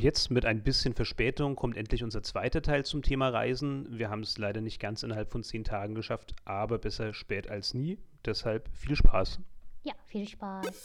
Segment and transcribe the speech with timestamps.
[0.00, 3.86] Und jetzt mit ein bisschen Verspätung kommt endlich unser zweiter Teil zum Thema Reisen.
[3.98, 7.74] Wir haben es leider nicht ganz innerhalb von zehn Tagen geschafft, aber besser spät als
[7.74, 7.98] nie.
[8.24, 9.40] Deshalb viel Spaß.
[9.82, 10.82] Ja, viel Spaß.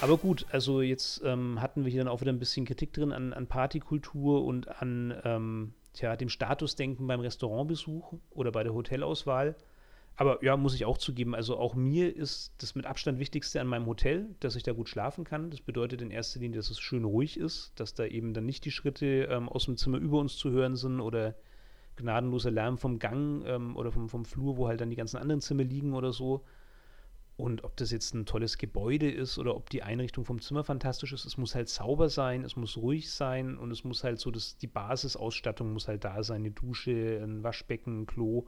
[0.00, 3.12] Aber gut, also jetzt ähm, hatten wir hier dann auch wieder ein bisschen Kritik drin
[3.12, 9.56] an, an Partykultur und an ähm, tja, dem Statusdenken beim Restaurantbesuch oder bei der Hotelauswahl.
[10.16, 13.66] Aber ja, muss ich auch zugeben, also auch mir ist das mit Abstand Wichtigste an
[13.66, 15.50] meinem Hotel, dass ich da gut schlafen kann.
[15.50, 18.66] Das bedeutet in erster Linie, dass es schön ruhig ist, dass da eben dann nicht
[18.66, 21.34] die Schritte ähm, aus dem Zimmer über uns zu hören sind oder
[21.96, 25.40] gnadenloser Lärm vom Gang ähm, oder vom, vom Flur, wo halt dann die ganzen anderen
[25.40, 26.44] Zimmer liegen oder so.
[27.36, 31.14] Und ob das jetzt ein tolles Gebäude ist oder ob die Einrichtung vom Zimmer fantastisch
[31.14, 34.30] ist, es muss halt sauber sein, es muss ruhig sein und es muss halt so,
[34.30, 38.46] dass die Basisausstattung muss halt da sein, eine Dusche, ein Waschbecken, ein Klo.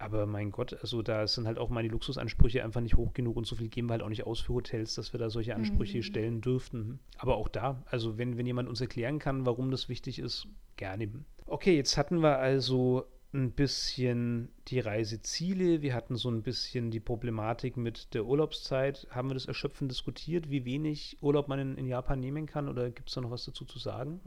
[0.00, 3.46] Aber mein Gott, also da sind halt auch meine Luxusansprüche einfach nicht hoch genug und
[3.46, 5.98] so viel geben wir halt auch nicht aus für Hotels, dass wir da solche Ansprüche
[5.98, 6.02] mhm.
[6.02, 7.00] stellen dürften.
[7.18, 11.10] Aber auch da, also wenn, wenn jemand uns erklären kann, warum das wichtig ist, gerne.
[11.44, 16.98] Okay, jetzt hatten wir also ein bisschen die Reiseziele, wir hatten so ein bisschen die
[16.98, 19.06] Problematik mit der Urlaubszeit.
[19.10, 22.90] Haben wir das erschöpfend diskutiert, wie wenig Urlaub man in, in Japan nehmen kann oder
[22.90, 24.20] gibt es da noch was dazu zu sagen?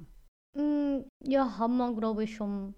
[0.54, 2.76] Mm, ja, haben wir, glaube ich, schon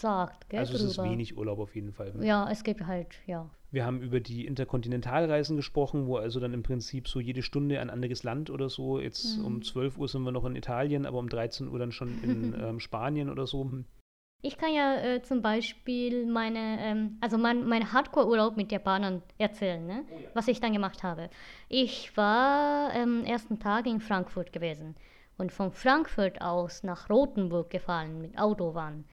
[0.00, 0.48] gesagt.
[0.48, 1.04] Gell, also es drüber.
[1.04, 2.12] ist wenig Urlaub auf jeden Fall.
[2.22, 3.50] Ja, es gibt halt, ja.
[3.70, 7.90] Wir haben über die Interkontinentalreisen gesprochen, wo also dann im Prinzip so jede Stunde ein
[7.90, 8.98] anderes Land oder so.
[8.98, 9.44] Jetzt mhm.
[9.44, 12.54] um 12 Uhr sind wir noch in Italien, aber um 13 Uhr dann schon in
[12.60, 13.70] ähm, Spanien oder so.
[14.42, 19.86] Ich kann ja äh, zum Beispiel meine, ähm, also mein, mein Hardcore-Urlaub mit Japanern erzählen,
[19.86, 20.04] ne?
[20.10, 20.28] Oh ja.
[20.32, 21.28] was ich dann gemacht habe.
[21.68, 24.96] Ich war am ähm, ersten Tag in Frankfurt gewesen
[25.36, 29.04] und von Frankfurt aus nach Rothenburg gefahren mit Autobahn.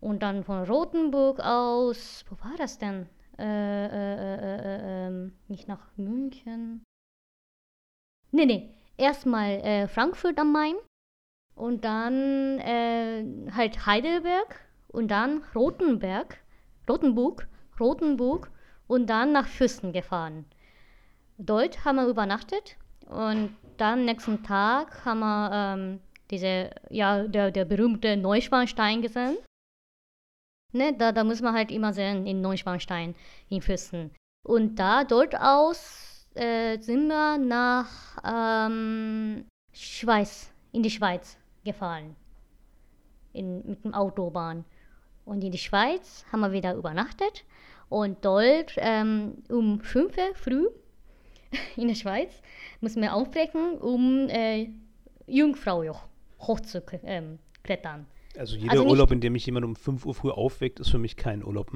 [0.00, 3.06] Und dann von Rothenburg aus, wo war das denn?
[3.38, 6.82] Äh, äh, äh, äh ähm, nicht nach München.
[8.32, 10.76] Nee, nee, erstmal Frankfurt am Main
[11.54, 13.24] und dann äh,
[13.54, 16.38] halt Heidelberg und dann Rotenberg,
[16.88, 18.50] Rotenburg, Rotenburg
[18.86, 20.44] und dann nach Füssen gefahren.
[21.38, 26.00] Dort haben wir übernachtet und dann nächsten Tag haben wir ähm,
[26.30, 29.36] diese, ja, der, der berühmte Neuschwanstein gesehen.
[30.72, 33.14] Ne, da, da muss man halt immer sehen, in Neuschwanstein,
[33.48, 34.12] in Füssen.
[34.46, 37.88] Und da, dort aus, äh, sind wir nach
[38.24, 42.14] ähm, Schweiz, in die Schweiz gefahren.
[43.32, 44.64] In, mit dem Autobahn.
[45.24, 47.44] Und in die Schweiz haben wir wieder übernachtet.
[47.88, 50.68] Und dort ähm, um 5 Uhr früh
[51.76, 52.42] in der Schweiz
[52.80, 54.68] mussten wir aufbrechen, um äh,
[55.26, 56.02] Jungfraujoch
[56.40, 57.38] hochzuklettern.
[57.68, 60.90] Ähm, also jeder also Urlaub, in dem mich jemand um 5 Uhr früh aufweckt, ist
[60.90, 61.72] für mich kein Urlaub.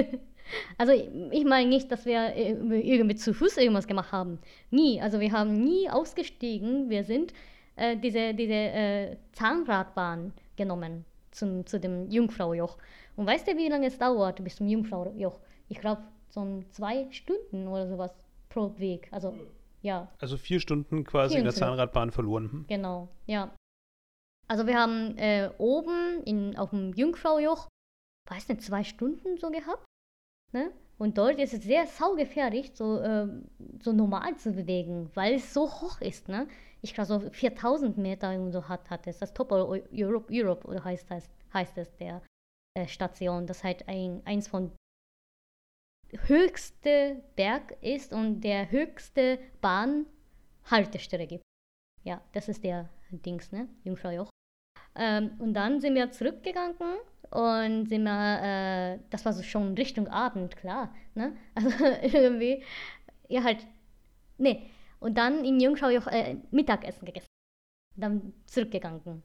[0.78, 4.38] also ich meine nicht, dass wir irgendwie zu Fuß irgendwas gemacht haben.
[4.70, 5.00] Nie.
[5.00, 6.90] Also wir haben nie ausgestiegen.
[6.90, 7.32] Wir sind
[7.76, 12.76] äh, diese, diese äh, Zahnradbahn genommen zum, zu dem Jungfraujoch.
[13.16, 15.38] Und weißt du, wie lange es dauert bis zum Jungfraujoch?
[15.68, 18.14] Ich glaube, so zwei Stunden oder sowas
[18.48, 19.08] pro Weg.
[19.10, 19.34] Also,
[19.82, 20.08] ja.
[20.20, 22.52] Also vier Stunden quasi in der Zahnradbahn verloren.
[22.52, 22.64] Hm?
[22.68, 23.50] Genau, ja.
[24.50, 27.68] Also wir haben äh, oben in, auf dem Jungfraujoch,
[28.28, 29.84] weiß nicht, zwei Stunden so gehabt.
[30.52, 30.72] Ne?
[30.98, 33.28] Und dort ist es sehr saugefährlich, so, äh,
[33.80, 36.28] so normal zu bewegen, weil es so hoch ist.
[36.28, 36.48] Ne?
[36.82, 39.18] ich glaube so 4000 Meter und so hat, hat es.
[39.18, 39.88] Das Top Europe,
[40.30, 42.22] Europe heißt das, heißt es der
[42.74, 44.72] äh, Station, das halt ein, eins von
[46.26, 51.44] höchste Berg ist und der höchste Bahnhaltestelle gibt.
[52.02, 53.68] Ja, das ist der Dings, ne?
[53.84, 54.30] Jungfraujoch.
[54.94, 56.98] Ähm, und dann sind wir zurückgegangen
[57.30, 61.32] und sind wir, äh, das war so schon Richtung Abend, klar, ne?
[61.54, 61.70] Also
[62.18, 62.62] irgendwie,
[63.28, 63.66] ja halt,
[64.38, 64.62] nee,
[65.00, 67.26] und dann in Jungschau auch äh, Mittagessen gegessen.
[67.96, 69.22] Dann zurückgegangen.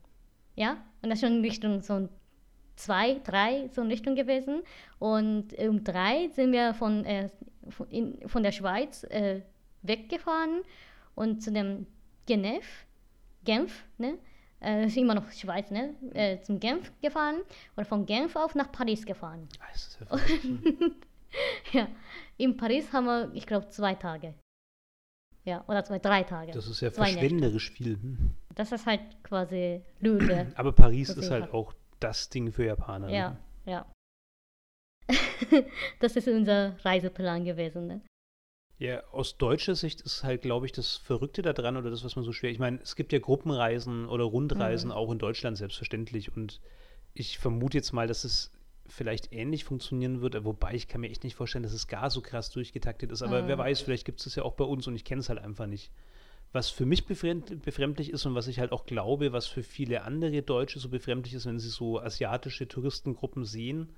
[0.55, 2.07] Ja, und das schon in Richtung so
[2.75, 4.61] zwei, drei so in Richtung gewesen.
[4.99, 7.29] Und um drei sind wir von, äh,
[7.69, 9.41] von, in, von der Schweiz äh,
[9.81, 10.61] weggefahren
[11.15, 11.87] und zu dem
[12.25, 12.85] Genf,
[13.43, 14.17] Genf, ne?
[14.65, 15.93] Äh, ist immer noch Schweiz, ne?
[16.13, 17.41] Äh, zum Genf gefahren
[17.75, 19.47] und von Genf auf nach Paris gefahren.
[19.59, 20.19] Ah, ja,
[21.81, 21.87] ja,
[22.37, 24.33] in Paris haben wir, ich glaube, zwei Tage
[25.45, 26.51] ja, oder zwei, drei Tage.
[26.51, 27.83] Das ist ja verschwenderisch Nächte.
[27.83, 27.93] viel.
[28.01, 28.31] Hm.
[28.55, 30.51] Das ist halt quasi Lüge.
[30.55, 33.09] Aber Paris ist halt auch das Ding für Japaner.
[33.09, 33.37] Ja, ne?
[33.65, 33.85] ja.
[35.99, 37.87] das ist unser Reiseplan gewesen.
[37.87, 38.01] Ne?
[38.77, 42.25] Ja, aus deutscher Sicht ist halt, glaube ich, das Verrückte daran oder das, was man
[42.25, 42.51] so schwer.
[42.51, 44.95] Ich meine, es gibt ja Gruppenreisen oder Rundreisen mhm.
[44.95, 46.59] auch in Deutschland selbstverständlich und
[47.13, 48.51] ich vermute jetzt mal, dass es
[48.87, 52.21] vielleicht ähnlich funktionieren wird, wobei ich kann mir echt nicht vorstellen, dass es gar so
[52.21, 53.21] krass durchgetaktet ist.
[53.21, 53.47] Aber Mhm.
[53.47, 55.39] wer weiß, vielleicht gibt es das ja auch bei uns und ich kenne es halt
[55.39, 55.91] einfach nicht.
[56.51, 60.03] Was für mich befremd, befremdlich ist und was ich halt auch glaube, was für viele
[60.03, 63.95] andere Deutsche so befremdlich ist, wenn sie so asiatische Touristengruppen sehen,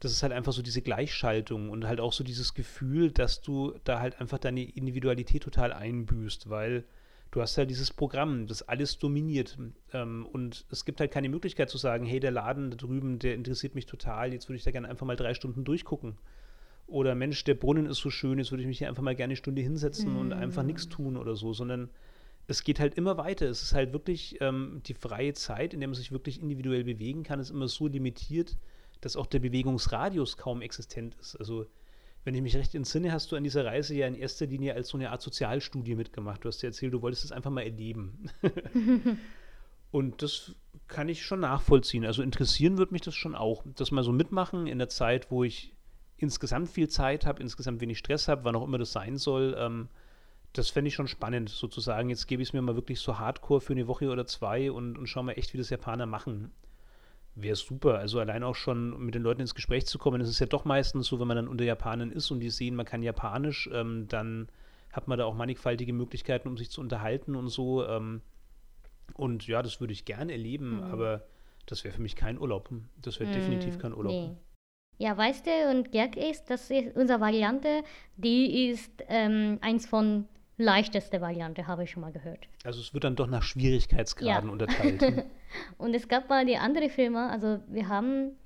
[0.00, 3.74] das ist halt einfach so diese Gleichschaltung und halt auch so dieses Gefühl, dass du
[3.84, 6.84] da halt einfach deine Individualität total einbüßt, weil
[7.30, 9.58] du hast halt dieses Programm, das alles dominiert.
[9.92, 13.34] Ähm, und es gibt halt keine Möglichkeit zu sagen, hey, der Laden da drüben, der
[13.34, 16.16] interessiert mich total, jetzt würde ich da gerne einfach mal drei Stunden durchgucken.
[16.86, 19.32] Oder Mensch, der Brunnen ist so schön, jetzt würde ich mich hier einfach mal gerne
[19.32, 21.88] eine Stunde hinsetzen und einfach nichts tun oder so, sondern
[22.48, 23.46] es geht halt immer weiter.
[23.46, 27.22] Es ist halt wirklich ähm, die freie Zeit, in der man sich wirklich individuell bewegen
[27.22, 28.56] kann, ist immer so limitiert,
[29.00, 31.36] dass auch der Bewegungsradius kaum existent ist.
[31.36, 31.66] Also
[32.24, 34.88] wenn ich mich recht entsinne, hast du an dieser Reise ja in erster Linie als
[34.88, 36.44] so eine Art Sozialstudie mitgemacht.
[36.44, 38.30] Du hast ja erzählt, du wolltest es einfach mal erleben.
[39.90, 40.54] Und das
[40.86, 42.04] kann ich schon nachvollziehen.
[42.04, 43.64] Also interessieren wird mich das schon auch.
[43.74, 45.72] Das mal so mitmachen in der Zeit, wo ich
[46.16, 49.56] insgesamt viel Zeit habe, insgesamt wenig Stress habe, wann auch immer das sein soll.
[49.58, 49.88] Ähm,
[50.52, 52.10] das fände ich schon spannend, sozusagen.
[52.10, 54.98] Jetzt gebe ich es mir mal wirklich so hardcore für eine Woche oder zwei und,
[54.98, 56.52] und schau mal echt, wie das Japaner machen.
[57.34, 57.98] Wäre super.
[57.98, 60.20] Also allein auch schon mit den Leuten ins Gespräch zu kommen.
[60.20, 62.74] Es ist ja doch meistens so, wenn man dann unter Japanern ist und die sehen,
[62.74, 64.48] man kann Japanisch, ähm, dann
[64.92, 67.86] hat man da auch mannigfaltige Möglichkeiten, um sich zu unterhalten und so.
[67.86, 68.22] Ähm,
[69.14, 70.82] und ja, das würde ich gerne erleben, Mhm.
[70.84, 71.26] aber
[71.66, 72.68] das wäre für mich kein Urlaub.
[73.00, 74.12] Das wäre definitiv kein Urlaub.
[74.12, 74.36] Nee.
[74.98, 77.82] Ja, weißt du, und Gag ist, das ist unsere Variante,
[78.16, 80.26] die ist ähm, eins von
[80.60, 82.46] leichteste Variante, habe ich schon mal gehört.
[82.64, 84.52] Also es wird dann doch nach Schwierigkeitsgraden Ja.
[84.52, 85.02] unterteilt.
[85.78, 88.36] Und es gab mal die andere Filme, also wir haben,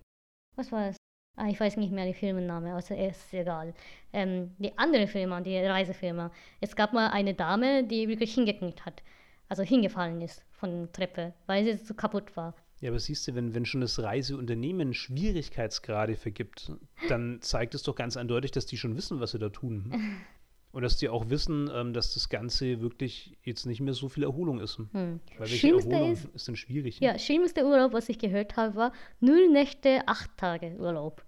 [0.57, 0.97] was war es?
[1.37, 3.75] Ah, ich weiß nicht mehr die Filmenname, also ist egal.
[4.13, 6.31] Ähm, die andere Filme, die Reisefilme.
[6.61, 9.03] Es gab mal eine Dame, die wirklich hingeknickt hat,
[9.49, 12.55] also hingefallen ist von der Treppe, weil sie so kaputt war.
[12.81, 16.71] Ja, aber siehst du, wenn, wenn schon das Reiseunternehmen Schwierigkeitsgrade vergibt,
[17.09, 19.93] dann zeigt es doch ganz eindeutig, dass die schon wissen, was sie da tun.
[20.75, 24.25] Und dass die auch wissen, ähm, dass das Ganze wirklich jetzt nicht mehr so viel
[24.25, 24.79] Erholung ist.
[24.79, 25.21] Hm.
[25.39, 26.99] Weil Schlimmste ist, ist, denn schwierig?
[26.99, 31.25] ja, schlimmste Urlaub, was ich gehört habe, war null Nächte, acht Tage Urlaub.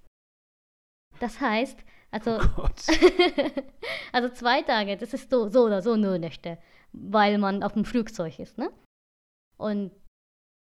[1.20, 1.78] Das heißt,
[2.10, 2.68] also, Oh
[4.12, 6.58] also zwei Tage, das ist so, so oder so null Nächte,
[6.92, 8.72] weil man auf dem Flugzeug ist, ne?
[9.58, 9.92] Und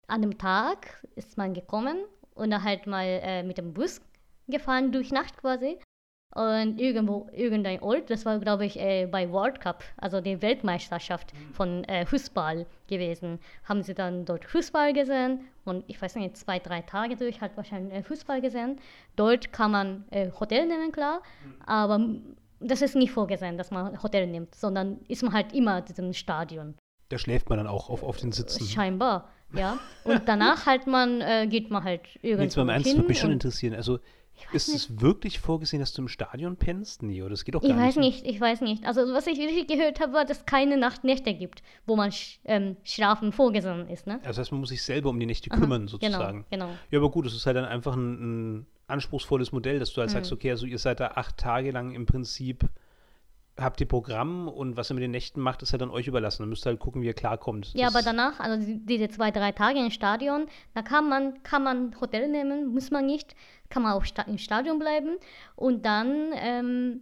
[0.07, 4.01] an dem Tag ist man gekommen und dann halt mal äh, mit dem Bus
[4.47, 5.79] gefahren durch Nacht quasi.
[6.38, 11.34] Und irgendwo, irgendein Ort, das war glaube ich äh, bei World Cup, also die Weltmeisterschaft
[11.51, 16.60] von äh, Fußball gewesen, haben sie dann dort Fußball gesehen und ich weiß nicht, zwei,
[16.60, 18.80] drei Tage durch hat wahrscheinlich äh, Fußball gesehen.
[19.16, 21.24] Dort kann man äh, Hotel nehmen, klar,
[21.66, 22.07] aber
[22.60, 26.13] das ist nicht vorgesehen, dass man Hotel nimmt, sondern ist man halt immer in diesem
[26.13, 26.75] Stadion.
[27.10, 28.63] Da schläft man dann auch auf, auf den Sitzen.
[28.63, 29.80] Scheinbar, ja.
[30.04, 33.19] Und danach halt man, äh, geht man halt irgendwo Jetzt mal im Ernst, würde mich
[33.19, 33.74] schon interessieren.
[33.74, 33.98] Also,
[34.54, 37.04] ist es wirklich vorgesehen, dass du im Stadion pennst?
[37.04, 38.24] Nee, oder das geht doch Ich gar weiß nicht.
[38.24, 38.86] nicht, ich weiß nicht.
[38.86, 42.39] Also was ich wirklich gehört habe, war, dass es keine Nachtnächte gibt, wo man sch
[42.45, 44.16] ähm, schlafen vorgesehen ist, ne?
[44.16, 46.45] Also das heißt, man muss sich selber um die Nächte Aha, kümmern, sozusagen.
[46.50, 46.78] Genau, genau.
[46.92, 50.10] Ja, aber gut, es ist halt dann einfach ein, ein anspruchsvolles Modell, dass du halt
[50.10, 50.13] Mhm.
[50.13, 52.63] sagst, okay, also ihr seid da acht Tage lang im Prinzip,
[53.60, 56.44] habt ihr Programm und was ihr mit den Nächten macht, ist halt dann euch überlassen.
[56.44, 57.74] Dann müsst ihr halt gucken, wie ihr klarkommt.
[57.74, 60.45] Ja, Das- aber danach, also die- diese zwei, drei Tage im Stadion,
[60.75, 63.36] da kann man, kann man Hotel nehmen, muss man nicht,
[63.69, 65.17] kann man auch im Stadion bleiben
[65.55, 67.01] und dann ähm,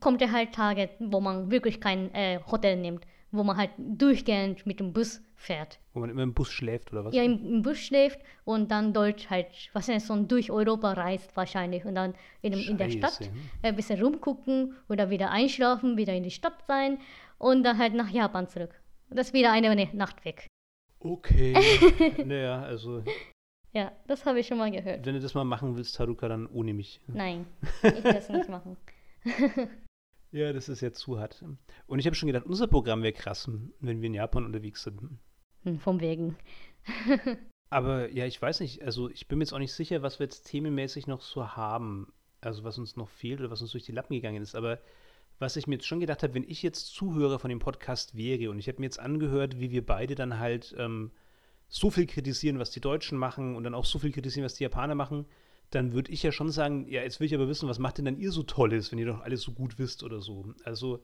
[0.00, 4.66] kommt er halt Tage, wo man wirklich kein äh, Hotel nimmt, wo man halt durchgehend
[4.66, 5.78] mit dem Bus fährt.
[5.92, 7.14] Wo man immer im Bus schläft oder was?
[7.14, 11.36] Ja, im, im Bus schläft und dann dort halt, was ist so durch Europa reist
[11.36, 13.30] wahrscheinlich und dann in, dem- in der Stadt Scheiße.
[13.62, 16.98] ein bisschen rumgucken oder wieder einschlafen, wieder in die Stadt sein
[17.38, 18.74] und dann halt nach Japan zurück.
[19.10, 20.46] Das ist wieder eine Nacht weg.
[21.00, 21.54] Okay.
[22.24, 23.02] naja, also,
[23.74, 25.04] Ja, das habe ich schon mal gehört.
[25.04, 27.00] wenn du das mal machen willst, Haruka, dann ohne mich.
[27.08, 27.44] Nein,
[27.82, 28.76] ich will das nicht machen.
[30.32, 31.44] Ja, das ist ja zu hart.
[31.86, 35.00] Und ich habe schon gedacht, unser Programm wäre krass, wenn wir in Japan unterwegs sind.
[35.62, 36.36] Hm, Vom Wegen.
[37.70, 40.24] Aber ja, ich weiß nicht, also ich bin mir jetzt auch nicht sicher, was wir
[40.24, 42.12] jetzt themenmäßig noch so haben.
[42.40, 44.56] Also was uns noch fehlt oder was uns durch die Lappen gegangen ist.
[44.56, 44.80] Aber
[45.38, 48.50] was ich mir jetzt schon gedacht habe, wenn ich jetzt Zuhörer von dem Podcast wäre
[48.50, 51.12] und ich habe mir jetzt angehört, wie wir beide dann halt ähm,
[51.74, 54.62] so viel kritisieren, was die Deutschen machen und dann auch so viel kritisieren, was die
[54.62, 55.26] Japaner machen,
[55.70, 58.04] dann würde ich ja schon sagen, ja, jetzt will ich aber wissen, was macht denn
[58.04, 60.54] dann ihr so Tolles, wenn ihr doch alles so gut wisst oder so.
[60.62, 61.02] Also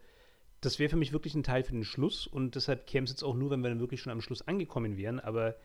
[0.61, 3.25] das wäre für mich wirklich ein Teil für den Schluss und deshalb käme es jetzt
[3.25, 5.57] auch nur, wenn wir dann wirklich schon am Schluss angekommen wären, aber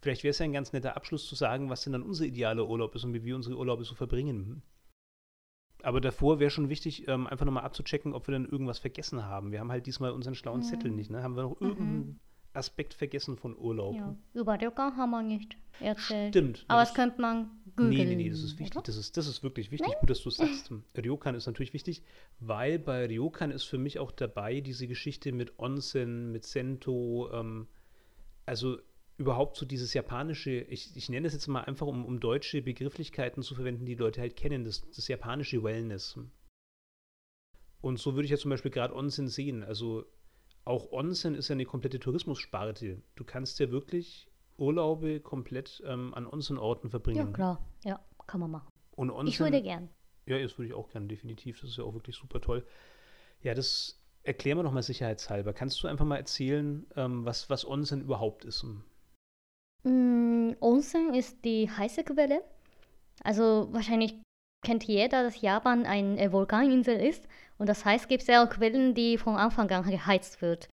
[0.00, 2.68] vielleicht wäre es ja ein ganz netter Abschluss zu sagen, was denn dann unser idealer
[2.68, 4.62] Urlaub ist und wie wir unsere Urlaube so verbringen.
[5.82, 9.50] Aber davor wäre schon wichtig, ähm, einfach nochmal abzuchecken, ob wir dann irgendwas vergessen haben.
[9.50, 10.64] Wir haben halt diesmal unseren schlauen Mhm.
[10.64, 11.24] Zettel nicht, ne?
[11.24, 12.20] Haben wir noch irgendeinen
[12.54, 13.96] Aspekt vergessen von Urlaub?
[13.96, 14.16] Ja.
[14.34, 16.34] Über Ryokan haben wir nicht erzählt.
[16.34, 16.64] Stimmt.
[16.68, 17.90] Aber das könnte man googeln.
[17.90, 18.82] Nee, nee, nee, das ist wichtig.
[18.84, 19.94] Das ist, das ist wirklich wichtig.
[20.00, 20.70] Gut, dass du es sagst.
[20.96, 22.02] Ryokan ist natürlich wichtig,
[22.40, 27.68] weil bei Ryokan ist für mich auch dabei diese Geschichte mit Onsen, mit Sento, ähm,
[28.46, 28.78] also
[29.18, 33.42] überhaupt so dieses japanische, ich, ich nenne es jetzt mal einfach, um, um deutsche Begrifflichkeiten
[33.42, 36.18] zu verwenden, die Leute halt kennen, das, das japanische Wellness.
[37.80, 39.62] Und so würde ich ja zum Beispiel gerade Onsen sehen.
[39.64, 40.06] Also
[40.64, 43.02] auch Onsen ist ja eine komplette Tourismussparte.
[43.16, 44.28] Du kannst ja wirklich
[44.58, 47.26] Urlaube komplett ähm, an Onsen-Orten verbringen.
[47.26, 47.66] Ja, klar.
[47.84, 48.68] Ja, kann man machen.
[48.94, 49.88] Und Onsen, Ich würde gern.
[50.26, 51.60] Ja, das würde ich auch gerne, definitiv.
[51.60, 52.64] Das ist ja auch wirklich super toll.
[53.42, 55.52] Ja, das erklären wir nochmal sicherheitshalber.
[55.52, 58.64] Kannst du einfach mal erzählen, ähm, was, was Onsen überhaupt ist?
[59.82, 62.42] Mm, Onsen ist die heiße Quelle.
[63.24, 64.14] Also wahrscheinlich
[64.62, 67.28] kennt jeder, dass Japan eine äh, Vulkaninsel ist.
[67.58, 70.68] Und das heißt, gibt es ja auch Quellen, die von Anfang an geheizt wird.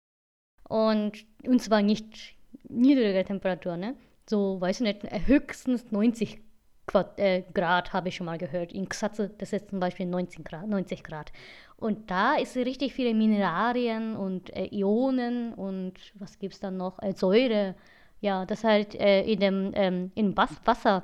[0.68, 2.36] Und, und zwar nicht
[2.70, 3.96] niedrige Temperatur, ne?
[4.30, 6.42] So, weiß ich nicht, äh, höchstens 90
[6.86, 8.72] Quad, äh, Grad habe ich schon mal gehört.
[8.74, 11.32] In Ksatze, das ist zum Beispiel 19 Grad, 90 Grad.
[11.78, 17.02] Und da ist richtig viele Mineralien und äh, Ionen und was gibt es dann noch?
[17.02, 17.76] Äh, Säure.
[18.20, 21.04] Ja, das halt äh, in dem ähm, in Was Wasser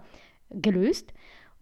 [0.50, 1.14] gelöst.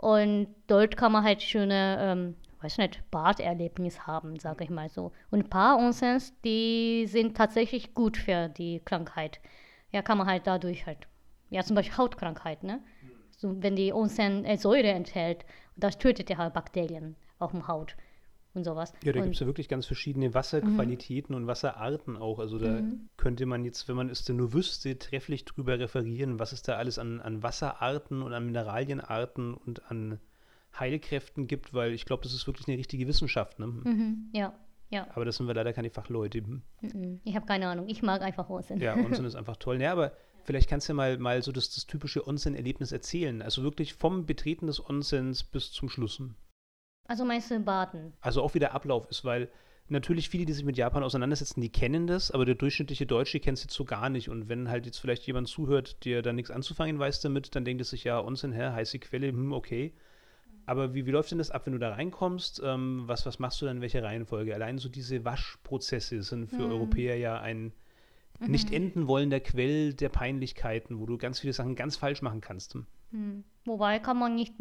[0.02, 5.12] Und dort kann man halt schöne, ähm, weiß nicht, Baderlebnis haben, sage ich mal so.
[5.30, 9.40] Und ein paar Onsens, die sind tatsächlich gut für die Krankheit.
[9.92, 11.08] Ja, kann man halt dadurch halt,
[11.52, 12.82] ja, zum Beispiel Hautkrankheit, ne?
[13.38, 17.96] So, wenn die Onsen äh, Säure enthält, das tötet ja halt Bakterien auf dem Haut
[18.54, 18.94] und sowas.
[19.04, 22.40] Ja, da gibt es ja wirklich ganz verschiedene Wasserqualitäten und Wasserarten auch.
[22.40, 23.10] Also da Mhm.
[23.18, 26.76] könnte man jetzt, wenn man es denn nur wüsste, trefflich drüber referieren, was es da
[26.76, 30.20] alles an, an Wasserarten und an Mineralienarten und an
[30.80, 33.60] Heilkräften gibt, weil ich glaube, das ist wirklich eine richtige Wissenschaft.
[33.60, 33.68] Ne?
[33.68, 34.54] Mhm, ja,
[34.90, 35.08] ja.
[35.16, 36.40] Aber das sind wir leider keine Fachleute.
[36.40, 36.62] Hm.
[36.82, 37.20] Mhm.
[37.24, 37.88] Ich habe keine Ahnung.
[37.90, 38.80] Ich mag einfach Onsen.
[38.80, 39.82] Ja, Onsen ist einfach toll.
[39.82, 43.42] Ja, aber vielleicht kannst du ja mal, mal so das, das typische Onsen-Erlebnis erzählen.
[43.42, 46.22] Also wirklich vom Betreten des Onsens bis zum Schluss.
[47.12, 48.14] Also meinst du Baden?
[48.22, 49.50] Also auch wie der Ablauf ist, weil
[49.90, 53.58] natürlich viele, die sich mit Japan auseinandersetzen, die kennen das, aber der durchschnittliche Deutsche kennt
[53.58, 54.30] es jetzt so gar nicht.
[54.30, 57.82] Und wenn halt jetzt vielleicht jemand zuhört, der da nichts anzufangen weiß damit, dann denkt
[57.82, 59.94] es sich, ja, Onsen, hä, heiße Quelle, hm, okay.
[60.66, 62.62] Aber wie, wie läuft denn das ab, wenn du da reinkommst?
[62.64, 64.54] Ähm, was, was machst du dann in welcher Reihenfolge?
[64.56, 66.72] Allein so diese Waschprozesse sind für Hm.
[66.72, 67.74] Europäer ja ein
[68.48, 72.78] nicht enden wollender Quell der Peinlichkeiten, wo du ganz viele Sachen ganz falsch machen kannst.
[73.12, 73.44] Hm.
[73.66, 74.56] Wobei kann man nicht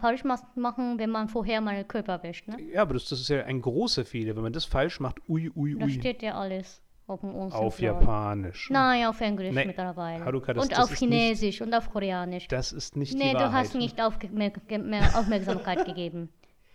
[0.00, 2.56] falsch machen, wenn man vorher mal den Körper wäscht, ne?
[2.72, 4.36] Ja, aber das, das ist ja ein großer Fehler.
[4.36, 5.90] Wenn man das falsch macht, ui, ui, Da ui.
[5.90, 7.22] steht ja alles auf.
[7.24, 8.70] Auf Japanisch.
[8.70, 10.24] Nein, auf Englisch Nee, mittlerweile.
[10.24, 12.46] Haruka, das- und das auf Chinesisch und auf Koreanisch.
[12.48, 13.52] Das ist nicht nee, die du Wahrheit.
[13.64, 16.28] hast nicht aufge mehr, ge- mehr Aufmerksamkeit gegeben.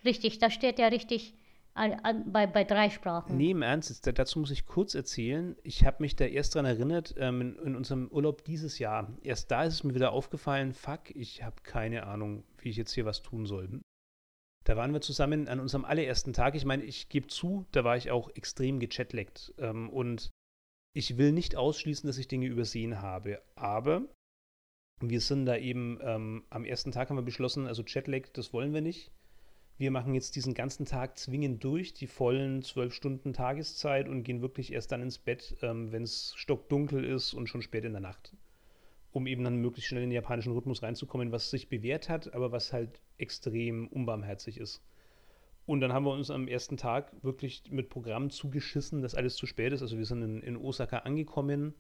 [0.03, 1.33] Richtig, da steht ja richtig
[2.25, 3.37] bei, bei drei Sprachen.
[3.37, 5.55] Nee, im Ernst, dazu muss ich kurz erzählen.
[5.63, 9.11] Ich habe mich da erst dran erinnert, ähm, in, in unserem Urlaub dieses Jahr.
[9.23, 12.93] Erst da ist es mir wieder aufgefallen, fuck, ich habe keine Ahnung, wie ich jetzt
[12.93, 13.81] hier was tun soll.
[14.65, 16.55] Da waren wir zusammen an unserem allerersten Tag.
[16.55, 19.53] Ich meine, ich gebe zu, da war ich auch extrem gechatleckt.
[19.57, 20.29] Ähm, und
[20.93, 23.41] ich will nicht ausschließen, dass ich Dinge übersehen habe.
[23.55, 24.03] Aber
[25.01, 28.73] wir sind da eben, ähm, am ersten Tag haben wir beschlossen, also Chatlag, das wollen
[28.73, 29.11] wir nicht.
[29.79, 34.41] Wir machen jetzt diesen ganzen Tag zwingend durch, die vollen zwölf Stunden Tageszeit und gehen
[34.41, 38.01] wirklich erst dann ins Bett, ähm, wenn es stockdunkel ist und schon spät in der
[38.01, 38.35] Nacht.
[39.13, 42.51] Um eben dann möglichst schnell in den japanischen Rhythmus reinzukommen, was sich bewährt hat, aber
[42.51, 44.83] was halt extrem unbarmherzig ist.
[45.65, 49.45] Und dann haben wir uns am ersten Tag wirklich mit Programm zugeschissen, dass alles zu
[49.45, 49.81] spät ist.
[49.81, 51.73] Also wir sind in, in Osaka angekommen.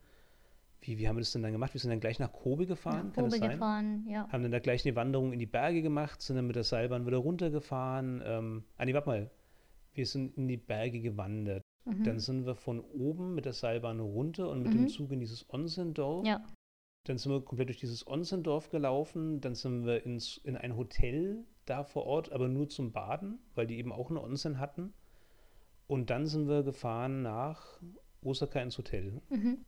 [0.81, 1.73] Wie, wie haben wir das denn dann gemacht?
[1.73, 3.51] Wir sind dann gleich nach Kobe gefahren, Nach kann das Kobe sein?
[3.51, 4.27] gefahren, ja.
[4.29, 7.05] haben dann da gleich eine Wanderung in die Berge gemacht, sind dann mit der Seilbahn
[7.05, 8.21] wieder runtergefahren.
[8.25, 9.31] Ähm, ah, nee, warte mal.
[9.93, 11.61] Wir sind in die Berge gewandert.
[11.85, 12.03] Mhm.
[12.03, 14.77] Dann sind wir von oben mit der Seilbahn runter und mit Mhm.
[14.77, 16.25] dem Zug in dieses Onsen-Dorf.
[16.25, 16.41] Ja.
[17.05, 19.41] Dann sind wir komplett durch dieses Onsen-Dorf gelaufen.
[19.41, 23.67] Dann sind wir ins, in ein Hotel da vor Ort, aber nur zum Baden, weil
[23.67, 24.93] die eben auch eine Onsen hatten.
[25.87, 27.81] Und dann sind wir gefahren nach
[28.21, 29.21] Osaka ins Hotel.
[29.29, 29.65] Mhm.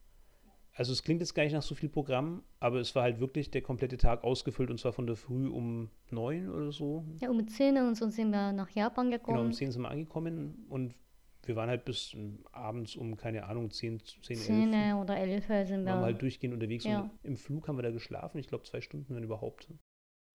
[0.73, 3.51] Also es klingt jetzt gar nicht nach so viel Programm, aber es war halt wirklich
[3.51, 7.03] der komplette Tag ausgefüllt und zwar von der Früh um neun oder so.
[7.19, 9.53] ja, um 10 Uhr und so sind wir nach Japan Genau, um gekommen.
[9.53, 10.95] zehn sind wir angekommen und
[11.43, 14.45] wir waren halt bis ähm, abends um, keine Ahnung, zehn, zehn, elf.
[14.45, 16.05] 10 oder 11 Uhr sind Waren wir wir.
[16.05, 17.01] halt durchgehend unterwegs Ja.
[17.01, 18.37] und im Flug haben wir da geschlafen.
[18.37, 19.67] Ich glaube zwei Stunden, wenn überhaupt.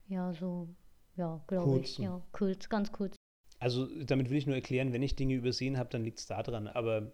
[0.09, 0.69] Ja, so,
[1.16, 1.97] ja, glaube ich.
[1.99, 3.16] Ja, kurz, ganz kurz.
[3.59, 6.66] Also damit will ich nur erklären, wenn ich Dinge übersehen habe, dann liegt es daran.
[6.69, 7.12] Aber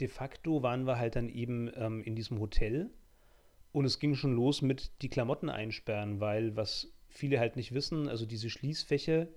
[0.00, 2.90] de facto waren wir halt dann eben ähm, in diesem Hotel
[3.72, 8.08] und es ging schon los mit die Klamotten einsperren, weil was viele halt nicht wissen,
[8.08, 9.28] also diese Schließfächer,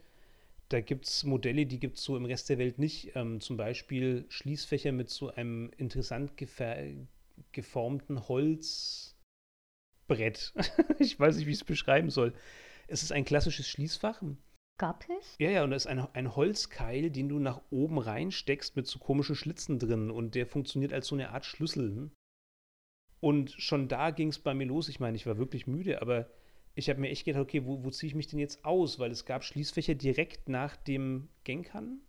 [0.69, 3.15] da gibt es Modelle, die gibt es so im Rest der Welt nicht.
[3.15, 6.31] Ähm, zum Beispiel Schließfächer mit so einem interessant
[7.51, 9.13] geformten Holzbrett.
[10.99, 12.33] ich weiß nicht, wie ich es beschreiben soll.
[12.87, 14.23] Es ist ein klassisches Schließfach.
[14.77, 15.35] Gab es?
[15.39, 18.99] Ja, ja, und da ist ein, ein Holzkeil, den du nach oben reinsteckst mit so
[18.99, 22.11] komischen Schlitzen drin und der funktioniert als so eine Art Schlüssel.
[23.21, 24.89] Und schon da ging es bei mir los.
[24.89, 26.29] Ich meine, ich war wirklich müde, aber
[26.75, 28.99] ich habe mir echt gedacht, okay, wo, wo ziehe ich mich denn jetzt aus?
[28.99, 32.01] Weil es gab Schließfächer direkt nach dem Genkan.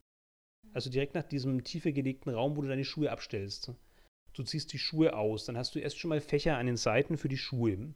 [0.72, 3.72] Also direkt nach diesem tiefer gelegten Raum, wo du deine Schuhe abstellst.
[4.34, 7.16] Du ziehst die Schuhe aus, dann hast du erst schon mal Fächer an den Seiten
[7.16, 7.94] für die Schuhe.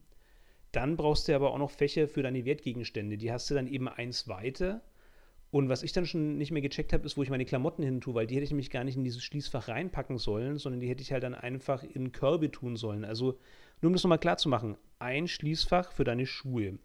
[0.72, 3.18] Dann brauchst du aber auch noch Fächer für deine Wertgegenstände.
[3.18, 4.82] Die hast du dann eben eins weiter.
[5.50, 8.00] Und was ich dann schon nicht mehr gecheckt habe, ist, wo ich meine Klamotten hin
[8.00, 10.88] tue, weil die hätte ich nämlich gar nicht in dieses Schließfach reinpacken sollen, sondern die
[10.88, 13.04] hätte ich halt dann einfach in Körbe tun sollen.
[13.04, 13.38] Also
[13.80, 16.78] nur um das nochmal klar zu machen, ein Schließfach für deine Schuhe,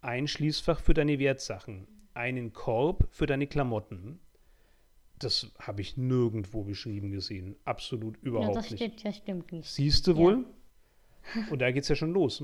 [0.00, 4.20] ein Schließfach für deine Wertsachen, einen Korb für deine Klamotten.
[5.18, 7.56] Das habe ich nirgendwo beschrieben gesehen.
[7.64, 8.82] Absolut überhaupt ja, das nicht.
[8.82, 9.68] Stimmt, das stimmt nicht.
[9.68, 10.46] Siehst du wohl?
[11.34, 11.42] Ja.
[11.50, 12.42] Und da geht es ja schon los.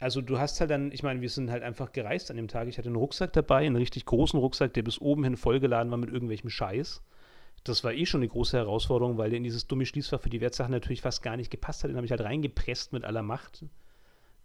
[0.00, 2.68] Also du hast halt dann, ich meine, wir sind halt einfach gereist an dem Tag.
[2.68, 5.98] Ich hatte einen Rucksack dabei, einen richtig großen Rucksack, der bis oben hin vollgeladen war
[5.98, 7.02] mit irgendwelchem Scheiß.
[7.64, 10.40] Das war eh schon eine große Herausforderung, weil der in dieses dumme Schließfach für die
[10.40, 11.90] Wertsachen natürlich fast gar nicht gepasst hat.
[11.90, 13.66] Den habe ich halt reingepresst mit aller Macht.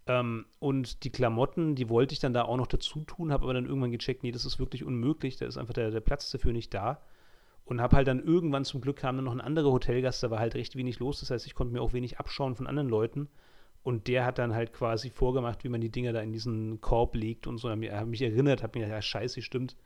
[0.07, 3.53] Ähm, und die Klamotten, die wollte ich dann da auch noch dazu tun, habe aber
[3.53, 6.51] dann irgendwann gecheckt, nee, das ist wirklich unmöglich, da ist einfach der, der Platz dafür
[6.51, 7.01] nicht da.
[7.63, 10.39] Und habe halt dann irgendwann zum Glück kam dann noch ein anderer Hotelgast, da war
[10.39, 13.29] halt recht wenig los, das heißt, ich konnte mir auch wenig abschauen von anderen Leuten.
[13.85, 17.13] Und der hat dann halt quasi vorgemacht, wie man die Dinger da in diesen Korb
[17.13, 17.69] legt und so.
[17.69, 19.77] Er hat mich erinnert, hat mir gedacht, ja, scheiße, stimmt.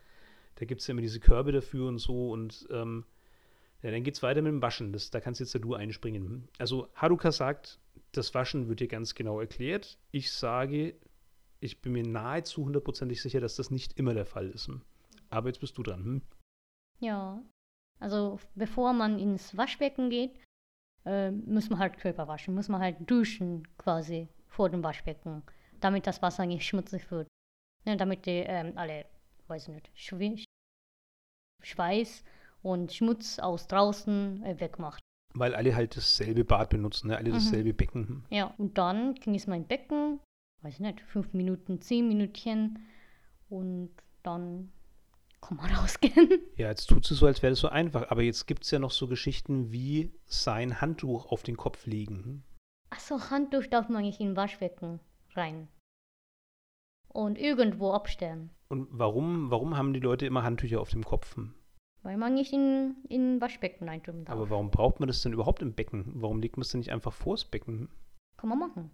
[0.55, 2.31] Da gibt es ja immer diese Körbe dafür und so.
[2.31, 3.03] Und ähm,
[3.81, 4.93] ja, dann geht es weiter mit dem Waschen.
[4.93, 6.47] Das, da kannst jetzt ja du einspringen.
[6.59, 7.77] Also Haruka sagt,
[8.13, 9.97] das Waschen wird dir ganz genau erklärt.
[10.11, 10.95] Ich sage,
[11.59, 14.71] ich bin mir nahezu hundertprozentig sicher, dass das nicht immer der Fall ist.
[15.29, 16.05] Aber jetzt bist du dran.
[16.05, 16.21] Hm?
[17.01, 17.43] Ja,
[17.99, 20.31] also bevor man ins Waschbecken geht,
[21.05, 25.43] äh, muss man halt Körper waschen, muss man halt duschen quasi vor dem Waschbecken,
[25.79, 27.27] damit das Wasser nicht schmutzig wird.
[27.85, 29.05] Ne, damit die ähm, alle,
[29.47, 30.43] weiß nicht, Schw
[31.61, 32.23] Schweiß
[32.61, 35.01] und Schmutz aus draußen äh, wegmacht.
[35.33, 37.17] Weil alle halt dasselbe Bad benutzen, ne?
[37.17, 37.77] alle dasselbe mhm.
[37.77, 38.25] Becken.
[38.29, 40.19] Ja, und dann ging es mein Becken,
[40.61, 42.79] weiß nicht, fünf Minuten, zehn Minütchen
[43.49, 43.91] und
[44.23, 44.71] dann
[45.41, 46.41] kann man rausgehen.
[46.55, 48.09] Ja, jetzt tut sie so, als wäre das so einfach.
[48.11, 52.43] Aber jetzt gibt es ja noch so Geschichten wie sein Handtuch auf den Kopf legen.
[52.89, 54.99] Achso, Handtuch darf man nicht in Waschbecken
[55.35, 55.67] rein.
[57.07, 58.51] Und irgendwo abstellen.
[58.67, 61.35] Und warum, warum haben die Leute immer Handtücher auf dem Kopf?
[62.01, 64.35] Weil man nicht in, in Waschbecken reintun darf.
[64.35, 66.05] Aber warum braucht man das denn überhaupt im Becken?
[66.15, 67.89] Warum legt man es denn nicht einfach vors Becken?
[68.37, 68.91] Kann man machen.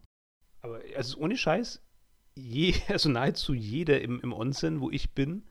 [0.61, 1.83] Aber also ohne Scheiß,
[2.35, 5.43] je, also nahezu jeder im, im Onsen, wo ich bin,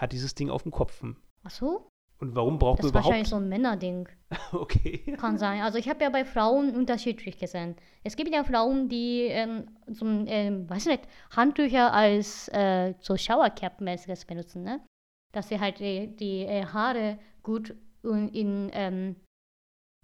[0.00, 1.02] hat dieses Ding auf dem Kopf.
[1.44, 1.88] Ach so?
[2.18, 2.94] Und warum braucht man überhaupt...
[2.94, 4.08] Das ist wahrscheinlich so ein Männerding.
[4.52, 5.16] okay.
[5.18, 5.62] Kann sein.
[5.62, 7.76] Also ich habe ja bei Frauen unterschiedlich gesehen.
[8.04, 14.26] Es gibt ja Frauen, die ähm, so, ähm, weiß nicht, Handtücher als äh, so Showercap-mäßiges
[14.26, 14.84] benutzen, ne?
[15.32, 19.16] Dass sie halt die, die äh, Haare gut in, in ähm,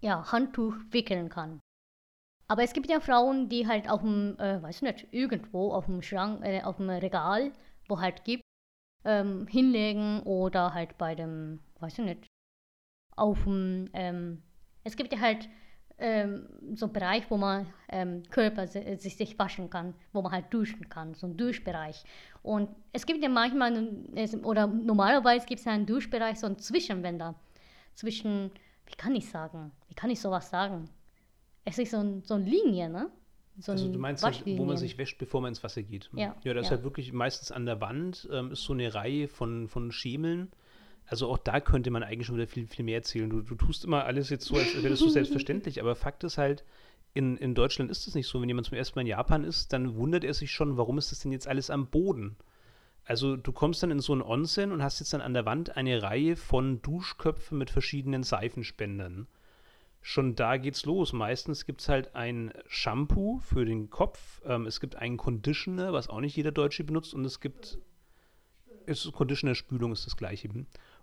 [0.01, 1.59] ja, Handtuch wickeln kann.
[2.47, 6.01] Aber es gibt ja Frauen, die halt auf dem, äh, weiß nicht, irgendwo auf dem
[6.01, 7.51] Schrank, äh, auf dem Regal,
[7.87, 8.43] wo halt gibt,
[9.05, 12.27] ähm, hinlegen oder halt bei dem, weiß ich nicht,
[13.15, 14.43] auf dem, ähm,
[14.83, 15.49] es gibt ja halt
[15.99, 20.87] ähm, so Bereich, wo man ähm, Körper sich, sich waschen kann, wo man halt duschen
[20.89, 22.03] kann, so ein Duschbereich.
[22.43, 23.89] Und es gibt ja manchmal,
[24.43, 27.35] oder normalerweise gibt es ja einen Duschbereich, so einen Zwischenwender.
[27.95, 28.51] Zwischen,
[28.85, 30.89] wie kann ich sagen, wie kann ich sowas sagen?
[31.65, 33.09] Es ist so, ein, so eine Linie, ne?
[33.59, 36.09] So also du meinst, halt, wo man sich wäscht, bevor man ins Wasser geht.
[36.13, 36.35] Ja.
[36.43, 36.61] Ja, das ja.
[36.61, 40.51] ist halt wirklich meistens an der Wand, ähm, ist so eine Reihe von, von Schemeln.
[41.07, 43.29] Also auch da könnte man eigentlich schon wieder viel, viel mehr erzählen.
[43.29, 46.37] Du, du tust immer alles jetzt so, als wäre das so selbstverständlich, aber Fakt ist
[46.37, 46.63] halt,
[47.13, 48.41] in, in Deutschland ist das nicht so.
[48.41, 51.11] Wenn jemand zum ersten Mal in Japan ist, dann wundert er sich schon, warum ist
[51.11, 52.35] das denn jetzt alles am Boden?
[53.05, 55.77] Also du kommst dann in so ein Onsen und hast jetzt dann an der Wand
[55.77, 59.27] eine Reihe von Duschköpfen mit verschiedenen Seifenspendern
[60.07, 61.11] schon da geht's los.
[61.11, 66.07] Meistens gibt es halt ein Shampoo für den Kopf, ähm, es gibt einen Conditioner, was
[66.07, 67.77] auch nicht jeder Deutsche benutzt, und es gibt
[68.85, 70.47] ist Conditioner-Spülung ist das gleiche.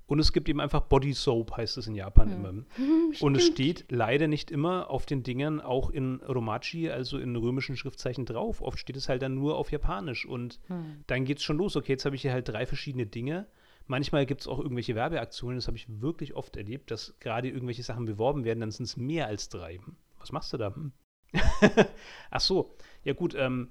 [0.06, 2.34] Und es gibt eben einfach Body Soap, heißt es in Japan mhm.
[2.34, 2.64] immer.
[3.20, 7.76] Und es steht leider nicht immer auf den Dingern auch in Romaji, also in römischen
[7.76, 8.62] Schriftzeichen drauf.
[8.62, 10.24] Oft steht es halt dann nur auf Japanisch.
[10.24, 11.04] Und mhm.
[11.08, 11.76] dann geht es schon los.
[11.76, 13.46] Okay, jetzt habe ich hier halt drei verschiedene Dinge.
[13.86, 17.82] Manchmal gibt es auch irgendwelche Werbeaktionen, das habe ich wirklich oft erlebt, dass gerade irgendwelche
[17.82, 19.80] Sachen beworben werden, dann sind es mehr als drei.
[20.18, 20.74] Was machst du da?
[20.74, 20.92] Hm?
[22.30, 23.70] Ach so, ja gut, ähm,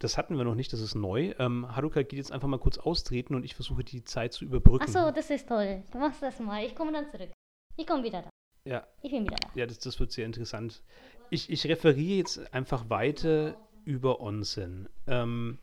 [0.00, 1.34] das hatten wir noch nicht, das ist neu.
[1.38, 4.86] Ähm, Haruka geht jetzt einfach mal kurz austreten und ich versuche die Zeit zu überbrücken.
[4.88, 5.82] Ach so, das ist toll.
[5.92, 6.64] Du machst das mal.
[6.64, 7.30] Ich komme dann zurück.
[7.76, 8.30] Ich komme wieder da.
[8.64, 8.86] Ja.
[9.02, 9.48] Ich bin wieder da.
[9.54, 10.82] Ja, das, das wird sehr interessant.
[11.28, 14.88] Ich, ich referiere jetzt einfach weiter über Onsen.
[15.06, 15.58] Ähm,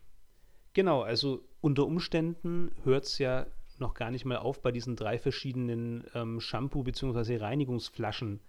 [0.78, 3.48] Genau, also unter Umständen hört es ja
[3.80, 7.38] noch gar nicht mal auf bei diesen drei verschiedenen ähm, Shampoo- bzw.
[7.38, 8.40] Reinigungsflaschen.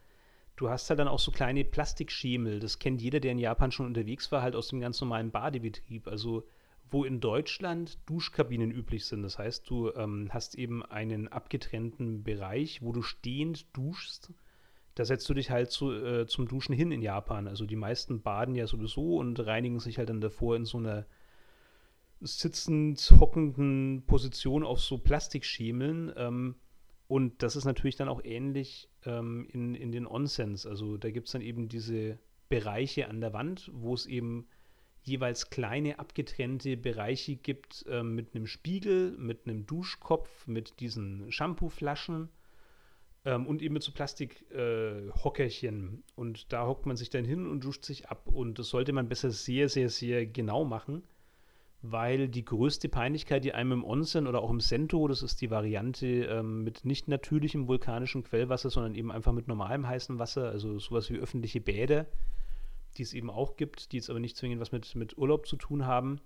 [0.56, 2.58] Du hast halt dann auch so kleine Plastikschemel.
[2.58, 6.08] Das kennt jeder, der in Japan schon unterwegs war, halt aus dem ganz normalen Badebetrieb.
[6.08, 6.44] Also
[6.90, 9.22] wo in Deutschland Duschkabinen üblich sind.
[9.22, 14.32] Das heißt, du ähm, hast eben einen abgetrennten Bereich, wo du stehend duschst.
[14.94, 17.46] Da setzt du dich halt zu, äh, zum Duschen hin in Japan.
[17.46, 21.06] Also die meisten baden ja sowieso und reinigen sich halt dann davor in so einer
[22.20, 26.12] sitzend hockenden Position auf so Plastikschemeln.
[26.16, 26.56] Ähm,
[27.06, 30.66] und das ist natürlich dann auch ähnlich ähm, in, in den Onsens.
[30.66, 34.48] Also da gibt es dann eben diese Bereiche an der Wand, wo es eben
[35.02, 42.28] jeweils kleine abgetrennte Bereiche gibt äh, mit einem Spiegel, mit einem Duschkopf, mit diesen Shampooflaschen
[43.24, 45.94] ähm, und eben mit so Plastikhockerchen.
[45.94, 48.28] Äh, und da hockt man sich dann hin und duscht sich ab.
[48.28, 51.02] Und das sollte man besser sehr, sehr, sehr genau machen,
[51.80, 55.50] weil die größte Peinlichkeit, die einem im Onsen oder auch im Sento, das ist die
[55.50, 60.78] Variante ähm, mit nicht natürlichem vulkanischem Quellwasser, sondern eben einfach mit normalem heißem Wasser, also
[60.78, 62.06] sowas wie öffentliche Bäder,
[62.96, 65.56] die es eben auch gibt, die jetzt aber nicht zwingend was mit, mit Urlaub zu
[65.56, 66.20] tun haben.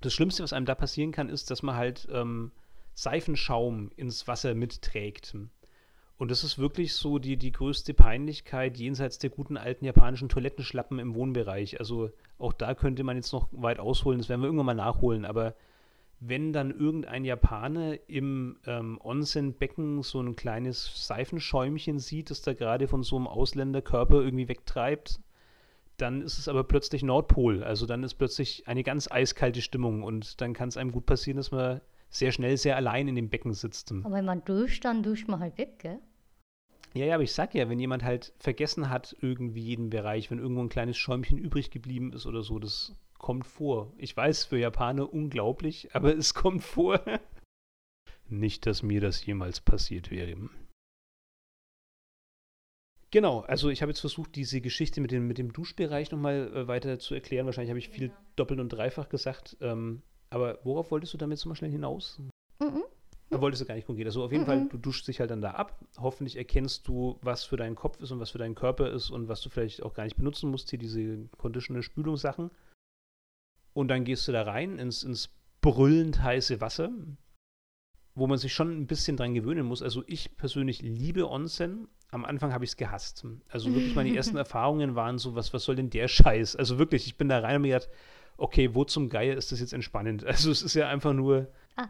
[0.00, 2.52] Das Schlimmste, was einem da passieren kann, ist, dass man halt ähm,
[2.94, 5.36] Seifenschaum ins Wasser mitträgt.
[6.16, 10.98] Und das ist wirklich so die, die größte Peinlichkeit jenseits der guten alten japanischen Toilettenschlappen
[10.98, 11.80] im Wohnbereich.
[11.80, 15.24] Also auch da könnte man jetzt noch weit ausholen, das werden wir irgendwann mal nachholen,
[15.24, 15.54] aber
[16.20, 22.88] wenn dann irgendein Japaner im ähm, Onsen-Becken so ein kleines Seifenschäumchen sieht, das da gerade
[22.88, 25.20] von so einem Ausländerkörper irgendwie wegtreibt,
[25.96, 27.62] dann ist es aber plötzlich Nordpol.
[27.62, 31.36] Also dann ist plötzlich eine ganz eiskalte Stimmung und dann kann es einem gut passieren,
[31.36, 33.92] dass man sehr schnell sehr allein in dem Becken sitzt.
[33.92, 35.98] Aber wenn man duscht, dann duscht man halt weg, gell?
[36.94, 40.38] Ja, ja, aber ich sag ja, wenn jemand halt vergessen hat, irgendwie jeden Bereich, wenn
[40.38, 43.92] irgendwo ein kleines Schäumchen übrig geblieben ist oder so, das kommt vor.
[43.98, 47.00] Ich weiß, für Japaner unglaublich, aber es kommt vor.
[48.28, 50.36] Nicht, dass mir das jemals passiert wäre.
[53.10, 56.68] Genau, also ich habe jetzt versucht, diese Geschichte mit dem, mit dem Duschbereich nochmal äh,
[56.68, 57.46] weiter zu erklären.
[57.46, 58.16] Wahrscheinlich habe ich viel ja.
[58.36, 59.56] doppelt und dreifach gesagt.
[59.60, 60.02] Ähm,
[60.34, 62.18] aber worauf wolltest du damit so mal schnell hinaus?
[62.58, 62.82] Mhm.
[63.30, 64.06] Da wolltest du gar nicht konkret.
[64.06, 64.48] Also auf jeden mhm.
[64.48, 65.78] Fall, du duschst dich halt dann da ab.
[65.96, 69.28] Hoffentlich erkennst du, was für deinen Kopf ist und was für deinen Körper ist und
[69.28, 72.50] was du vielleicht auch gar nicht benutzen musst, hier diese Conditioner Spülungssachen.
[73.74, 76.90] Und dann gehst du da rein ins, ins brüllend heiße Wasser
[78.14, 79.82] wo man sich schon ein bisschen dran gewöhnen muss.
[79.82, 81.88] Also ich persönlich liebe Onsen.
[82.10, 83.26] Am Anfang habe ich es gehasst.
[83.48, 86.54] Also wirklich meine ersten Erfahrungen waren so, was, was soll denn der Scheiß?
[86.54, 87.90] Also wirklich, ich bin da rein und mir gedacht,
[88.36, 90.24] okay, wo zum Geier ist das jetzt entspannend?
[90.26, 91.48] Also es ist ja einfach nur.
[91.76, 91.88] Ah,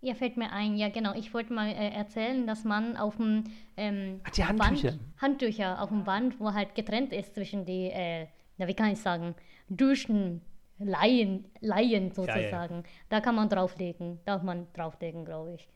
[0.00, 1.14] ja, fällt mir ein, ja genau.
[1.14, 3.44] Ich wollte mal äh, erzählen, dass man auf dem
[3.76, 4.92] ähm, Ach, die Handtücher.
[4.92, 8.26] Wand, Handtücher auf dem Band, wo halt getrennt ist zwischen die, äh,
[8.58, 9.34] na wie kann ich sagen,
[9.68, 10.42] Duschen
[10.78, 12.74] Laien, Laien sozusagen.
[12.74, 12.82] Ja, ja.
[13.08, 15.68] Da kann man drauflegen, darf man drauflegen, glaube ich.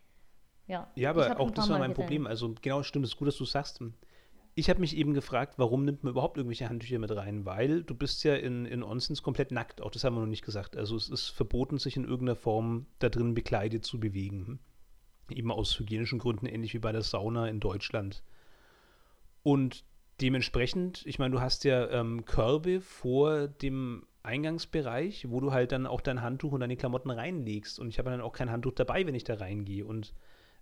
[0.66, 2.26] Ja, ja aber auch das war mein Problem.
[2.26, 3.82] Also genau, stimmt, es ist gut, dass du sagst.
[4.60, 7.46] Ich habe mich eben gefragt, warum nimmt man überhaupt irgendwelche Handtücher mit rein?
[7.46, 9.80] Weil du bist ja in, in Onsens komplett nackt.
[9.80, 10.76] Auch das haben wir noch nicht gesagt.
[10.76, 14.60] Also es ist verboten, sich in irgendeiner Form da drin bekleidet zu bewegen.
[15.30, 18.22] Eben aus hygienischen Gründen, ähnlich wie bei der Sauna in Deutschland.
[19.42, 19.86] Und
[20.20, 25.86] dementsprechend, ich meine, du hast ja ähm, Körbe vor dem Eingangsbereich, wo du halt dann
[25.86, 27.80] auch dein Handtuch und deine Klamotten reinlegst.
[27.80, 29.86] Und ich habe dann auch kein Handtuch dabei, wenn ich da reingehe.
[29.86, 30.12] Und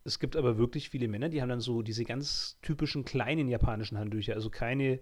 [0.04, 3.98] es gibt aber wirklich viele Männer, die haben dann so diese ganz typischen kleinen japanischen
[3.98, 4.34] Handtücher.
[4.34, 5.00] Also keine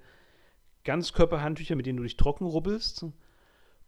[0.84, 3.06] Ganzkörperhandtücher, mit denen du dich trocken rubbelst.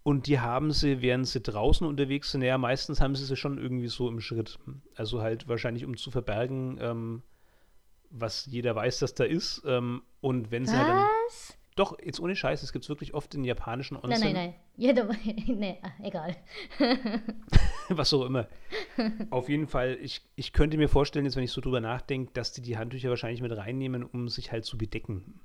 [0.03, 3.59] Und die haben sie, während sie draußen unterwegs sind, ja, meistens haben sie sie schon
[3.59, 4.59] irgendwie so im Schritt.
[4.94, 7.23] Also halt wahrscheinlich, um zu verbergen, ähm,
[8.11, 9.62] was jeder weiß, dass da ist.
[9.66, 10.79] Ähm, und wenn sie was?
[10.79, 11.07] halt dann
[11.79, 14.11] doch, jetzt ohne Scheiß, es gibt es wirklich oft in japanischen Onsen.
[14.11, 14.55] Nein, nein, nein.
[14.77, 15.09] Jeder,
[15.47, 16.37] nee, ah, egal.
[17.88, 18.49] Was auch immer.
[19.31, 22.53] Auf jeden Fall, ich, ich könnte mir vorstellen, jetzt wenn ich so drüber nachdenke, dass
[22.53, 25.41] die die Handtücher wahrscheinlich mit reinnehmen, um sich halt zu bedecken.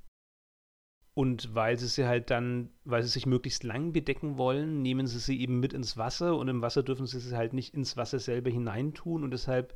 [1.15, 5.19] Und weil sie sie halt dann, weil sie sich möglichst lang bedecken wollen, nehmen sie
[5.19, 8.17] sie eben mit ins Wasser und im Wasser dürfen sie sie halt nicht ins Wasser
[8.17, 9.75] selber hineintun und deshalb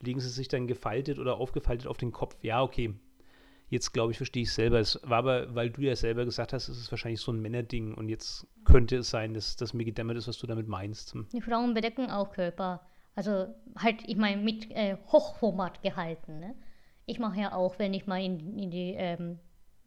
[0.00, 2.36] legen sie sich dann gefaltet oder aufgefaltet auf den Kopf.
[2.42, 2.94] Ja, okay,
[3.68, 4.78] Jetzt glaube ich, verstehe ich selber.
[4.78, 7.94] Es war aber, weil du ja selber gesagt hast, es ist wahrscheinlich so ein Männerding
[7.94, 11.16] und jetzt könnte es sein, dass das mir gedämmert ist, was du damit meinst.
[11.32, 12.86] Die Frauen bedecken auch Körper.
[13.14, 16.38] Also halt, ich meine, mit äh, Hochformat gehalten.
[16.38, 16.54] Ne?
[17.06, 19.38] Ich mache ja auch, wenn ich mal in, in die ähm,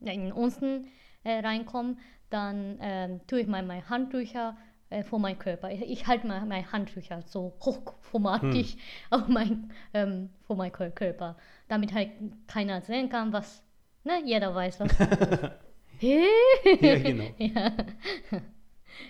[0.01, 0.87] in den Unten
[1.23, 1.97] äh, reinkomme,
[2.29, 4.57] dann ähm, tue ich mal meine Handtücher
[4.89, 5.71] äh, vor meinem Körper.
[5.71, 8.79] Ich, ich halte mal meine Handtücher so hochformatig hm.
[9.09, 11.37] auf mein, ähm, vor meinem Körper,
[11.67, 12.11] damit halt
[12.47, 13.63] keiner sehen kann, was
[14.03, 14.21] Ne?
[14.25, 14.97] Jeder weiß, was.
[15.99, 17.25] ja, genau.
[17.37, 17.73] ja.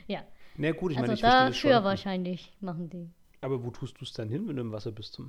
[0.07, 0.23] ja.
[0.57, 1.83] Na gut, ich meine, also ich verstehe das dafür schon.
[1.83, 3.09] wahrscheinlich machen die.
[3.41, 5.21] Aber wo tust du es dann hin, wenn du im Wasser bist?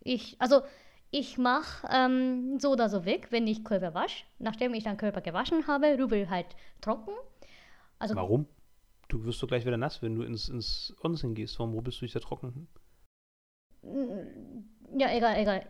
[0.00, 0.62] Ich, also
[1.10, 4.24] ich mache ähm, so oder so weg, wenn ich Körper wasche.
[4.38, 6.46] Nachdem ich dann Körper gewaschen habe, Rübel halt
[6.80, 7.12] trocken.
[7.98, 8.46] Also Warum?
[9.08, 11.58] Du wirst doch gleich wieder nass, wenn du ins, ins Onsen gehst.
[11.58, 12.66] Warum rubbelst du dich da trocken?
[14.96, 15.66] ja, egal, egal.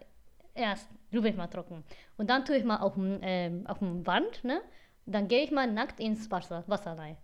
[0.55, 1.85] Erst ich mal trocken.
[2.17, 4.61] Und dann tue ich mal auf dem ähm, auf dem Wand, ne?
[5.07, 7.17] Dann gehe ich mal nackt ins Wasser, Wasser rein.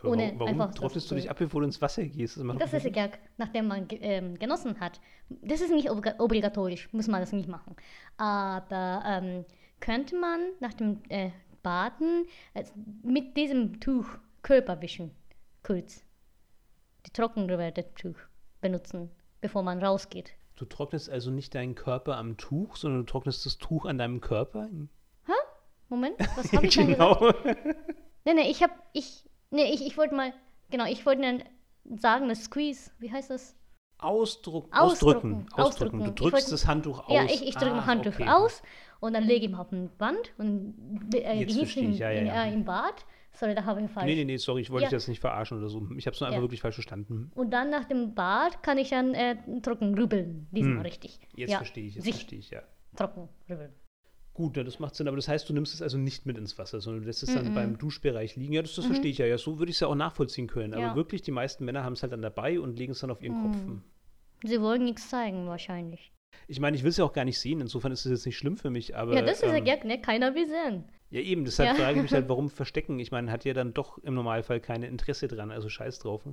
[0.00, 2.36] Aber Ohne warum einfach trocknest du dich ab, bevor du ins Wasser gehst?
[2.36, 5.00] Das Das ist egal, nachdem man ähm, genossen hat.
[5.28, 7.74] Das ist nicht obli- obligatorisch, muss man das nicht machen.
[8.18, 9.44] Aber ähm,
[9.80, 11.30] könnte man nach dem äh,
[11.62, 12.64] Baden äh,
[13.02, 14.06] mit diesem Tuch
[14.42, 15.10] Körper wischen,
[15.62, 16.04] kurz.
[17.06, 18.16] Die trockengewehrte Tuch
[18.60, 20.32] benutzen, bevor man rausgeht.
[20.56, 24.20] Du trocknest also nicht deinen Körper am Tuch, sondern du trocknest das Tuch an deinem
[24.20, 24.68] Körper?
[25.90, 26.96] Moment, was habe ich gesagt?
[26.98, 27.32] genau.
[28.24, 30.32] Nee, nee, ich habe, ich, nee, ich, ich wollte mal,
[30.70, 31.42] genau, ich wollte dann
[32.00, 33.54] sagen, das Squeeze, wie heißt das?
[33.98, 35.60] Ausdruck, Ausdrücken, ausdrücken.
[35.62, 35.98] Ausdrücken.
[36.04, 37.12] Du drückst wollte- das Handtuch aus.
[37.14, 38.28] Ja, ich, ich drücke Ah, mein Handtuch okay.
[38.28, 38.62] aus
[39.00, 42.10] und dann lege ich ihn auf den Band und äh, Jetzt verstehe ihn ich, ja,
[42.10, 42.44] ja, ja.
[42.44, 43.04] Äh, im Bad.
[43.34, 44.06] Sorry, da habe ich falsch.
[44.06, 44.88] Nee, nee, nee, sorry, ich wollte Ja.
[44.90, 45.86] dich jetzt nicht verarschen oder so.
[45.96, 46.42] Ich habe es nur einfach Ja.
[46.42, 47.30] wirklich falsch verstanden.
[47.34, 50.46] Und dann nach dem Bad kann ich dann äh, trocken rübeln.
[50.52, 50.80] Diesmal Hm.
[50.82, 51.18] richtig.
[51.34, 52.62] Jetzt ja, verstehe ich, jetzt sich verstehe ich, ja.
[52.96, 53.72] trocken rübeln.
[54.34, 56.58] Gut, ja, das macht Sinn, aber das heißt, du nimmst es also nicht mit ins
[56.58, 57.54] Wasser, sondern du lässt es dann Mhm.
[57.54, 58.52] beim Duschbereich liegen.
[58.52, 59.26] Ja, das, das verstehe ich ja.
[59.26, 60.74] Ja, so würde ich es ja auch nachvollziehen können.
[60.74, 60.96] Aber Ja.
[60.96, 63.40] wirklich, die meisten Männer haben es halt dann dabei und legen es dann auf ihren
[63.40, 63.56] Kopf.
[63.64, 63.82] Mhm.
[64.44, 66.12] Sie wollen nichts zeigen, wahrscheinlich.
[66.48, 68.36] Ich meine, ich will es ja auch gar nicht sehen, insofern ist es jetzt nicht
[68.36, 69.14] schlimm für mich, aber.
[69.14, 70.00] ja, das ist ja ähm, gag, ne?
[70.00, 70.84] Keiner will sehen.
[71.14, 71.74] Ja, eben, deshalb Ja.
[71.84, 72.98] frage ich mich halt, warum verstecken?
[72.98, 76.26] Ich meine, hat ja dann doch im Normalfall keine Interesse dran, also scheiß drauf.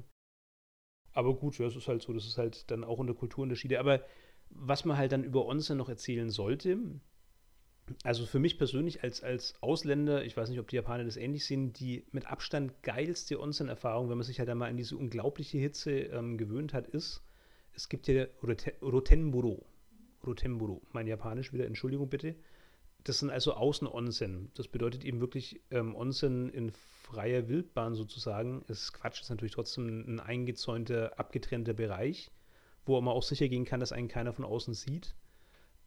[1.14, 3.80] Aber gut, ja, es ist halt so, das ist halt dann auch unter Kulturunterschiede.
[3.80, 4.04] Aber
[4.50, 6.80] was man halt dann über Onsen noch erzählen sollte,
[8.04, 11.46] also für mich persönlich als, als Ausländer, ich weiß nicht, ob die Japaner das ähnlich
[11.46, 15.92] sehen, die mit Abstand geilste Onsen-Erfahrung, wenn man sich halt einmal an diese unglaubliche Hitze
[15.92, 17.22] ähm, gewöhnt hat, ist,
[17.76, 19.64] es gibt hier Rote- Rotenburo.
[20.26, 22.34] Rotenburo, mein Japanisch wieder, Entschuldigung bitte.
[23.04, 24.52] Das sind also Außen-Onsen.
[24.54, 28.64] Das bedeutet eben wirklich ähm, Onsen in freier Wildbahn sozusagen.
[28.68, 32.30] Es ist Quatsch, ist natürlich trotzdem ein eingezäunter, abgetrennter Bereich,
[32.86, 35.16] wo man auch sicher gehen kann, dass einen keiner von außen sieht.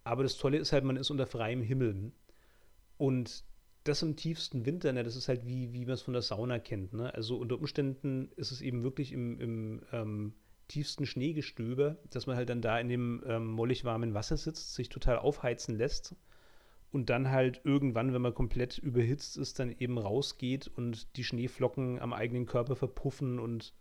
[0.03, 2.13] Aber das Tolle ist halt, man ist unter freiem Himmel.
[2.99, 3.45] Und
[3.85, 6.59] das im tiefsten Winter, ne, das ist halt wie, wie man es von der Sauna
[6.59, 6.95] kennt.
[6.95, 7.15] Ne?
[7.15, 10.35] Also unter Umständen ist es eben wirklich im, im ähm,
[10.69, 14.89] tiefsten Schneegestöber, dass man halt dann da in dem ähm, mollig warmen Wasser sitzt, sich
[14.89, 16.17] total aufheizen lässt
[16.95, 21.99] und dann halt irgendwann, wenn man komplett überhitzt ist, dann eben rausgeht und die Schneeflocken
[22.01, 23.75] am eigenen Körper verpuffen und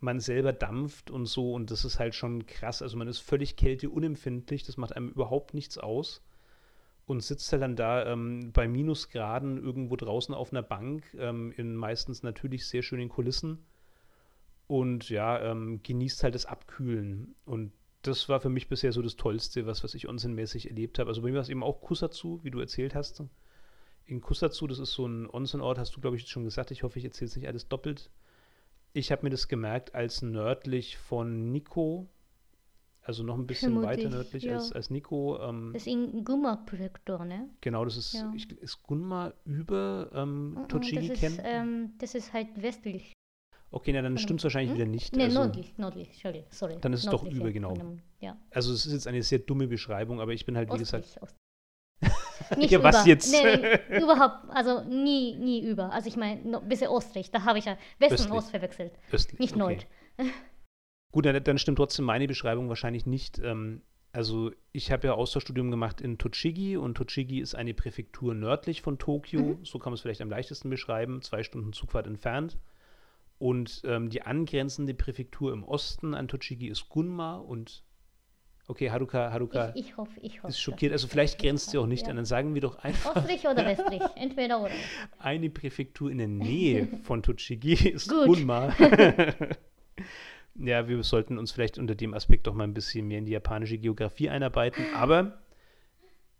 [0.00, 1.54] man selber dampft und so.
[1.54, 2.82] Und das ist halt schon krass.
[2.82, 6.24] Also man ist völlig kälteunempfindlich, das macht einem überhaupt nichts aus.
[7.06, 11.76] Und sitzt halt dann da ähm, bei Minusgraden irgendwo draußen auf einer Bank ähm, in
[11.76, 13.64] meistens natürlich sehr schönen Kulissen.
[14.66, 17.34] Und ja, ähm, genießt halt das Abkühlen.
[17.44, 21.08] Und das war für mich bisher so das Tollste, was, was ich onsenmäßig erlebt habe.
[21.08, 23.22] Also bei mir war es eben auch Kusatsu, wie du erzählt hast.
[24.06, 26.70] In Kusatsu, das ist so ein Onsenort, hast du, glaube ich, schon gesagt.
[26.70, 28.10] Ich hoffe, ich erzähle es nicht alles doppelt.
[28.92, 32.08] Ich habe mir das gemerkt als nördlich von Nikko,
[33.02, 34.54] also noch ein bisschen Vermutlich, weiter nördlich ja.
[34.54, 35.38] als, als Nikko.
[35.40, 37.48] Ähm, Das ist in Guma-Präfektur, ne?
[37.60, 38.32] genau, das ist, Ja.
[38.34, 43.12] ich, ist Gunma über ähm, Mm, mm, Tochigi das ist, ähm, das ist halt westlich.
[43.70, 44.78] Okay, na dann von stimmt es wahrscheinlich hm?
[44.78, 45.16] wieder nicht.
[45.16, 46.78] Ne, also, nördlich, nördlich, sorry, sorry.
[46.80, 47.74] Dann ist es doch über, genau.
[48.20, 51.04] Ja, also es ist jetzt eine sehr dumme Beschreibung, aber ich bin halt, wie gesagt,
[51.04, 52.58] ostlich, ostlich.
[52.58, 53.08] Nicht Ja, was über.
[53.08, 53.30] jetzt?
[53.30, 55.92] Nee, nee, überhaupt, also nie, nie über.
[55.92, 58.30] Also ich meine, ein bisschen ostlich, da habe ich ja Westen Östlich.
[58.30, 59.38] und Ost verwechselt, östlich.
[59.38, 59.58] nicht okay.
[59.58, 59.86] Nord.
[61.12, 63.38] Gut, dann, dann stimmt trotzdem meine Beschreibung wahrscheinlich nicht.
[63.40, 68.82] Ähm, also ich habe ja Austauschstudium gemacht in Tochigi und Tochigi ist eine Präfektur nördlich
[68.82, 69.40] von Tokio.
[69.40, 69.64] Mhm.
[69.64, 72.58] So kann man es vielleicht am leichtesten beschreiben, zwei Stunden Zugfahrt entfernt.
[73.40, 77.84] Und ähm, die angrenzende Präfektur im Osten an Tochigi ist Gunma und
[78.68, 80.48] okay, Haruka, Haruka Ich, ich hoffe, ich hoffe.
[80.48, 80.92] ist schockiert.
[80.92, 82.10] Also vielleicht grenzt sie auch nicht ja.
[82.10, 82.16] an.
[82.16, 84.74] Dann sagen wir doch einfach, Ostlich oder westlich, entweder oder.
[85.18, 88.26] eine Präfektur in der Nähe von Tochigi ist Gut.
[88.26, 88.74] Gunma.
[90.56, 93.32] ja, wir sollten uns vielleicht unter dem Aspekt doch mal ein bisschen mehr in die
[93.32, 94.84] japanische Geografie einarbeiten.
[94.94, 95.40] Aber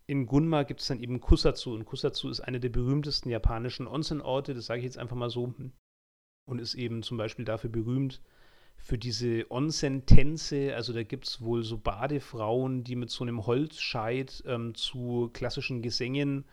[0.06, 1.72] in Gunma gibt es dann eben Kusatsu.
[1.72, 5.54] Und Kusatsu ist eine der berühmtesten japanischen Onsen-Orte, das sage ich jetzt einfach mal so.
[6.46, 8.20] Und ist eben zum Beispiel dafür berühmt,
[8.76, 10.74] für diese Onsen-Tänze.
[10.74, 15.82] Also da gibt es wohl so Badefrauen, die mit so einem Holzscheit ähm, zu klassischen
[15.82, 16.44] Gesängen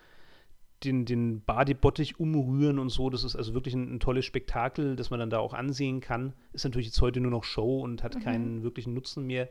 [0.83, 3.09] den, den Badebottich umrühren und so.
[3.09, 6.33] Das ist also wirklich ein, ein tolles Spektakel, das man dann da auch ansehen kann.
[6.53, 8.19] Ist natürlich jetzt heute nur noch Show und hat Mhm.
[8.19, 9.49] keinen wirklichen Nutzen mehr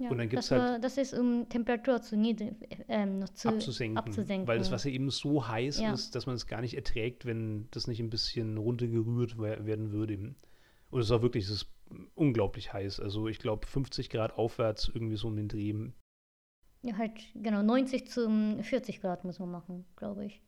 [0.00, 2.54] Ja, Und dann gibt's das, halt- das ist, um Temperatur zu niedrig,
[2.88, 4.48] ähm, noch zu abzusenken, abzusenken.
[4.48, 5.92] Weil das Wasser eben so heiß Ja.
[5.92, 9.92] ist, dass man es gar nicht erträgt, wenn das nicht ein bisschen runtergerührt we- werden
[9.92, 10.34] würde.
[10.90, 11.66] Und es war wirklich, es ist
[12.14, 12.98] unglaublich heiß.
[12.98, 15.74] Also ich glaube 50 Grad aufwärts irgendwie so um den Dreh.
[16.82, 20.40] Ja, halt, genau, 90 zum 40 Grad muss man machen, glaube ich.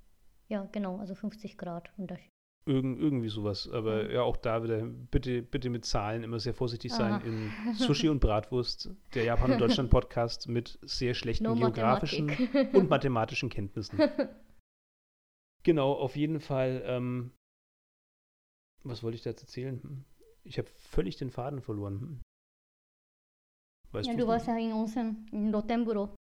[0.48, 2.30] Ja, genau, also 50 Grad Unterschied.
[2.64, 3.68] Irgend, irgendwie sowas.
[3.68, 7.18] Aber ja, auch da wieder, bitte, bitte mit Zahlen immer sehr vorsichtig sein Ah.
[7.24, 12.74] in Sushi und Bratwurst, der Japan und Deutschland Podcast mit sehr schlechten No geografischen Mathematik.
[12.74, 13.98] und mathematischen Kenntnissen.
[15.64, 16.82] Genau, auf jeden Fall.
[16.86, 17.30] Ähm,
[18.82, 19.80] was wollte ich da jetzt erzählen?
[19.80, 20.04] Hm.
[20.42, 22.00] Ich habe völlig den Faden verloren.
[22.00, 22.20] Hm.
[23.92, 26.16] Weißt Ja, du warst ja in Onsen, in Rotemburo.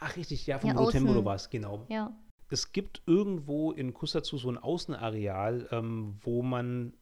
[0.00, 1.24] Ach, richtig, ja, vom Ja, Rotemburo außen.
[1.24, 1.86] war es, genau.
[1.88, 2.14] Ja.
[2.54, 6.96] Es gibt irgendwo in Kusatsu so ein Außenareal, ähm, wo man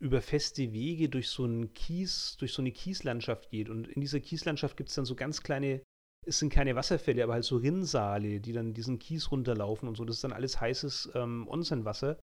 [0.00, 3.68] über feste Wege durch so einen Kies, durch so eine Kieslandschaft geht.
[3.68, 5.82] Und in dieser Kieslandschaft gibt es dann so ganz kleine,
[6.26, 10.06] es sind keine Wasserfälle, aber halt so Rinnsale, die dann diesen Kies runterlaufen und so.
[10.06, 12.18] Das ist dann alles heißes ähm, Onsenwasser.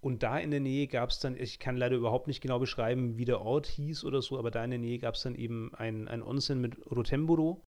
[0.00, 3.18] Und da in der Nähe gab es dann, ich kann leider überhaupt nicht genau beschreiben,
[3.18, 5.74] wie der Ort hieß oder so, aber da in der Nähe gab es dann eben
[5.74, 7.65] ein, ein Onsen mit Rotemburo.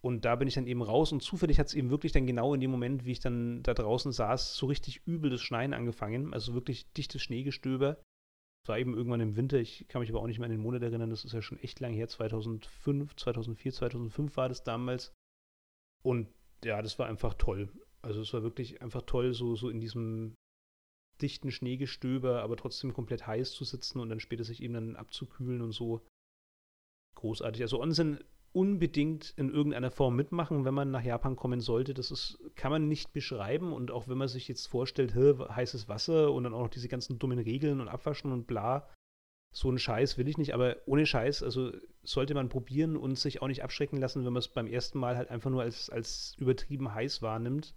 [0.00, 2.54] Und da bin ich dann eben raus und zufällig hat es eben wirklich dann genau
[2.54, 6.32] in dem Moment, wie ich dann da draußen saß, so richtig übel das Schneien angefangen.
[6.32, 8.00] Also wirklich dichtes Schneegestöber.
[8.64, 10.60] Es war eben irgendwann im Winter, ich kann mich aber auch nicht mehr an den
[10.60, 15.12] Monat erinnern, das ist ja schon echt lang her, 2005, 2004, 2005 war das damals.
[16.02, 16.28] Und
[16.64, 17.68] ja, das war einfach toll.
[18.02, 20.34] Also es war wirklich einfach toll, so, so in diesem
[21.20, 25.62] dichten Schneegestöber, aber trotzdem komplett heiß zu sitzen und dann später sich eben dann abzukühlen
[25.62, 26.06] und so.
[27.16, 27.62] Großartig.
[27.62, 28.22] Also Onsen
[28.58, 31.94] unbedingt in irgendeiner Form mitmachen, wenn man nach Japan kommen sollte.
[31.94, 33.72] Das ist, kann man nicht beschreiben.
[33.72, 37.20] Und auch wenn man sich jetzt vorstellt, heißes Wasser und dann auch noch diese ganzen
[37.20, 38.88] dummen Regeln und Abwaschen und bla,
[39.52, 40.54] so einen Scheiß will ich nicht.
[40.54, 41.70] Aber ohne Scheiß, also
[42.02, 45.16] sollte man probieren und sich auch nicht abschrecken lassen, wenn man es beim ersten Mal
[45.16, 47.76] halt einfach nur als, als übertrieben heiß wahrnimmt.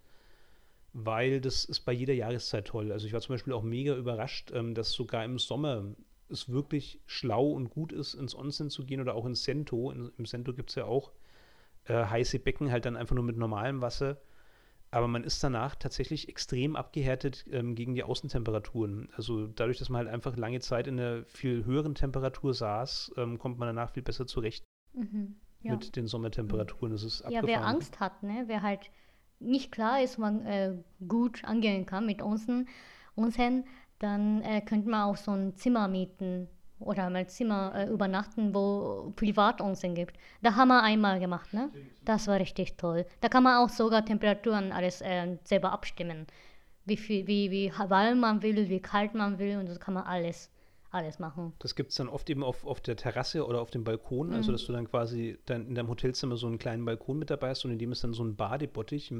[0.93, 2.91] Weil das ist bei jeder Jahreszeit toll.
[2.91, 5.93] Also ich war zum Beispiel auch mega überrascht, ähm, dass sogar im Sommer
[6.31, 9.91] es wirklich schlau und gut ist, ins Onsen zu gehen oder auch ins Sento.
[9.91, 11.11] In, Im Sento gibt es ja auch
[11.85, 14.17] äh, heiße Becken, halt dann einfach nur mit normalem Wasser.
[14.93, 19.09] Aber man ist danach tatsächlich extrem abgehärtet ähm, gegen die Außentemperaturen.
[19.15, 23.39] Also dadurch, dass man halt einfach lange Zeit in einer viel höheren Temperatur saß, ähm,
[23.39, 25.35] kommt man danach viel besser zurecht Mhm.
[25.63, 25.73] Ja.
[25.73, 26.91] mit den Sommertemperaturen.
[26.91, 28.89] Das ist ja, wer Angst hat, ne, wer halt
[29.39, 30.75] nicht klar ist, man äh,
[31.07, 32.67] gut angehen kann mit Onsen,
[33.15, 33.65] Onsen
[34.01, 36.47] dann äh, könnte man auch so ein Zimmer mieten
[36.79, 40.17] oder mal Zimmer äh, übernachten, wo Privatonsen gibt.
[40.41, 41.69] Da haben wir einmal gemacht, ne?
[42.03, 43.05] Das war richtig toll.
[43.21, 46.25] Da kann man auch sogar Temperaturen alles äh, selber abstimmen.
[46.85, 50.03] Wie viel, wie, wie warm man will, wie kalt man will und das kann man
[50.03, 50.49] alles,
[50.89, 51.53] alles machen.
[51.59, 54.49] Das gibt es dann oft eben auf, auf der Terrasse oder auf dem Balkon, also
[54.49, 54.55] Mhm.
[54.55, 57.63] dass du dann quasi dann in deinem Hotelzimmer so einen kleinen Balkon mit dabei hast
[57.65, 59.13] und in dem ist dann so ein Badebottich.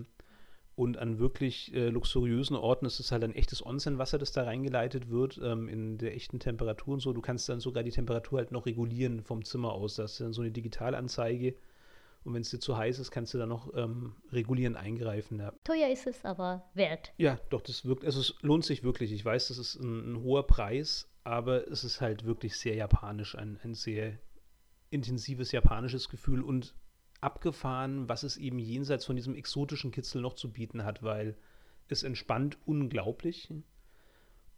[0.82, 5.12] Und an wirklich äh, luxuriösen Orten ist es halt ein echtes Onsenwasser, das da reingeleitet
[5.12, 7.14] wird, ähm, in der echten Temperatur und so.
[7.14, 9.98] Du kannst dann sogar die Temperatur halt noch regulieren vom Zimmer aus.
[9.98, 11.54] Da hast du dann so eine Digitalanzeige.
[12.24, 15.38] Und wenn es dir zu heiß ist, kannst du dann noch ähm, regulierend eingreifen.
[15.38, 15.54] Ja.
[15.64, 17.14] Teuer ist es, aber wert.
[17.16, 19.12] Ja, doch, das wirkt, also es lohnt sich wirklich.
[19.12, 23.36] Ich weiß, das ist ein, ein hoher Preis, aber es ist halt wirklich sehr japanisch,
[23.36, 24.18] ein, ein sehr
[24.90, 26.74] intensives japanisches Gefühl und
[27.22, 31.38] abgefahren, was es eben jenseits von diesem exotischen Kitzel noch zu bieten hat, weil
[31.88, 33.50] es entspannt unglaublich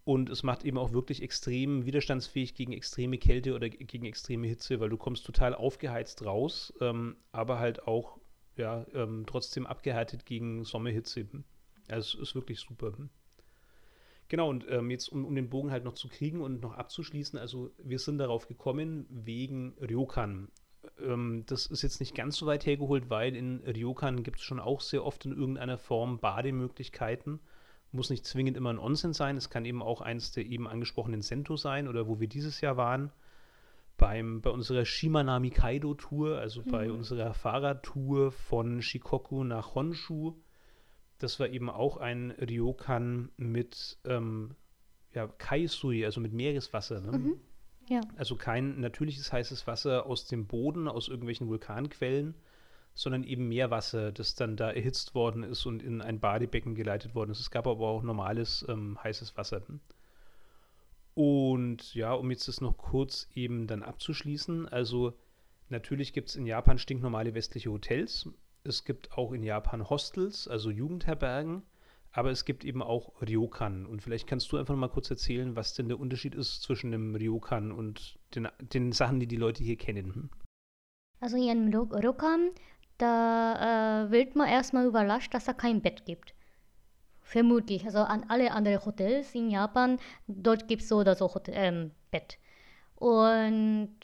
[0.05, 4.47] und es macht eben auch wirklich extrem widerstandsfähig gegen extreme Kälte oder ge- gegen extreme
[4.47, 8.17] Hitze, weil du kommst total aufgeheizt raus, ähm, aber halt auch
[8.57, 11.27] ja, ähm, trotzdem abgehärtet gegen Sommerhitze.
[11.87, 12.93] Also es ist wirklich super.
[14.27, 17.37] Genau, und ähm, jetzt, um, um den Bogen halt noch zu kriegen und noch abzuschließen,
[17.39, 20.49] also wir sind darauf gekommen wegen Ryokan.
[20.99, 24.59] Ähm, das ist jetzt nicht ganz so weit hergeholt, weil in Ryokan gibt es schon
[24.59, 27.39] auch sehr oft in irgendeiner Form Bademöglichkeiten.
[27.91, 31.21] Muss nicht zwingend immer ein Onsen sein, es kann eben auch eins der eben angesprochenen
[31.21, 33.11] Sento sein oder wo wir dieses Jahr waren.
[33.97, 36.95] Beim, bei unserer Shimanami Kaido Tour, also bei Mhm.
[36.95, 40.33] unserer Fahrradtour von Shikoku nach Honshu,
[41.19, 44.55] das war eben auch ein Ryokan mit ähm,
[45.13, 46.99] ja, Kaisui, also mit Meereswasser.
[47.01, 47.11] Ne?
[47.11, 47.35] Mhm.
[47.89, 48.01] Ja.
[48.15, 52.35] Also kein natürliches heißes Wasser aus dem Boden, aus irgendwelchen Vulkanquellen,
[52.93, 57.31] sondern eben Meerwasser, das dann da erhitzt worden ist und in ein Badebecken geleitet worden
[57.31, 57.39] ist.
[57.39, 59.61] Es gab aber auch normales ähm, heißes Wasser.
[61.15, 65.13] Und ja, um jetzt das noch kurz eben dann abzuschließen, also
[65.69, 68.29] natürlich gibt es in Japan stinknormale westliche Hotels.
[68.63, 71.63] Es gibt auch in Japan Hostels, also Jugendherbergen,
[72.13, 73.85] aber es gibt eben auch Ryokan.
[73.85, 77.15] Und vielleicht kannst du einfach mal kurz erzählen, was denn der Unterschied ist zwischen dem
[77.15, 80.13] Ryokan und den, den Sachen, die die Leute hier kennen.
[80.13, 80.29] Hm?
[81.19, 82.51] Also einem Ro- Ryokan,
[82.99, 86.35] da äh, wird man erstmal überrascht, dass da kein Bett gibt.
[87.21, 87.85] Vermutlich.
[87.85, 89.97] Also an alle anderen Hotels in Japan,
[90.27, 92.37] dort gibt es so oder so Hotel, ähm, Bett.
[92.95, 93.95] Und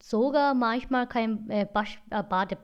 [0.00, 2.56] sogar manchmal kein äh, Basch, äh, Bade,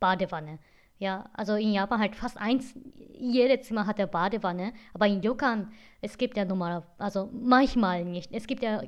[0.00, 0.60] Badewanne.
[0.98, 2.74] Ja, also in Japan halt fast eins,
[3.18, 5.70] jedes Zimmer hat eine Badewanne, aber in Ryokan,
[6.00, 8.32] es gibt ja normal, also manchmal nicht.
[8.32, 8.82] Es gibt ja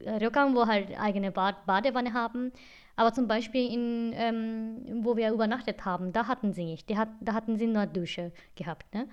[0.00, 2.52] Ryokan, wo halt eigene Bad, Badewanne haben,
[2.96, 7.34] aber zum Beispiel in, ähm, wo wir übernachtet haben, da hatten sie nicht, hat, da
[7.34, 8.92] hatten sie nur Dusche gehabt.
[8.94, 9.08] Ne?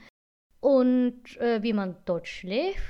[0.62, 2.84] Und äh, wie man dort schläft,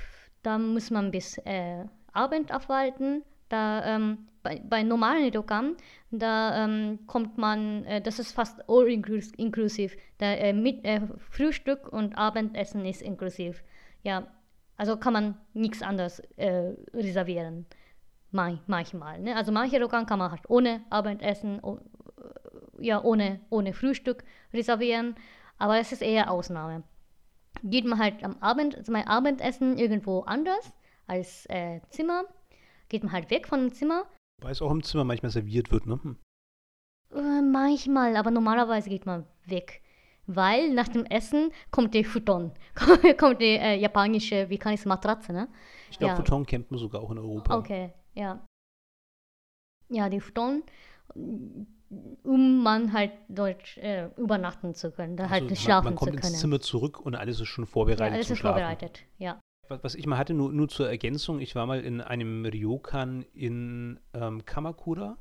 [0.44, 5.76] da muss man bis äh, Abend aufhalten da ähm, bei, bei normalen Ryokan,
[6.12, 9.98] da ähm, kommt man, äh, das ist fast all inclusive.
[10.18, 13.64] Da, äh, mit, äh, Frühstück und Abendessen ist inklusiv.
[14.04, 14.28] Ja,
[14.78, 17.66] also kann man nichts anderes äh, reservieren.
[18.32, 19.20] Man, manchmal.
[19.20, 19.36] Ne?
[19.36, 21.80] Also manche Ryokan kann man halt ohne Abendessen, oh,
[22.80, 24.24] ja, ohne, ohne Frühstück
[24.54, 25.16] reservieren,
[25.58, 26.84] aber es ist eher Ausnahme.
[27.64, 30.72] Geht man halt am Abend, also mein Abendessen irgendwo anders
[31.08, 32.24] als äh, Zimmer
[32.90, 34.06] geht man halt weg von dem Zimmer.
[34.42, 36.00] Weil es auch im Zimmer manchmal serviert wird, ne?
[36.02, 36.18] Hm.
[37.14, 39.82] Äh, manchmal, aber normalerweise geht man weg.
[40.28, 42.52] Weil nach dem Essen kommt der Futon.
[43.18, 45.48] kommt die äh, japanische, wie kann ich es, Matratze, ne?
[45.90, 46.16] Ich glaube, ja.
[46.18, 47.58] Futon kennt man sogar auch in Europa.
[47.58, 48.46] Okay, ja.
[49.90, 50.62] Ja, die Futon,
[51.16, 55.98] um man halt dort äh, übernachten zu können, da halt also halt schlafen man, man
[55.98, 56.34] kommt zu können.
[56.34, 58.60] ins Zimmer zurück und alles ist schon vorbereitet ja, alles ist Schlafen.
[58.60, 62.46] vorbereitet, ja was ich mal hatte, nur, nur zur Ergänzung, ich war mal in einem
[62.46, 65.18] Ryokan in ähm, Kamakura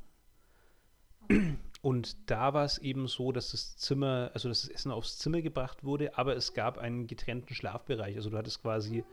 [1.82, 5.42] und da war es eben so, dass das Zimmer, also dass das Essen aufs Zimmer
[5.42, 8.16] gebracht wurde, aber es gab einen getrennten Schlafbereich.
[8.16, 9.04] Also du hattest quasi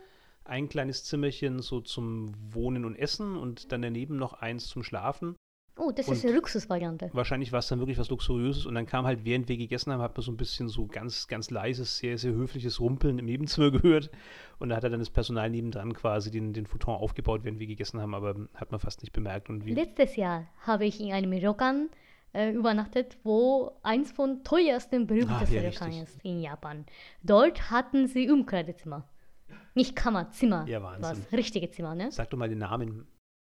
[0.43, 5.35] ein kleines Zimmerchen so zum Wohnen und Essen und dann daneben noch eins zum Schlafen.
[5.77, 7.09] Oh, das und ist eine Luxusvariante.
[7.11, 10.01] Wahrscheinlich war es dann wirklich was Luxuriöses und dann kam halt, während wir gegessen haben,
[10.01, 13.71] hat man so ein bisschen so ganz, ganz leises, sehr, sehr höfliches Rumpeln im Nebenzimmer
[13.81, 14.09] gehört
[14.57, 17.67] und da hat er dann das Personal nebendran quasi den, den Futon aufgebaut, während wir
[17.67, 19.49] gegessen haben, aber hat man fast nicht bemerkt.
[19.49, 21.89] Und Letztes Jahr habe ich in einem Ryokan
[22.31, 26.85] äh, übernachtet, wo eins von teuersten, berühmtesten ah, ja, Rokan ist in Japan.
[27.21, 29.07] Dort hatten sie Umkleidezimmer.
[29.73, 30.65] Nicht Kammer, Zimmer.
[30.67, 31.25] Ja, Wahnsinn.
[31.25, 32.11] Was, richtige Zimmer, ne?
[32.11, 33.05] Sag doch mal den Namen.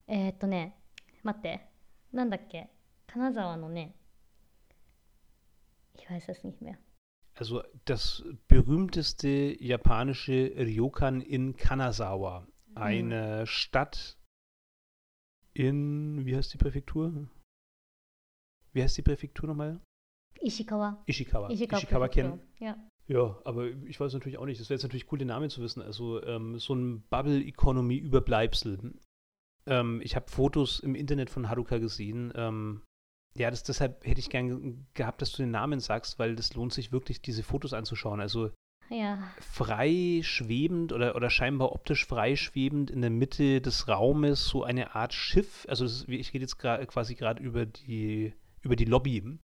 [0.08, 0.74] Äh, ne,
[1.22, 1.60] Matte.
[2.15, 2.71] なんだっけ
[3.07, 3.95] 金沢のね
[5.95, 6.79] ich weiß es nicht mehr.
[7.35, 12.41] Also das berühmteste japanische Ryokan in Kanazawa.
[12.41, 12.77] Mhm.
[12.77, 13.47] Eine hm.
[13.47, 14.19] Stadt
[15.53, 17.29] in, wie heißt die Präfektur?
[18.73, 19.81] Wie heißt die Präfektur nochmal?
[20.41, 21.03] Ishikawa.
[21.07, 21.51] Ishikawa.
[21.51, 22.41] Ishikawa, Ishikawa kennen.
[22.59, 22.77] Ja.
[23.09, 24.61] Ja, aber ich weiß natürlich auch nicht.
[24.61, 25.83] Das wäre jetzt natürlich cool, den Namen zu wissen.
[25.83, 28.95] Also ähm, so ein Bubble-Economy-Überbleibsel.
[29.68, 32.32] ähm, ich habe Fotos im Internet von Haruka gesehen.
[32.36, 32.82] Ähm,
[33.38, 36.74] ja, das, deshalb hätte ich gern gehabt, dass du den Namen sagst, weil das lohnt
[36.74, 38.22] sich wirklich, diese Fotos anzuschauen.
[38.22, 38.52] Also
[38.90, 39.18] ja.
[39.40, 44.96] frei schwebend oder, oder scheinbar optisch frei schwebend in der Mitte des Raumes so eine
[44.96, 45.66] Art Schiff.
[45.68, 49.40] Also ist, ich rede jetzt gra quasi gerade über die, über die Lobby.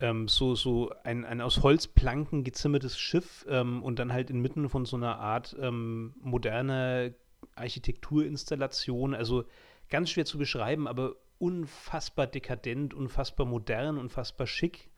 [0.00, 4.86] Ähm, so, so ein, ein aus Holzplanken gezimmertes Schiff ähm, und dann halt inmitten von
[4.86, 7.10] so einer Art ähm, moderner
[7.58, 9.14] Architekturinstallation.
[9.14, 9.44] Also
[9.88, 14.90] ganz schwer zu beschreiben, aber unfassbar dekadent, unfassbar modern, unfassbar schick.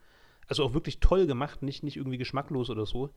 [0.48, 3.10] Also auch wirklich toll gemacht, nicht, nicht irgendwie geschmacklos oder so.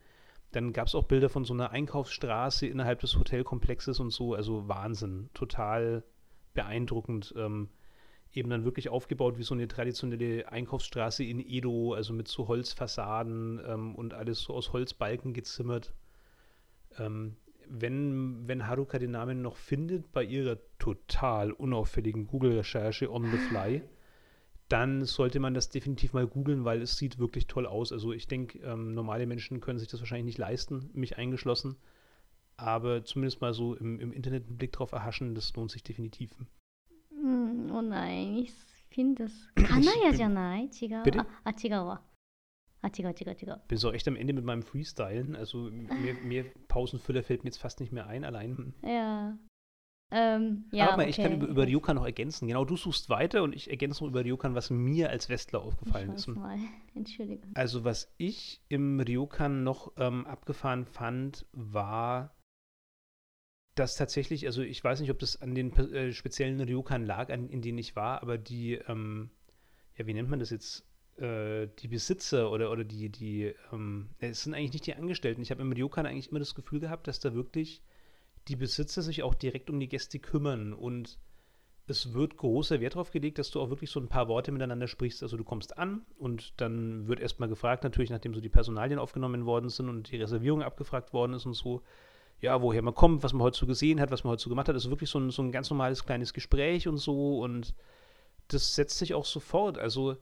[0.52, 4.34] Dann gab es auch Bilder von so einer Einkaufsstraße innerhalb des Hotelkomplexes und so.
[4.34, 6.04] Also Wahnsinn, total
[6.52, 7.34] beeindruckend.
[7.36, 7.70] Ähm,
[8.32, 13.60] eben dann wirklich aufgebaut wie so eine traditionelle Einkaufsstraße in Edo, also mit so Holzfassaden
[13.66, 15.94] ähm, und alles so aus Holzbalken gezimmert.
[16.98, 17.36] Ähm,
[17.69, 23.83] wenn, wenn Haruka den Namen noch findet bei ihrer total unauffälligen Google-Recherche on the fly,
[24.69, 27.91] dann sollte man das definitiv mal googeln, weil es sieht wirklich toll aus.
[27.91, 31.75] Also ich denke, ähm, normale Menschen können sich das wahrscheinlich nicht leisten, mich eingeschlossen.
[32.55, 36.35] Aber zumindest mal so im, im Internet einen Blick drauf erhaschen, das lohnt sich definitiv.
[37.09, 38.53] Hm, oh nein, ich
[38.89, 39.49] finde das.
[39.55, 41.03] Kanaya じゃない違う。
[41.19, 42.01] あ、あ、違うわ。
[42.84, 43.62] Ah, Tiger, Tiger, Tiger.
[43.66, 45.34] Bin so echt am Ende mit meinem Freestylen.
[45.36, 48.74] Also mehr, mehr Pausenfüller fällt mir jetzt fast nicht mehr ein, allein.
[48.82, 49.38] Ja.
[50.10, 51.10] Ähm, ja, Aber okay.
[51.10, 52.46] ich kann über, über Ryokan noch ergänzen.
[52.46, 56.12] Genau, du suchst weiter und ich ergänze noch über Ryokan, was mir als Westler aufgefallen
[56.12, 56.26] ist.
[56.26, 56.58] Mal.
[56.94, 57.50] Entschuldigung.
[57.54, 62.36] Also, was ich im Ryokan noch ähm, abgefahren fand, war,
[63.76, 67.48] dass tatsächlich, also ich weiß nicht, ob das an den äh, speziellen Ryokan lag, an,
[67.48, 69.30] in denen ich war, aber die, ähm,
[69.96, 70.86] ja, wie nennt man das jetzt?
[71.18, 75.42] Äh, die Besitzer oder, oder die, die, ähm, es sind eigentlich nicht die Angestellten.
[75.42, 77.82] Ich habe im Ryokan eigentlich immer das Gefühl gehabt, dass da wirklich
[78.48, 81.18] die Besitzer sich auch direkt um die Gäste kümmern und
[81.86, 84.88] es wird großer Wert darauf gelegt, dass du auch wirklich so ein paar Worte miteinander
[84.88, 85.22] sprichst.
[85.22, 89.44] Also du kommst an und dann wird erstmal gefragt, natürlich, nachdem so die Personalien aufgenommen
[89.44, 91.82] worden sind und die Reservierung abgefragt worden ist und so,
[92.40, 94.68] ja, woher man kommt, was man heute so gesehen hat, was man heute so gemacht
[94.68, 94.74] hat.
[94.74, 97.38] Also wirklich so ein, so ein ganz normales kleines Gespräch und so.
[97.38, 97.74] Und
[98.48, 99.78] das setzt sich auch sofort.
[99.78, 100.16] Also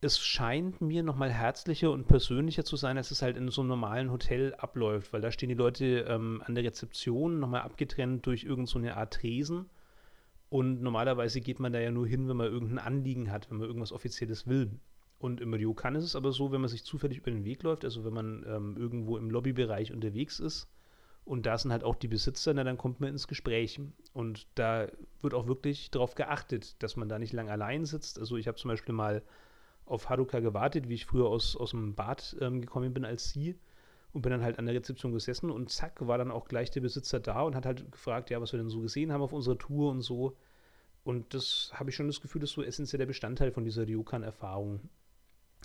[0.00, 3.68] es scheint mir nochmal herzlicher und persönlicher zu sein, als es halt in so einem
[3.68, 8.44] normalen Hotel abläuft, weil da stehen die Leute ähm, an der Rezeption nochmal abgetrennt durch
[8.44, 9.66] irgendeine so Art Tresen.
[10.50, 13.66] Und normalerweise geht man da ja nur hin, wenn man irgendein Anliegen hat, wenn man
[13.66, 14.70] irgendwas Offizielles will.
[15.18, 17.84] Und im Ryokan ist es aber so, wenn man sich zufällig über den Weg läuft,
[17.84, 20.68] also wenn man ähm, irgendwo im Lobbybereich unterwegs ist
[21.28, 23.78] und da sind halt auch die Besitzer, na, dann kommt man ins Gespräch.
[24.14, 24.88] Und da
[25.20, 28.18] wird auch wirklich darauf geachtet, dass man da nicht lang allein sitzt.
[28.18, 29.22] Also ich habe zum Beispiel mal
[29.88, 33.58] auf Haruka gewartet, wie ich früher aus, aus dem Bad ähm, gekommen bin als sie
[34.12, 36.80] und bin dann halt an der Rezeption gesessen und zack, war dann auch gleich der
[36.80, 39.58] Besitzer da und hat halt gefragt, ja, was wir denn so gesehen haben auf unserer
[39.58, 40.36] Tour und so.
[41.04, 44.80] Und das habe ich schon das Gefühl, das ist so essentieller Bestandteil von dieser Ryokan-Erfahrung.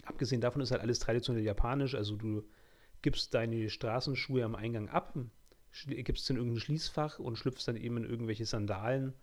[0.06, 2.44] Abgesehen davon ist halt alles traditionell japanisch, also du
[3.02, 5.18] gibst deine Straßenschuhe am Eingang ab,
[5.86, 9.14] gibst in irgendein Schließfach und schlüpfst dann eben in irgendwelche Sandalen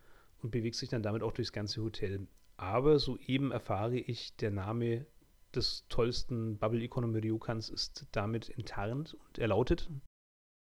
[0.43, 2.27] und bewegst dich dann damit auch durchs ganze Hotel.
[2.61, 5.07] Aber soeben erfahre ich, der Name
[5.55, 9.89] des tollsten Bubble Economy Ryukans ist damit enttarnt und er lautet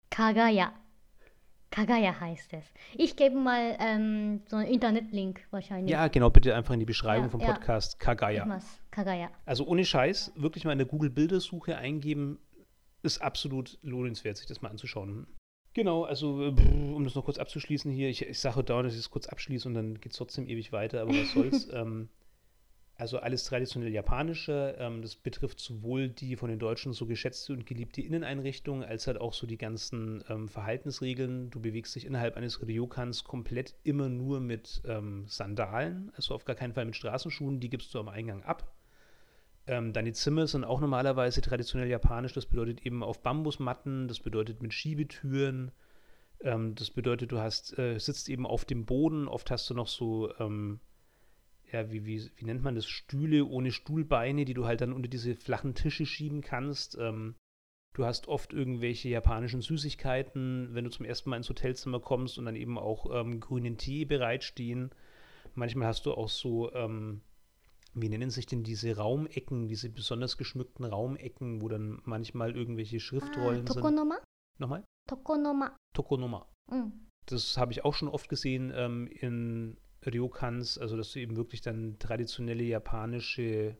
[0.09, 0.73] Kagaya.
[1.71, 2.65] Kagaya heißt es.
[2.95, 5.93] Ich gebe mal ähm, so einen Internetlink wahrscheinlich.
[5.93, 7.99] Ja, genau, bitte einfach in die Beschreibung ja, vom Podcast ja.
[7.99, 8.61] Kagaya.
[8.91, 9.31] Kagaya.
[9.45, 12.39] Also ohne Scheiß, wirklich mal in der Google-Bildersuche eingeben,
[13.03, 15.27] ist absolut lohnenswert, sich das mal anzuschauen.
[15.75, 19.01] Genau, also äh, um das noch kurz abzuschließen hier, ich, ich sage dauernd, dass ich
[19.01, 21.69] es kurz abschließe und dann geht es trotzdem ewig weiter, aber was soll's.
[21.73, 22.09] ähm,
[22.95, 24.77] also alles traditionell japanische.
[24.79, 29.21] Ähm, das betrifft sowohl die von den Deutschen so geschätzte und geliebte Inneneinrichtung, als halt
[29.21, 31.51] auch so die ganzen ähm, Verhaltensregeln.
[31.51, 36.55] Du bewegst dich innerhalb eines Ryokans komplett immer nur mit ähm, Sandalen, also auf gar
[36.55, 38.71] keinen Fall mit Straßenschuhen, die gibst du am Eingang ab.
[39.67, 44.63] Ähm, deine Zimmer sind auch normalerweise traditionell japanisch, das bedeutet eben auf Bambusmatten, das bedeutet
[44.63, 45.71] mit Schiebetüren.
[46.41, 49.87] Ähm, das bedeutet, du hast, äh, sitzt eben auf dem Boden, oft hast du noch
[49.87, 50.81] so ähm,
[51.73, 55.09] ja, wie, wie, wie nennt man das, Stühle ohne Stuhlbeine, die du halt dann unter
[55.09, 56.99] diese flachen Tische schieben kannst.
[57.01, 57.35] Ähm,
[57.95, 62.45] du hast oft irgendwelche japanischen Süßigkeiten, wenn du zum ersten Mal ins Hotelzimmer kommst und
[62.45, 64.91] dann eben auch ähm, grünen Tee bereitstehen.
[65.55, 67.23] Manchmal hast du auch so, ähm,
[67.95, 73.63] wie nennen sich denn diese Raumecken, diese besonders geschmückten Raumecken, wo dann manchmal irgendwelche Schriftrollen
[73.63, 74.15] ah, Tokonoma?
[74.17, 74.25] sind.
[74.59, 74.85] Nochmal?
[75.09, 75.77] Tokonoma.
[75.95, 76.49] Tokonoma.
[76.71, 77.09] Mhm.
[77.27, 81.61] Das habe ich auch schon oft gesehen ähm, in Ryokans, also dass du eben wirklich
[81.61, 83.77] dann traditionelle japanische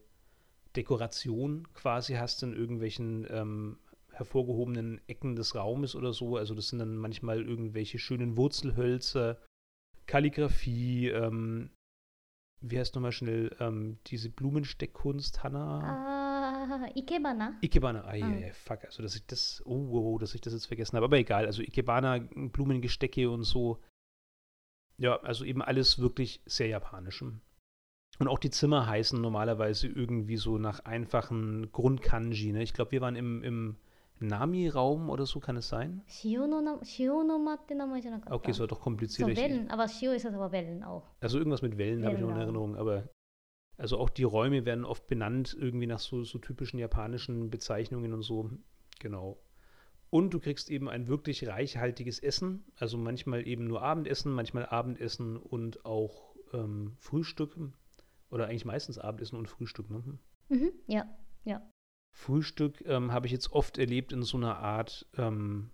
[0.75, 3.77] Dekoration quasi hast in irgendwelchen ähm,
[4.11, 6.37] hervorgehobenen Ecken des Raumes oder so.
[6.37, 9.39] Also das sind dann manchmal irgendwelche schönen Wurzelhölzer,
[10.05, 11.71] Kalligrafie, ähm,
[12.63, 16.85] wie heißt nochmal schnell ähm, diese Blumensteckkunst, Hanna?
[16.85, 17.57] Uh, Ikebana.
[17.61, 20.67] Ikebana, ah, ja, ja, fuck, also dass ich das, oh, oh, dass ich das jetzt
[20.67, 23.79] vergessen habe, aber egal, also Ikebana, Blumengestecke und so,
[24.97, 27.21] ja, also eben alles wirklich sehr japanisch.
[27.21, 32.53] Und auch die Zimmer heißen normalerweise irgendwie so nach einfachen Grundkanji.
[32.53, 32.63] Ne?
[32.63, 33.75] Ich glaube, wir waren im, im
[34.19, 36.01] Nami-Raum oder so, kann es sein?
[38.31, 39.29] Okay, so doch kompliziert.
[39.29, 41.09] So Wellen, aber Shio ist das aber Wellen auch.
[41.19, 43.09] Also irgendwas mit Wellen, Wellen habe ich noch in Erinnerung, aber
[43.77, 48.21] also auch die Räume werden oft benannt, irgendwie nach so, so typischen japanischen Bezeichnungen und
[48.21, 48.51] so.
[48.99, 49.41] Genau.
[50.09, 55.37] Und du kriegst eben ein wirklich reichhaltiges Essen, also manchmal eben nur Abendessen, manchmal Abendessen
[55.37, 57.57] und auch ähm, Frühstück.
[58.29, 60.03] Oder eigentlich meistens Abendessen und Frühstück, ne?
[60.49, 61.07] Mhm, ja,
[61.45, 61.61] ja.
[62.13, 65.71] Frühstück ähm, habe ich jetzt oft erlebt in so einer Art ähm,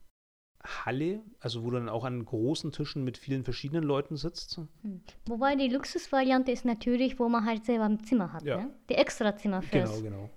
[0.63, 4.57] Halle, also wo du dann auch an großen Tischen mit vielen verschiedenen Leuten sitzt.
[4.81, 5.01] Hm.
[5.25, 8.57] Wobei die Luxusvariante ist natürlich, wo man halt selber ein Zimmer hat, ja.
[8.57, 8.73] ne?
[8.89, 9.89] Die extra Zimmer fürs.
[9.89, 10.29] Genau, genau.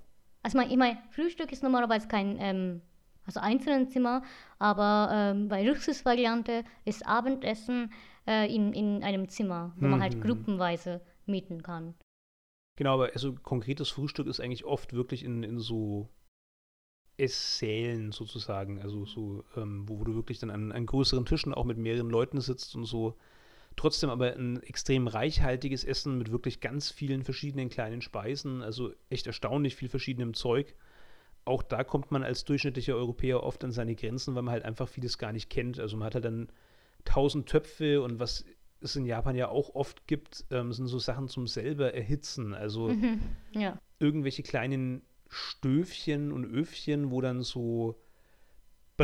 [0.43, 2.83] Also ich meine, Frühstück ist normalerweise kein ähm,
[3.25, 4.23] also einzelnen Zimmer,
[4.59, 7.93] aber ähm, bei Luxusvariante ist Abendessen
[8.27, 9.91] äh, in, in einem Zimmer, wo hm.
[9.91, 10.21] man halt mhm.
[10.23, 11.95] gruppenweise mieten kann.
[12.77, 16.09] Genau, aber also konkretes Frühstück ist eigentlich oft wirklich in, in so
[17.19, 21.65] Esssälen sozusagen, also so, ähm, wo, wo, du wirklich dann an, an größeren Tischen auch
[21.65, 23.17] mit mehreren Leuten sitzt und so.
[23.77, 29.27] Trotzdem aber ein extrem reichhaltiges Essen mit wirklich ganz vielen verschiedenen kleinen Speisen, also echt
[29.27, 30.75] erstaunlich viel verschiedenem Zeug
[31.45, 34.89] auch da kommt man als durchschnittlicher Europäer oft an seine Grenzen, weil man halt einfach
[34.89, 35.79] vieles gar nicht kennt.
[35.81, 36.49] Also man hat halt dann
[37.05, 38.45] tausend Töpfe und was
[38.83, 42.55] es in Japan ja auch oft gibt, ähm, sind so Sachen zum selber erhitzen.
[42.55, 43.21] Also mhm,
[43.53, 43.79] ja.
[43.99, 47.99] irgendwelche kleinen Stöfchen und Öfchen, wo dann so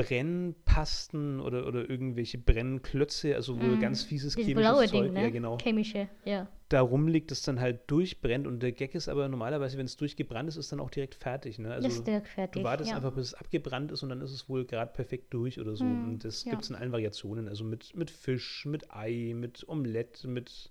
[0.03, 5.23] Brennpasten oder, oder irgendwelche Brennklötze, also wo Mm, ganz fieses chemisches blaue Zeug, Ding, ne?
[5.23, 6.49] ja genau, Chemische, ja.
[6.69, 10.49] da rumliegt, das dann halt durchbrennt und der Gag ist aber normalerweise, wenn es durchgebrannt
[10.49, 11.73] ist, ist dann auch direkt fertig, ne?
[11.73, 12.63] Also ist direkt fertig.
[12.63, 12.97] du wartest ja.
[12.97, 15.85] einfach, bis es abgebrannt ist und dann ist es wohl gerade perfekt durch oder so.
[15.85, 16.51] Mm, und das ja.
[16.51, 20.71] gibt es in allen Variationen, also mit, mit Fisch, mit Ei, mit Omelette, mit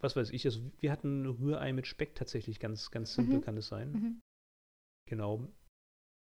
[0.00, 3.42] was weiß ich, also wir hatten Rührei mit Speck tatsächlich, ganz, ganz simpel Mhm.
[3.42, 3.92] kann es sein.
[3.92, 4.20] Mhm.
[5.06, 5.48] Genau.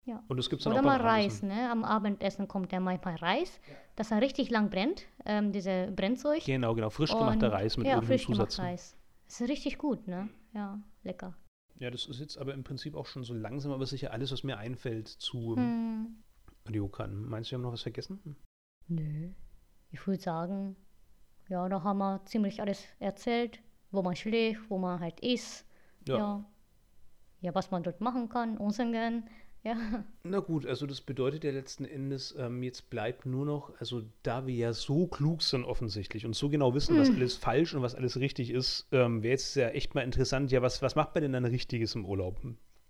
[0.09, 0.25] Ja.
[0.27, 1.71] Und das gibt es dann Oder auch mal Reis, ne?
[1.71, 3.61] Am Abendessen kommt ja manchmal Reis,
[3.95, 6.43] das dann richtig lang brennt, ähm, diese Brennzeug.
[6.47, 6.89] Genau, genau.
[6.89, 8.59] Frisch gemachter Reis mit ja, irgendeinem Zusatz.
[8.59, 8.97] Reis.
[9.27, 10.31] Das ist richtig gut, ne?
[10.55, 11.37] Ja, lecker.
[11.75, 14.43] Ja, das ist jetzt aber im Prinzip auch schon so langsam, aber sicher alles, was
[14.45, 16.25] mir einfällt zu Hm.
[16.67, 17.27] Ryokan.
[17.27, 18.37] Meinst du, wir haben noch was vergessen?
[18.89, 19.29] Nö.
[19.91, 20.77] Ich würde sagen,
[21.51, 25.67] ja, da haben wir ziemlich alles erzählt, wo man schläft, wo man halt isst.
[26.07, 26.17] Ja.
[26.17, 26.45] Ja.
[27.41, 29.29] Ja, was man dort machen kann, Onsen gehen.
[29.69, 30.05] Ja.
[30.23, 34.47] Na gut, also das bedeutet ja letzten Endes, ähm, jetzt bleibt nur noch, also da
[34.47, 37.03] wir ja so klug sind offensichtlich und so genau wissen, Hm.
[37.03, 40.51] was alles falsch und was alles richtig ist, ähm, wäre jetzt ja echt mal interessant,
[40.53, 42.41] ja, was, was macht man denn dann Richtiges im Urlaub?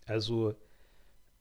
[0.06, 0.54] Also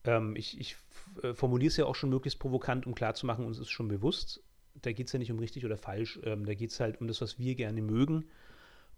[0.06, 0.76] ähm, ich, ich
[1.22, 4.42] äh, formuliere es ja auch schon möglichst provokant, um klarzumachen, uns ist schon bewusst,
[4.82, 7.08] da geht es ja nicht um richtig oder falsch, ähm, da geht es halt um
[7.08, 8.26] das, was wir gerne mögen.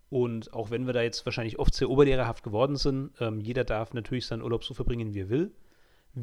[0.09, 3.93] Und auch wenn wir da jetzt wahrscheinlich oft sehr oberlehrerhaft geworden sind, ähm, jeder darf
[3.93, 5.51] natürlich seinen Urlaub so verbringen, wie er will.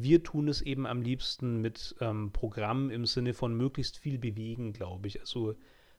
[0.01, 4.73] Wir tun es eben am liebsten mit ähm, Programm im Sinne von möglichst viel bewegen,
[4.73, 5.19] glaube ich.
[5.19, 5.55] Also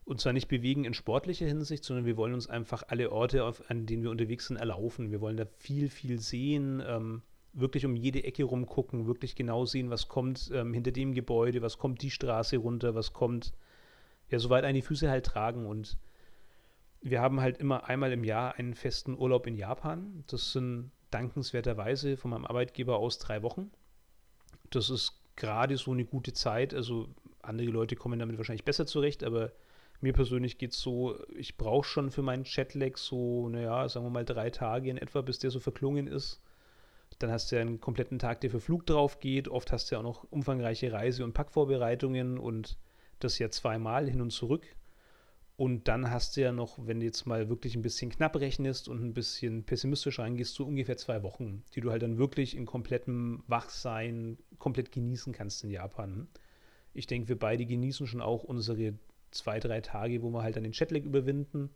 [0.08, 3.70] und zwar nicht bewegen in sportlicher Hinsicht, sondern wir wollen uns einfach alle Orte, auf,
[3.70, 5.10] an denen wir unterwegs sind, erlaufen.
[5.10, 7.20] Wir wollen da viel, viel sehen, ähm,
[7.52, 11.76] wirklich um jede Ecke rumgucken, wirklich genau sehen, was kommt ähm, hinter dem Gebäude, was
[11.76, 13.52] kommt die Straße runter, was kommt,
[14.30, 15.66] ja, soweit einen die Füße halt tragen.
[15.66, 15.98] Und
[17.02, 20.24] wir haben halt immer einmal im Jahr einen festen Urlaub in Japan.
[20.28, 23.70] Das sind dankenswerterweise von meinem Arbeitgeber aus drei Wochen.
[24.70, 26.74] Das ist gerade so eine gute Zeit.
[26.74, 27.08] Also
[27.42, 29.52] andere Leute kommen damit wahrscheinlich besser zurecht, aber
[30.00, 34.10] mir persönlich geht es so, ich brauche schon für meinen Jetlag so, naja, sagen wir
[34.10, 36.40] mal drei Tage in etwa, bis der so verklungen ist.
[37.18, 39.48] Dann hast du ja einen kompletten Tag, der für Flug drauf geht.
[39.48, 42.78] Oft hast du ja auch noch umfangreiche Reise- und Packvorbereitungen und
[43.18, 44.66] das ja zweimal hin und zurück.
[45.58, 48.88] Und dann hast du ja noch, wenn du jetzt mal wirklich ein bisschen knapp rechnest
[48.88, 52.64] und ein bisschen pessimistisch reingehst, so ungefähr zwei Wochen, die du halt dann wirklich in
[52.64, 56.28] komplettem Wachsein komplett genießen kannst in Japan.
[56.94, 58.94] Ich denke, wir beide genießen schon auch unsere
[59.32, 61.70] zwei, drei Tage, wo wir halt dann den Jetlag überwinden.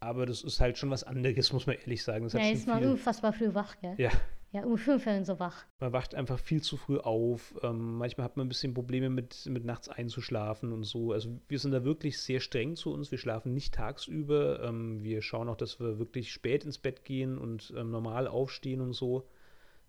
[0.00, 2.24] Aber das ist halt schon was anderes, muss man ehrlich sagen.
[2.24, 3.94] Das Ja, man viel, unfassbar früh wach, gell?
[3.96, 4.10] ja,
[4.50, 5.66] Ja, um fünf Uhr so wach.
[5.78, 7.54] man wacht einfach viel zu früh auf.
[7.62, 11.12] Ähm, manchmal hat man ein bisschen Probleme mit, mit nachts einzuschlafen und so.
[11.12, 13.10] Also wir sind da wirklich sehr streng zu uns.
[13.10, 14.62] Wir schlafen nicht tagsüber.
[14.62, 18.80] Ähm, wir schauen auch, dass wir wirklich spät ins Bett gehen und ähm, normal aufstehen
[18.80, 19.28] und so.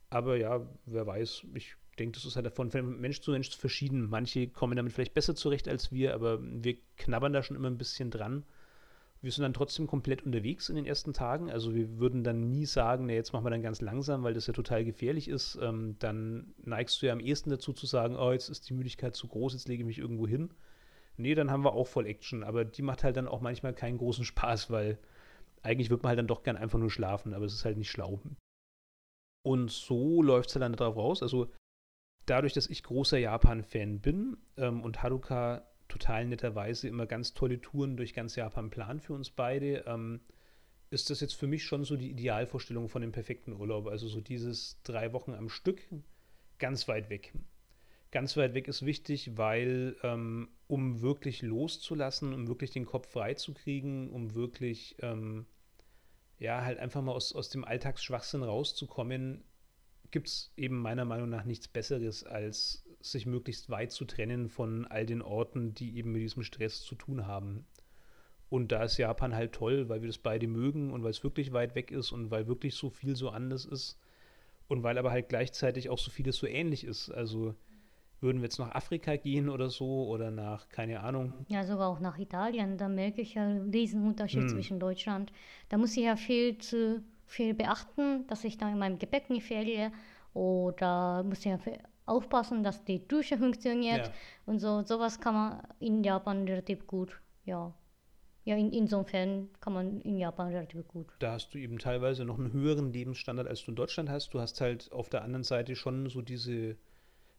[0.10, 4.10] Aber ja, wer weiß, ich denke, das ist halt von Mensch zu Mensch verschieden.
[4.10, 7.78] Manche kommen damit vielleicht besser zurecht als wir, aber wir knabbern da schon immer ein
[7.78, 8.44] bisschen dran.
[9.22, 11.52] Wir sind dann trotzdem komplett unterwegs in den ersten Tagen.
[11.52, 14.48] Also wir würden dann nie sagen, na, jetzt machen wir dann ganz langsam, weil das
[14.48, 15.58] ja total gefährlich ist.
[15.62, 19.16] Ähm, dann neigst du ja am ehesten dazu zu sagen, oh, jetzt ist die Müdigkeit
[19.16, 20.52] zu groß, jetzt lege ich mich irgendwo hin.
[21.18, 22.44] Nee, dann haben wir auch voll Action.
[22.44, 24.98] Aber die macht halt dann auch manchmal keinen großen Spaß, weil
[25.64, 27.92] eigentlich wird man halt dann doch gern einfach nur schlafen, aber es ist halt nicht
[27.92, 28.22] schlau.
[29.46, 31.22] Und so läuft es dann darauf raus.
[31.22, 31.52] Also
[32.26, 37.98] dadurch, dass ich großer Japan-Fan bin ähm, und Haruka total netterweise immer ganz tolle Touren
[37.98, 40.22] durch ganz Japan plant für uns beide, ähm,
[40.92, 43.88] ist das jetzt für mich schon so die Idealvorstellung von dem perfekten Urlaub.
[43.88, 45.82] Also so dieses drei Wochen am Stück,
[46.58, 47.34] ganz weit weg.
[48.12, 53.36] Ganz weit weg ist wichtig, weil ähm, um wirklich loszulassen, um wirklich den Kopf frei
[53.36, 55.46] zu kriegen, um wirklich ähm,
[56.40, 59.44] ja halt einfach mal aus, aus dem Alltagsschwachsinn rauszukommen,
[60.10, 64.86] gibt es eben meiner Meinung nach nichts Besseres, als sich möglichst weit zu trennen von
[64.88, 67.66] all den Orten, die eben mit diesem Stress zu tun haben.
[68.50, 71.54] Und da ist Japan halt toll, weil wir das beide mögen und weil es wirklich
[71.54, 74.00] weit weg ist und weil wirklich so viel so anders ist
[74.68, 77.10] und weil aber halt gleichzeitig auch so vieles so ähnlich ist.
[77.12, 77.56] Also
[78.22, 82.00] würden wir jetzt nach Afrika gehen oder so oder nach, keine Ahnung, Ja, sogar auch
[82.00, 82.78] nach Italien.
[82.78, 84.50] Da merke ich ja einen riesen Unterschied Hm.
[84.50, 85.32] zwischen Deutschland.
[85.70, 89.46] Da muss ich ja viel zu viel beachten, dass ich da in meinem Gepäck nicht
[89.46, 89.92] verliere.
[90.34, 91.60] Oder muss ich ja
[92.10, 94.08] aufpassen, dass die Dusche funktioniert.
[94.08, 94.14] Ja.
[94.46, 97.74] Und so sowas kann man in Japan relativ gut, ja.
[98.46, 101.08] Ja, in, insofern kann man in Japan relativ gut.
[101.20, 104.34] da hast du eben teilweise noch einen höheren Lebensstandard, als du in Deutschland hast.
[104.34, 106.76] Du hast halt auf der anderen Seite schon so diese,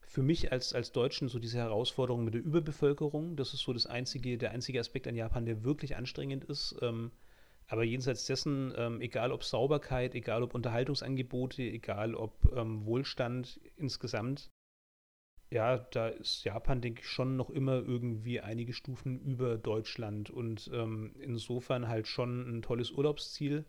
[0.03, 3.35] für mich als, als Deutschen, so diese Herausforderung mit der Überbevölkerung.
[3.35, 6.77] Das ist so das einzige, der einzige Aspekt an Japan, der wirklich anstrengend ist.
[6.81, 7.11] Ähm,
[7.67, 14.51] aber jenseits dessen, ähm, egal ob Sauberkeit, egal ob Unterhaltungsangebote, egal ob ähm, Wohlstand insgesamt,
[15.53, 20.71] ja, da ist Japan, denke ich, schon noch immer irgendwie einige Stufen über Deutschland und
[20.73, 23.65] ähm, insofern halt schon ein tolles Urlaubsziel.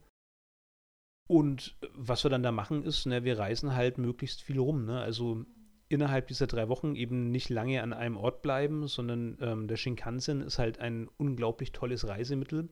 [1.27, 4.85] Und was wir dann da machen ist, ne, wir reisen halt möglichst viel rum.
[4.85, 4.99] Ne?
[4.99, 5.45] Also
[5.89, 10.41] innerhalb dieser drei Wochen eben nicht lange an einem Ort bleiben, sondern ähm, der Shinkansen
[10.41, 12.69] ist halt ein unglaublich tolles Reisemittel.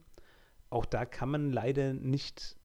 [0.70, 2.59] Auch da kann man leider nicht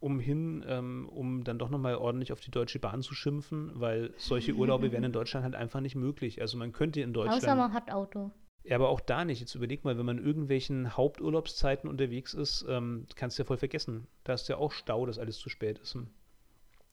[0.00, 4.52] umhin, ähm, um dann doch nochmal ordentlich auf die Deutsche Bahn zu schimpfen, weil solche
[4.54, 6.40] Urlaube wären in Deutschland halt einfach nicht möglich.
[6.40, 7.42] Also man könnte in Deutschland.
[7.42, 8.30] Außer man hat Auto.
[8.64, 9.40] Ja, aber auch da nicht.
[9.40, 13.58] Jetzt überleg mal, wenn man in irgendwelchen Haupturlaubszeiten unterwegs ist, ähm, kannst du ja voll
[13.58, 14.08] vergessen.
[14.24, 15.96] Da ist ja auch Stau, dass alles zu spät ist.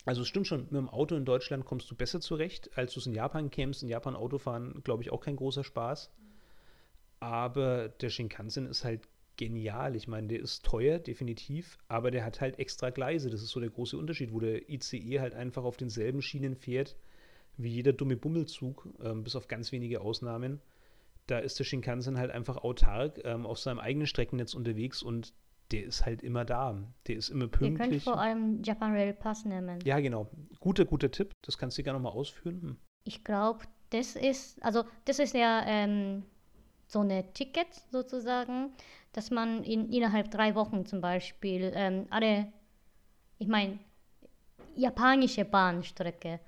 [0.05, 2.99] Also es stimmt schon, mit dem Auto in Deutschland kommst du besser zurecht, als du
[2.99, 3.81] es in Japan kämst.
[3.81, 6.11] In Japan Autofahren, glaube ich, auch kein großer Spaß.
[7.19, 9.07] Aber der Shinkansen ist halt
[9.37, 9.95] genial.
[9.95, 13.29] Ich meine, der ist teuer, definitiv, aber der hat halt extra Gleise.
[13.29, 16.95] Das ist so der große Unterschied, wo der ICE halt einfach auf denselben Schienen fährt
[17.57, 20.61] wie jeder dumme Bummelzug, ähm, bis auf ganz wenige Ausnahmen.
[21.27, 25.33] Da ist der Shinkansen halt einfach autark ähm, auf seinem eigenen Streckennetz unterwegs und
[25.71, 26.83] der ist halt immer da.
[27.07, 27.87] Der ist immer pünktlich.
[27.87, 29.79] Ihr könnt vor allem Japan Rail Pass nehmen.
[29.85, 30.29] Ja, genau.
[30.59, 31.31] Guter, guter Tipp.
[31.41, 32.61] Das kannst du gerne nochmal ausführen.
[32.61, 32.77] Hm.
[33.05, 36.23] Ich glaube, das ist, also das ist ja ähm,
[36.87, 38.71] so eine Ticket sozusagen,
[39.13, 42.51] dass man in, innerhalb drei Wochen zum Beispiel ähm, alle,
[43.37, 43.79] ich meine,
[44.75, 46.39] japanische Bahnstrecke.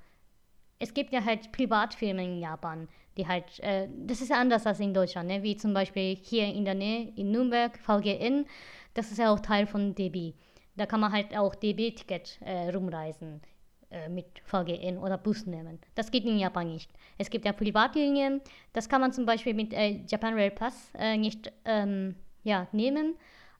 [0.79, 4.79] Es gibt ja halt Privatfirmen in Japan, die halt, äh, das ist ja anders als
[4.79, 5.41] in Deutschland, ne?
[5.43, 8.45] wie zum Beispiel hier in der Nähe in Nürnberg, VGN,
[8.93, 10.33] das ist ja auch Teil von DB.
[10.75, 13.41] Da kann man halt auch DB-Ticket äh, rumreisen
[13.89, 15.79] äh, mit VGN oder Bus nehmen.
[15.93, 16.91] Das geht in Japan nicht.
[17.17, 18.41] Es gibt ja Privatlinien,
[18.73, 22.15] das kann man zum Beispiel mit äh, Japan Rail Pass äh, nicht ähm,
[22.45, 23.15] ja, nehmen.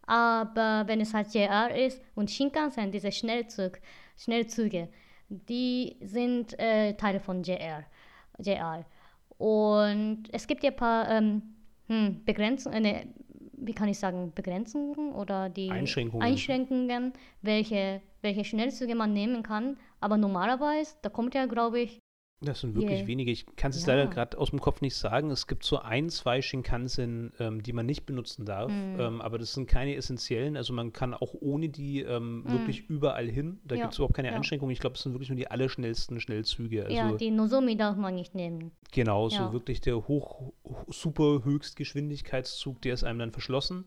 [0.08, 3.80] Aber wenn es halt JR ist und Shinkansen, diese Schnellzug,
[4.18, 4.88] Schnellzüge,
[5.28, 7.84] die sind äh, Teile von JR.
[8.40, 8.86] JR.
[9.38, 11.42] Und es gibt ja ein paar ähm,
[11.88, 13.08] hm, Begrenzungen, äh,
[13.58, 19.78] wie kann ich sagen, Begrenzungen oder die Einschränkungen, Einschränkungen welche, welche Schnellzüge man nehmen kann.
[20.00, 22.00] Aber normalerweise, da kommt ja, glaube ich,
[22.46, 23.08] das sind wirklich yeah.
[23.08, 23.32] wenige.
[23.32, 23.94] Ich kann es ja.
[23.94, 25.32] leider gerade aus dem Kopf nicht sagen.
[25.32, 28.72] Es gibt so ein, zwei Shinkansen, ähm, die man nicht benutzen darf.
[28.72, 29.00] Mm.
[29.00, 30.56] Ähm, aber das sind keine essentiellen.
[30.58, 32.52] Also man kann auch ohne die ähm, mm.
[32.52, 33.60] wirklich überall hin.
[33.66, 33.82] Da ja.
[33.82, 34.36] gibt es überhaupt keine ja.
[34.36, 34.72] Einschränkungen.
[34.72, 36.86] Ich glaube, es sind wirklich nur die allerschnellsten Schnellzüge.
[36.86, 38.72] Also, ja, die Nozomi darf man nicht nehmen.
[38.92, 40.54] Genau, so wirklich der hoch,
[40.88, 43.86] super Höchstgeschwindigkeitszug, der ist einem dann verschlossen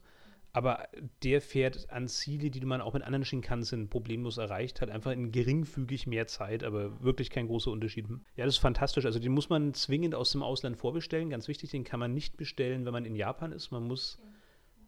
[0.53, 0.89] aber
[1.23, 5.31] der fährt an Ziele, die man auch mit anderen Shinkansen problemlos erreicht hat, einfach in
[5.31, 8.07] geringfügig mehr Zeit, aber wirklich kein großer Unterschied.
[8.37, 9.05] Ja, das ist fantastisch.
[9.05, 11.31] Also den muss man zwingend aus dem Ausland vorbestellen.
[11.31, 13.71] Ganz wichtig, den kann man nicht bestellen, wenn man in Japan ist.
[13.71, 14.19] Man muss,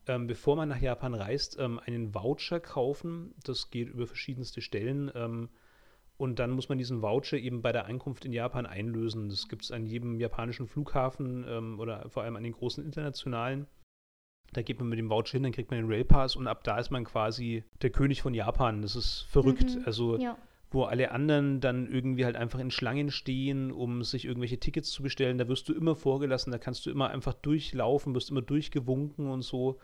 [0.06, 3.34] ähm, bevor man nach Japan reist, ähm, einen Voucher kaufen.
[3.44, 5.10] Das geht über verschiedenste Stellen.
[5.14, 5.50] Ähm,
[6.16, 9.28] und dann muss man diesen Voucher eben bei der Ankunft in Japan einlösen.
[9.28, 13.66] Das gibt es an jedem japanischen Flughafen ähm, oder vor allem an den großen internationalen.
[14.52, 16.78] Da geht man mit dem Voucher hin, dann kriegt man den Railpass und ab da
[16.78, 18.82] ist man quasi der König von Japan.
[18.82, 19.76] Das ist verrückt.
[19.76, 20.36] Mhm, also ja.
[20.70, 25.02] wo alle anderen dann irgendwie halt einfach in Schlangen stehen, um sich irgendwelche Tickets zu
[25.02, 29.28] bestellen, da wirst du immer vorgelassen, da kannst du immer einfach durchlaufen, wirst immer durchgewunken
[29.28, 29.78] und so.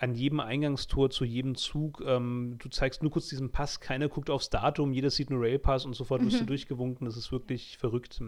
[0.00, 2.02] An jedem Eingangstor zu jedem Zug.
[2.06, 5.84] Ähm, du zeigst nur kurz diesen Pass, keiner guckt aufs Datum, jeder sieht einen Railpass
[5.84, 6.48] und sofort wirst du mhm.
[6.48, 7.04] durchgewunken.
[7.04, 8.22] Das ist wirklich verrückt.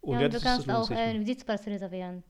[0.00, 2.24] Und ja, ja du kannst auch äh, Sitzpass reservieren.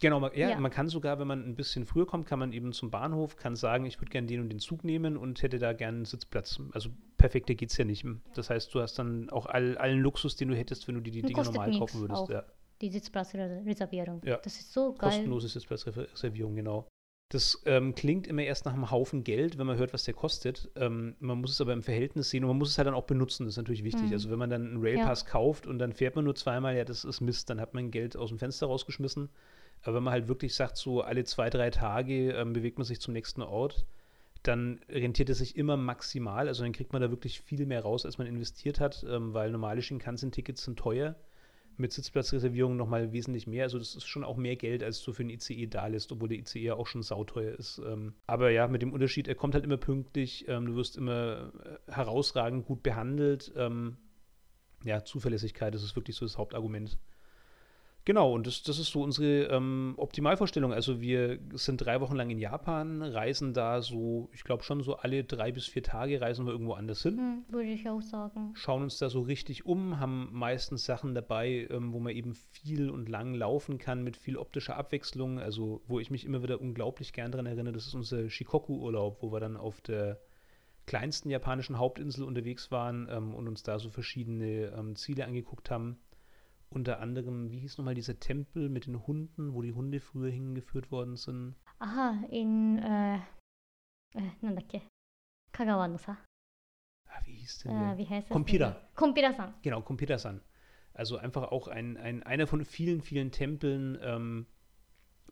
[0.00, 2.52] Genau, man, ja, ja, man kann sogar, wenn man ein bisschen früher kommt, kann man
[2.52, 5.58] eben zum Bahnhof, kann sagen, ich würde gerne den und den Zug nehmen und hätte
[5.58, 6.60] da gerne einen Sitzplatz.
[6.72, 8.04] Also perfekter geht es ja nicht.
[8.34, 11.12] Das heißt, du hast dann auch all, allen Luxus, den du hättest, wenn du dir
[11.12, 12.22] die Dinge normal kaufen würdest.
[12.22, 12.44] Auch, ja.
[12.80, 14.20] Die Sitzplatzreservierung.
[14.24, 14.38] Ja.
[14.38, 15.10] Das ist so geil.
[15.10, 16.88] Kostenlose Sitzplatzreservierung, genau.
[17.30, 20.70] Das ähm, klingt immer erst nach einem Haufen Geld, wenn man hört, was der kostet.
[20.76, 23.04] Ähm, man muss es aber im Verhältnis sehen und man muss es halt dann auch
[23.04, 23.44] benutzen.
[23.44, 24.06] Das ist natürlich wichtig.
[24.06, 24.12] Mhm.
[24.12, 25.30] Also wenn man dann einen Railpass ja.
[25.30, 28.16] kauft und dann fährt man nur zweimal, ja, das ist Mist, dann hat man Geld
[28.16, 29.30] aus dem Fenster rausgeschmissen.
[29.84, 33.00] Aber wenn man halt wirklich sagt, so alle zwei, drei Tage ähm, bewegt man sich
[33.00, 33.86] zum nächsten Ort,
[34.42, 36.48] dann rentiert es sich immer maximal.
[36.48, 39.50] Also dann kriegt man da wirklich viel mehr raus, als man investiert hat, ähm, weil
[39.50, 41.16] normale Shinkansen-Tickets sind teuer.
[41.76, 43.64] Mit Sitzplatzreservierungen nochmal wesentlich mehr.
[43.64, 46.28] Also das ist schon auch mehr Geld, als du für einen ICE da lässt, obwohl
[46.28, 47.80] der ICE ja auch schon sauteuer ist.
[47.84, 51.52] Ähm, aber ja, mit dem Unterschied, er kommt halt immer pünktlich, ähm, du wirst immer
[51.64, 53.52] äh, herausragend gut behandelt.
[53.56, 53.96] Ähm,
[54.84, 56.96] ja, Zuverlässigkeit, das ist wirklich so das Hauptargument.
[58.06, 60.74] Genau, und das, das ist so unsere ähm, Optimalvorstellung.
[60.74, 64.96] Also wir sind drei Wochen lang in Japan, reisen da so, ich glaube schon so
[64.96, 67.16] alle drei bis vier Tage reisen wir irgendwo anders hin.
[67.16, 68.50] Hm, würde ich auch sagen.
[68.54, 72.90] Schauen uns da so richtig um, haben meistens Sachen dabei, ähm, wo man eben viel
[72.90, 75.38] und lang laufen kann mit viel optischer Abwechslung.
[75.38, 79.32] Also wo ich mich immer wieder unglaublich gern daran erinnere, das ist unser Shikoku-Urlaub, wo
[79.32, 80.20] wir dann auf der
[80.86, 85.98] kleinsten japanischen Hauptinsel unterwegs waren ähm, und uns da so verschiedene ähm, Ziele angeguckt haben
[86.70, 90.90] unter anderem, wie hieß nochmal dieser Tempel mit den Hunden, wo die Hunde früher hingeführt
[90.90, 91.54] worden sind?
[91.78, 93.16] Aha, in, äh,
[94.14, 94.82] äh, nandake,
[95.52, 96.18] Kagawa no sa.
[97.06, 97.92] Ah, wie hieß denn äh, der?
[97.92, 98.32] Äh, wie heißt das?
[98.32, 98.76] Kompira.
[98.94, 99.54] Kompira-san.
[99.62, 100.40] Genau, Kompira-san.
[100.92, 104.46] Also einfach auch ein, ein, einer von vielen, vielen Tempeln ähm,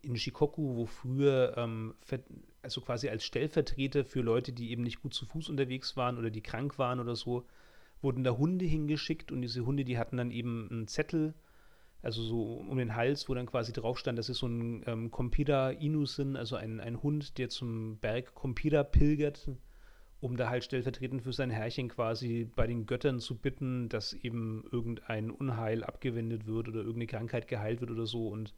[0.01, 1.95] in Shikoku, wo früher, ähm,
[2.61, 6.29] also quasi als Stellvertreter für Leute, die eben nicht gut zu Fuß unterwegs waren oder
[6.29, 7.47] die krank waren oder so,
[8.03, 11.33] wurden da Hunde hingeschickt und diese Hunde, die hatten dann eben einen Zettel,
[12.01, 15.09] also so um den Hals, wo dann quasi drauf stand, dass es so ein ähm,
[15.09, 19.49] Kompira Inu sind, also ein, ein Hund, der zum Berg Kompira pilgert,
[20.19, 24.65] um da halt stellvertretend für sein Herrchen quasi bei den Göttern zu bitten, dass eben
[24.71, 28.27] irgendein Unheil abgewendet wird oder irgendeine Krankheit geheilt wird oder so.
[28.27, 28.53] Und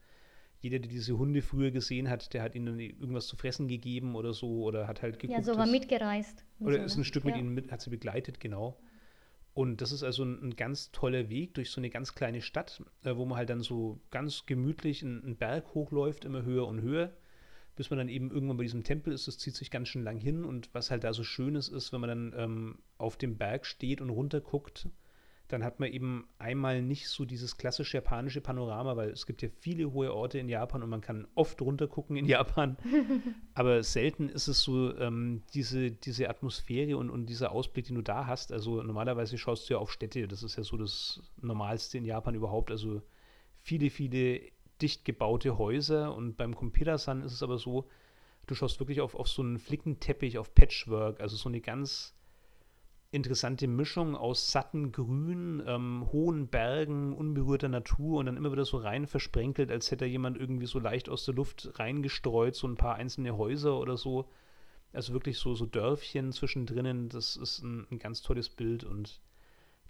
[0.60, 4.34] jeder, der diese Hunde früher gesehen hat, der hat ihnen irgendwas zu fressen gegeben oder
[4.34, 5.38] so oder hat halt geguckt.
[5.38, 6.44] Ja, so war mitgereist.
[6.60, 7.02] oder so, ist ne?
[7.02, 7.42] ein Stück mit ja.
[7.42, 8.78] ihnen mit, hat sie begleitet, genau.
[9.56, 12.84] Und das ist also ein, ein ganz toller Weg durch so eine ganz kleine Stadt,
[13.06, 16.82] äh, wo man halt dann so ganz gemütlich einen, einen Berg hochläuft, immer höher und
[16.82, 17.14] höher,
[17.78, 19.30] bis man dann eben irgendwann bei diesem Tempel ist.
[19.30, 20.44] Das zieht sich ganz schön lang hin.
[20.44, 24.02] Und was halt da so Schönes ist, wenn man dann ähm, auf dem Berg steht
[24.02, 24.90] und runterguckt,
[25.48, 29.50] dann hat man eben einmal nicht so dieses klassische japanische Panorama, weil es gibt ja
[29.60, 32.78] viele hohe Orte in Japan und man kann oft runtergucken in Japan.
[33.54, 38.02] Aber selten ist es so ähm, diese, diese Atmosphäre und, und dieser Ausblick, den du
[38.02, 38.52] da hast.
[38.52, 42.34] Also normalerweise schaust du ja auf Städte, das ist ja so das Normalste in Japan
[42.34, 42.72] überhaupt.
[42.72, 43.04] Also
[43.62, 44.42] viele, viele
[44.82, 47.88] dicht gebaute Häuser und beim Kompira-san ist es aber so,
[48.48, 52.15] du schaust wirklich auf, auf so einen Flickenteppich, auf Patchwork, also so eine ganz
[53.16, 58.78] interessante Mischung aus satten Grün, ähm, hohen Bergen, unberührter Natur und dann immer wieder so
[58.78, 62.96] rein versprenkelt, als hätte jemand irgendwie so leicht aus der Luft reingestreut, so ein paar
[62.96, 64.30] einzelne Häuser oder so.
[64.94, 69.22] Also wirklich so, so Dörfchen zwischendrin, das ist ein, ein ganz tolles Bild und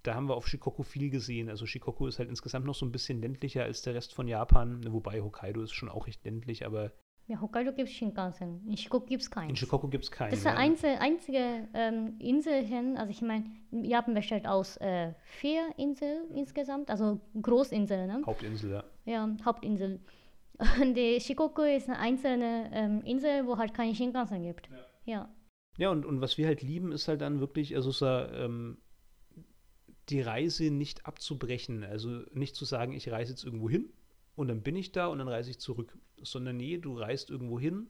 [0.03, 1.49] da haben wir auf Shikoku viel gesehen.
[1.49, 4.81] Also Shikoku ist halt insgesamt noch so ein bisschen ländlicher als der Rest von Japan,
[4.91, 6.91] wobei Hokkaido ist schon auch recht ländlich, aber
[7.27, 8.61] Ja, Hokkaido gibt es Shinkansen.
[8.67, 9.57] In Shikoku gibt es in keins.
[9.57, 10.29] Shikoku gibt es keinen.
[10.29, 10.57] Das ist die ja.
[10.57, 16.91] einzige, einzige ähm, Insel hin, also ich meine, Japan besteht aus äh, vier Inseln insgesamt,
[16.91, 18.21] also Großinseln, ne?
[18.25, 18.83] Hauptinsel, ja.
[19.05, 19.99] Ja, Hauptinsel.
[20.81, 24.69] Und die Shikoku ist eine einzelne ähm, Insel, wo halt keine Shinkansen gibt.
[25.05, 25.33] Ja.
[25.77, 28.77] Ja, und, und was wir halt lieben, ist halt dann wirklich, also so, ähm,
[30.09, 31.83] die Reise nicht abzubrechen.
[31.83, 33.91] Also nicht zu sagen, ich reise jetzt irgendwo hin
[34.35, 35.97] und dann bin ich da und dann reise ich zurück.
[36.21, 37.87] Sondern nee, du reist irgendwo hin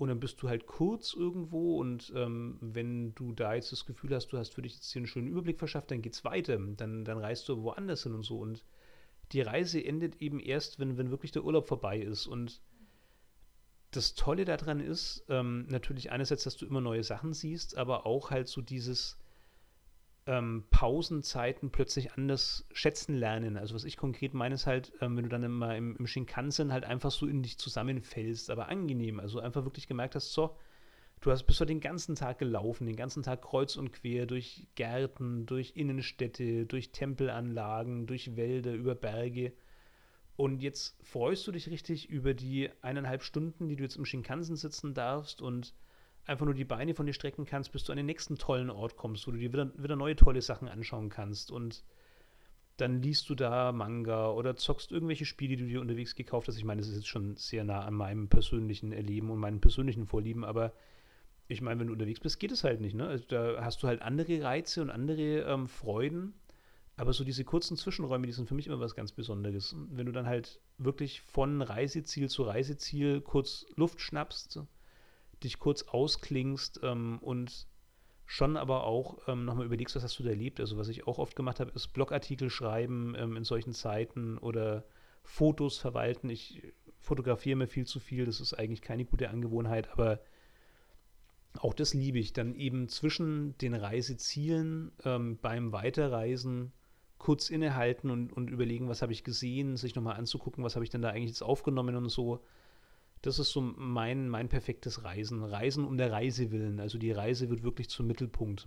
[0.00, 4.14] und dann bist du halt kurz irgendwo und ähm, wenn du da jetzt das Gefühl
[4.14, 6.58] hast, du hast für dich jetzt hier einen schönen Überblick verschafft, dann geht's weiter.
[6.58, 8.38] Dann, dann reist du woanders hin und so.
[8.38, 8.64] Und
[9.32, 12.26] die Reise endet eben erst, wenn, wenn wirklich der Urlaub vorbei ist.
[12.26, 12.62] Und
[13.90, 18.30] das Tolle daran ist, ähm, natürlich einerseits, dass du immer neue Sachen siehst, aber auch
[18.30, 19.18] halt so dieses
[20.26, 23.56] ähm, Pausenzeiten plötzlich anders schätzen lernen.
[23.56, 26.72] Also was ich konkret meine ist halt, ähm, wenn du dann immer im, im Shinkansen
[26.72, 29.18] halt einfach so in dich zusammenfällst, aber angenehm.
[29.18, 30.56] Also einfach wirklich gemerkt hast, so,
[31.20, 34.66] du hast bist heute den ganzen Tag gelaufen, den ganzen Tag kreuz und quer durch
[34.74, 39.52] Gärten, durch Innenstädte, durch Tempelanlagen, durch Wälder, über Berge.
[40.36, 44.56] Und jetzt freust du dich richtig über die eineinhalb Stunden, die du jetzt im Shinkansen
[44.56, 45.74] sitzen darfst und
[46.30, 48.96] einfach nur die Beine von dir strecken kannst, bis du an den nächsten tollen Ort
[48.96, 51.50] kommst, wo du dir wieder, wieder neue tolle Sachen anschauen kannst.
[51.50, 51.84] Und
[52.76, 56.56] dann liest du da Manga oder zockst irgendwelche Spiele, die du dir unterwegs gekauft hast.
[56.56, 60.06] Ich meine, das ist jetzt schon sehr nah an meinem persönlichen Erleben und meinen persönlichen
[60.06, 60.72] Vorlieben, aber
[61.48, 62.94] ich meine, wenn du unterwegs bist, geht es halt nicht.
[62.94, 63.06] Ne?
[63.06, 66.34] Also da hast du halt andere Reize und andere ähm, Freuden.
[66.96, 69.74] Aber so diese kurzen Zwischenräume, die sind für mich immer was ganz Besonderes.
[69.90, 74.60] Wenn du dann halt wirklich von Reiseziel zu Reiseziel kurz Luft schnappst,
[75.42, 77.66] dich kurz ausklingst ähm, und
[78.26, 80.60] schon aber auch ähm, nochmal überlegst, was hast du da erlebt.
[80.60, 84.84] Also was ich auch oft gemacht habe, ist Blogartikel schreiben ähm, in solchen Zeiten oder
[85.24, 86.30] Fotos verwalten.
[86.30, 86.62] Ich
[87.00, 90.20] fotografiere mir viel zu viel, das ist eigentlich keine gute Angewohnheit, aber
[91.58, 92.32] auch das liebe ich.
[92.32, 96.72] Dann eben zwischen den Reisezielen ähm, beim Weiterreisen
[97.18, 100.90] kurz innehalten und, und überlegen, was habe ich gesehen, sich nochmal anzugucken, was habe ich
[100.90, 102.44] denn da eigentlich jetzt aufgenommen und so.
[103.22, 105.44] Das ist so mein, mein perfektes Reisen.
[105.44, 106.80] Reisen um der Reise willen.
[106.80, 108.66] Also die Reise wird wirklich zum Mittelpunkt.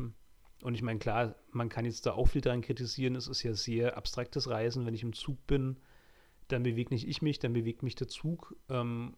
[0.62, 3.16] Und ich meine, klar, man kann jetzt da auch viel daran kritisieren.
[3.16, 4.86] Es ist ja sehr abstraktes Reisen.
[4.86, 5.78] Wenn ich im Zug bin,
[6.48, 8.56] dann bewege nicht ich mich, dann bewegt mich der Zug.
[8.70, 9.16] Ähm,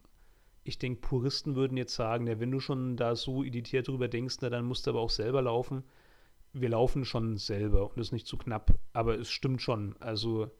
[0.64, 4.36] ich denke, Puristen würden jetzt sagen, ja, wenn du schon da so editiert drüber denkst,
[4.40, 5.84] na, dann musst du aber auch selber laufen.
[6.52, 9.94] Wir laufen schon selber und ist nicht zu knapp, aber es stimmt schon.
[10.00, 10.50] Also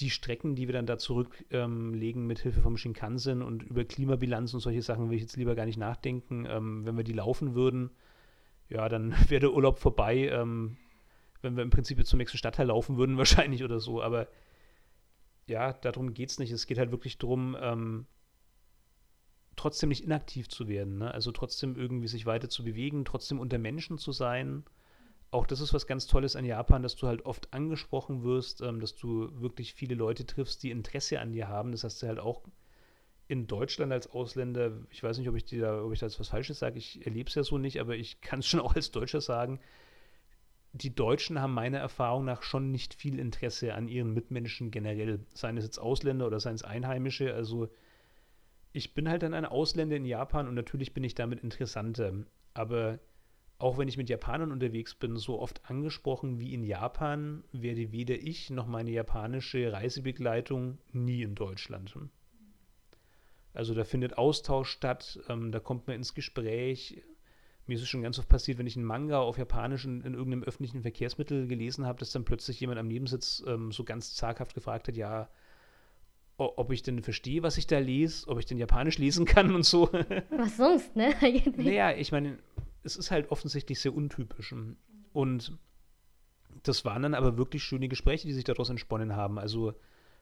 [0.00, 4.54] die Strecken, die wir dann da zurücklegen ähm, mit Hilfe vom Shinkansen und über Klimabilanz
[4.54, 6.46] und solche Sachen will ich jetzt lieber gar nicht nachdenken.
[6.48, 7.90] Ähm, wenn wir die laufen würden,
[8.68, 10.28] ja, dann wäre der Urlaub vorbei.
[10.28, 10.76] Ähm,
[11.42, 14.02] wenn wir im Prinzip jetzt zum nächsten Stadtteil laufen würden, wahrscheinlich oder so.
[14.02, 14.28] Aber
[15.46, 16.52] ja, darum geht es nicht.
[16.52, 18.06] Es geht halt wirklich darum, ähm,
[19.56, 20.98] trotzdem nicht inaktiv zu werden.
[20.98, 21.12] Ne?
[21.12, 24.64] Also trotzdem irgendwie sich weiter zu bewegen, trotzdem unter Menschen zu sein.
[25.30, 28.80] Auch das ist was ganz Tolles an Japan, dass du halt oft angesprochen wirst, ähm,
[28.80, 31.70] dass du wirklich viele Leute triffst, die Interesse an dir haben.
[31.72, 32.42] Das hast du halt auch
[33.28, 36.18] in Deutschland als Ausländer, ich weiß nicht, ob ich, dir da, ob ich da jetzt
[36.18, 38.74] was Falsches sage, ich erlebe es ja so nicht, aber ich kann es schon auch
[38.74, 39.60] als Deutscher sagen,
[40.72, 45.56] die Deutschen haben meiner Erfahrung nach schon nicht viel Interesse an ihren Mitmenschen generell, seien
[45.56, 47.34] es jetzt Ausländer oder seien es Einheimische.
[47.34, 47.68] Also
[48.72, 52.12] ich bin halt dann ein Ausländer in Japan und natürlich bin ich damit interessanter.
[52.54, 53.00] Aber
[53.60, 58.14] auch wenn ich mit Japanern unterwegs bin, so oft angesprochen wie in Japan, werde weder
[58.14, 61.94] ich noch meine japanische Reisebegleitung nie in Deutschland.
[63.52, 67.02] Also da findet Austausch statt, ähm, da kommt man ins Gespräch.
[67.66, 70.14] Mir ist es schon ganz oft passiert, wenn ich einen Manga auf Japanisch in, in
[70.14, 74.54] irgendeinem öffentlichen Verkehrsmittel gelesen habe, dass dann plötzlich jemand am Nebensitz ähm, so ganz zaghaft
[74.54, 75.28] gefragt hat, ja,
[76.38, 79.66] ob ich denn verstehe, was ich da lese, ob ich denn Japanisch lesen kann und
[79.66, 79.92] so.
[80.30, 81.12] Was sonst, ne?
[81.56, 82.38] naja, ich meine,
[82.82, 84.54] es ist halt offensichtlich sehr untypisch.
[85.12, 85.58] Und
[86.62, 89.38] das waren dann aber wirklich schöne Gespräche, die sich daraus entsponnen haben.
[89.38, 89.74] Also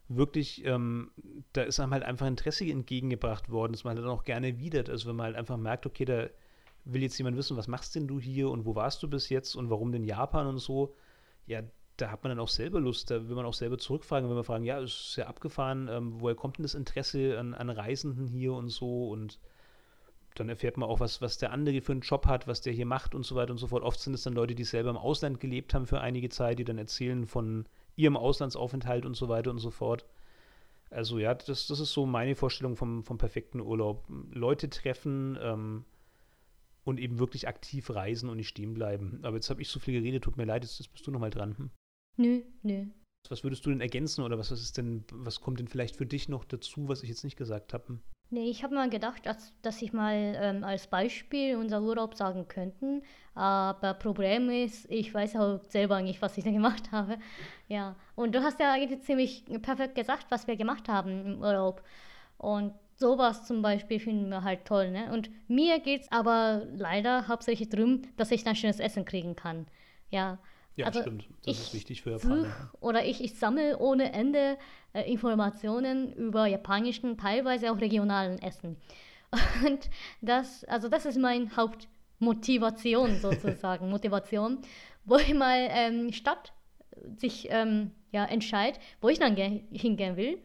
[0.07, 1.11] wirklich, ähm,
[1.53, 4.89] da ist einem halt einfach Interesse entgegengebracht worden, dass man halt dann auch gerne widert.
[4.89, 6.27] Also wenn man halt einfach merkt, okay, da
[6.85, 9.55] will jetzt jemand wissen, was machst denn du hier und wo warst du bis jetzt
[9.55, 10.95] und warum denn Japan und so,
[11.45, 11.61] ja,
[11.97, 14.43] da hat man dann auch selber Lust, da will man auch selber zurückfragen, wenn wir
[14.43, 18.27] fragen, ja, es ist ja abgefahren, ähm, woher kommt denn das Interesse an, an, Reisenden
[18.27, 19.39] hier und so und
[20.39, 22.85] dann erfährt man auch, was, was der andere für einen Job hat, was der hier
[22.85, 23.83] macht und so weiter und so fort.
[23.83, 26.63] Oft sind es dann Leute, die selber im Ausland gelebt haben für einige Zeit, die
[26.63, 27.65] dann erzählen von
[27.95, 30.05] ihrem Auslandsaufenthalt und so weiter und so fort.
[30.89, 34.05] Also ja, das, das ist so meine Vorstellung vom, vom perfekten Urlaub.
[34.31, 35.85] Leute treffen, ähm,
[36.89, 39.19] und eben wirklich aktiv reisen und nicht stehen bleiben.
[39.23, 41.29] Aber jetzt habe ich so viel geredet, tut mir leid, jetzt, jetzt bist du nochmal
[41.29, 41.57] dran.
[41.57, 41.69] Hm?
[42.17, 42.85] Nö, nö.
[43.29, 46.05] Was würdest du denn ergänzen oder was, was ist denn, was kommt denn vielleicht für
[46.05, 47.99] dich noch dazu, was ich jetzt nicht gesagt habe?
[48.31, 52.47] Nee, ich habe mal gedacht, dass, dass ich mal ähm, als Beispiel unser Urlaub sagen
[52.47, 53.01] könnte.
[53.33, 57.17] Aber Problem ist, ich weiß auch selber nicht, was ich da gemacht habe.
[57.67, 61.83] Ja, und du hast ja eigentlich ziemlich perfekt gesagt, was wir gemacht haben im Urlaub.
[62.37, 64.91] Und Sowas zum Beispiel finden wir halt toll.
[64.91, 65.09] Ne?
[65.13, 69.67] Und mir geht es aber leider hauptsächlich darum, dass ich dann schönes Essen kriegen kann.
[70.09, 70.37] Ja,
[70.79, 71.27] ja also stimmt.
[71.45, 72.71] Das ist wichtig für Japaner.
[72.79, 74.57] Oder ich, ich sammle ohne Ende
[74.93, 78.77] äh, Informationen über japanischen, teilweise auch regionalen Essen.
[79.65, 79.89] Und
[80.21, 83.89] das, also das ist meine Hauptmotivation sozusagen.
[83.91, 84.59] Motivation,
[85.05, 86.53] wo ich mal ähm, statt
[87.17, 90.39] sich ähm, ja, entscheide, wo ich dann hingehen will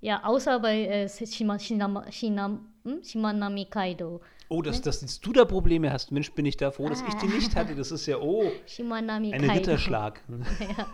[0.00, 3.02] ja, außer bei äh, Shima, Shinama, Shinam, hm?
[3.04, 4.20] Shimanami Kaido.
[4.52, 4.82] Oh, dass, ne?
[4.82, 6.10] dass du da Probleme hast.
[6.10, 7.76] Mensch, bin ich da froh, dass ich die nicht hatte.
[7.76, 10.20] Das ist ja, oh, ein Ritterschlag.
[10.76, 10.86] ja,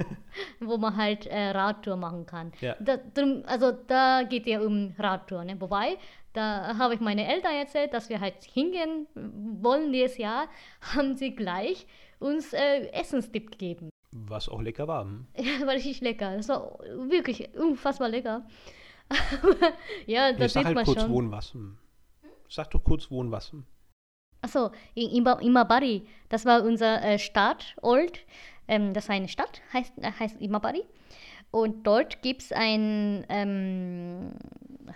[0.60, 2.52] wo man halt äh, Radtour machen kann.
[2.60, 2.76] Ja.
[2.80, 5.42] Da, drum, also da geht ja um Radtour.
[5.42, 5.58] Ne?
[5.58, 5.96] Wobei,
[6.34, 10.48] da habe ich meine Eltern erzählt, dass wir halt hingehen wollen dieses Jahr,
[10.94, 11.86] haben sie gleich
[12.18, 13.88] uns äh, Essenstipp gegeben.
[14.12, 15.04] Was auch lecker war.
[15.04, 15.28] Hm?
[15.34, 16.36] Ja, war richtig lecker.
[16.36, 16.78] Das war
[17.08, 18.46] wirklich unfassbar lecker.
[20.06, 21.10] ja, das sag halt kurz schon.
[21.10, 21.78] Wohnwassen.
[22.48, 23.66] Sag doch kurz Wohnwassen.
[24.42, 26.06] Achso, in Imabari.
[26.28, 28.20] Das war unser äh, Startort.
[28.68, 30.84] Ähm, das ist eine Stadt, heißt, äh, heißt Imabari.
[31.50, 34.32] Und dort gibt es ein ähm,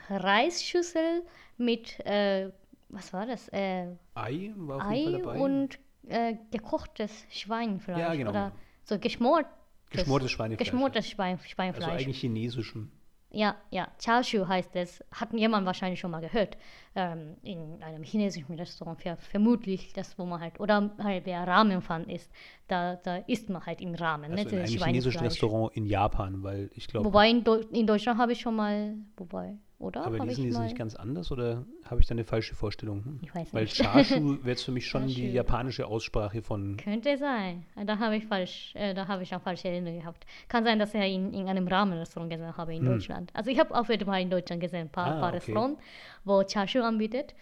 [0.09, 1.23] Reisschüssel
[1.57, 2.51] mit, äh,
[2.89, 3.49] was war das?
[3.49, 5.79] Äh, Ei war Ei und
[6.09, 7.99] äh, gekochtes Schweinefleisch.
[7.99, 8.31] Ja, genau.
[8.31, 8.53] Oder
[8.85, 9.51] so geschmortes,
[9.91, 10.71] geschmortes Schweinefleisch.
[10.71, 11.87] Geschmortes Schwein, Schweinefleisch.
[11.87, 12.91] Also eigentlich chinesischem.
[13.33, 15.05] Ja, ja, Chashu heißt es.
[15.13, 16.57] Hat jemand wahrscheinlich schon mal gehört.
[16.97, 22.09] Ähm, in einem chinesischen Restaurant, ver vermutlich das, wo man halt, oder halt wer Ramenpfann
[22.09, 22.33] isst,
[22.67, 24.33] da, da isst man halt im Rahmen.
[24.33, 27.07] Also ne, in einem chinesischen Restaurant in Japan, weil ich glaube.
[27.07, 30.05] Wobei in, in Deutschland habe ich schon mal, wobei, oder?
[30.05, 33.03] Aber die sind die nicht ganz anders oder habe ich da eine falsche Vorstellung?
[33.03, 33.21] Hm?
[33.23, 33.77] Ich weiß Weil nicht.
[33.77, 36.77] Chashu wäre jetzt für mich schon die japanische Aussprache von.
[36.77, 37.65] Könnte sein.
[37.87, 40.27] Da habe ich falsch, äh, da habe ich auch falsche Erinnerungen gehabt.
[40.49, 42.93] Kann sein, dass ich in, in einem Rahmenrestaurant gesehen habe in hm.
[42.93, 43.31] Deutschland.
[43.35, 45.37] Also ich habe auch wieder mal in Deutschland gesehen, ein paar, ah, paar okay.
[45.37, 45.83] Restaurants,
[46.25, 47.35] wo Chashu anbietet.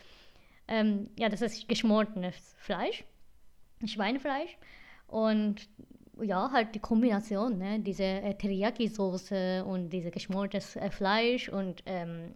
[0.69, 3.05] Ähm, ja, das ist geschmortenes Fleisch,
[3.85, 4.57] Schweinefleisch.
[5.09, 5.69] Und
[6.23, 7.81] ja, halt die Kombination, ne?
[7.81, 12.35] diese äh, Teriyaki-Soße und dieses geschmortes äh, Fleisch und ähm,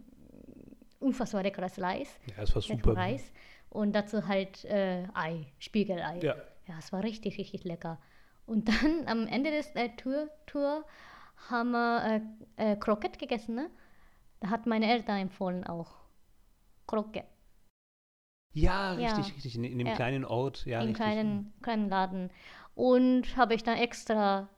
[0.99, 2.17] unfassbar leckeres Reis.
[2.35, 2.95] Ja, es war super.
[2.95, 3.31] Reis.
[3.69, 6.19] Und dazu halt äh, Ei, Spiegelei.
[6.21, 6.35] Ja.
[6.67, 7.99] Ja, es war richtig, richtig lecker.
[8.45, 10.85] Und dann am Ende des äh, Tour, Tour
[11.49, 12.21] haben wir
[12.57, 13.69] äh, äh, Kroket gegessen, ne?
[14.39, 15.95] Da hat meine Eltern empfohlen auch.
[16.87, 17.25] Kroket.
[18.53, 19.33] Ja, richtig, ja.
[19.33, 19.55] richtig.
[19.55, 19.95] In, in dem ja.
[19.95, 20.79] kleinen Ort, ja.
[20.79, 22.29] In einem kleinen, kleinen Laden.
[22.75, 24.49] Und habe ich dann extra,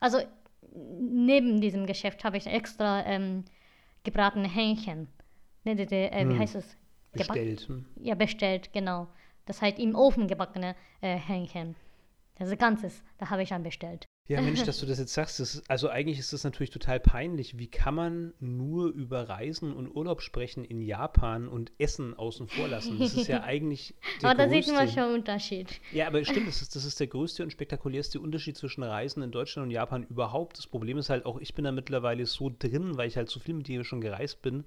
[0.00, 0.18] also
[0.74, 3.44] neben diesem Geschäft habe ich extra ähm,
[4.04, 5.08] gebratene Hähnchen.
[5.64, 6.38] Ne, die, die, äh, wie Hm.
[6.40, 6.76] heißt es?
[7.14, 7.68] Gebak- Bestellt.
[7.68, 7.86] hm.
[7.96, 9.06] Ja, bestellt, genau.
[9.46, 11.76] Das heißt im Ofen gebackene äh, Hähnchen.
[12.36, 14.06] Das ganzes, da habe ich dann bestellt.
[14.28, 17.00] Ja, Mensch, dass du das jetzt sagst, das ist, also eigentlich ist das natürlich total
[17.00, 17.58] peinlich.
[17.58, 22.68] Wie kann man nur über Reisen und Urlaub sprechen in Japan und Essen außen vor
[22.68, 22.98] lassen?
[22.98, 24.72] Das ist ja eigentlich der Aber da sieht größte.
[24.72, 25.80] man schon Unterschied.
[25.90, 29.32] Ja, aber stimmt, das ist, das ist der größte und spektakulärste Unterschied zwischen Reisen in
[29.32, 30.56] Deutschland und Japan überhaupt.
[30.58, 33.40] Das Problem ist halt auch, ich bin da mittlerweile so drin, weil ich halt so
[33.40, 34.64] viel mit dir schon gereist bin,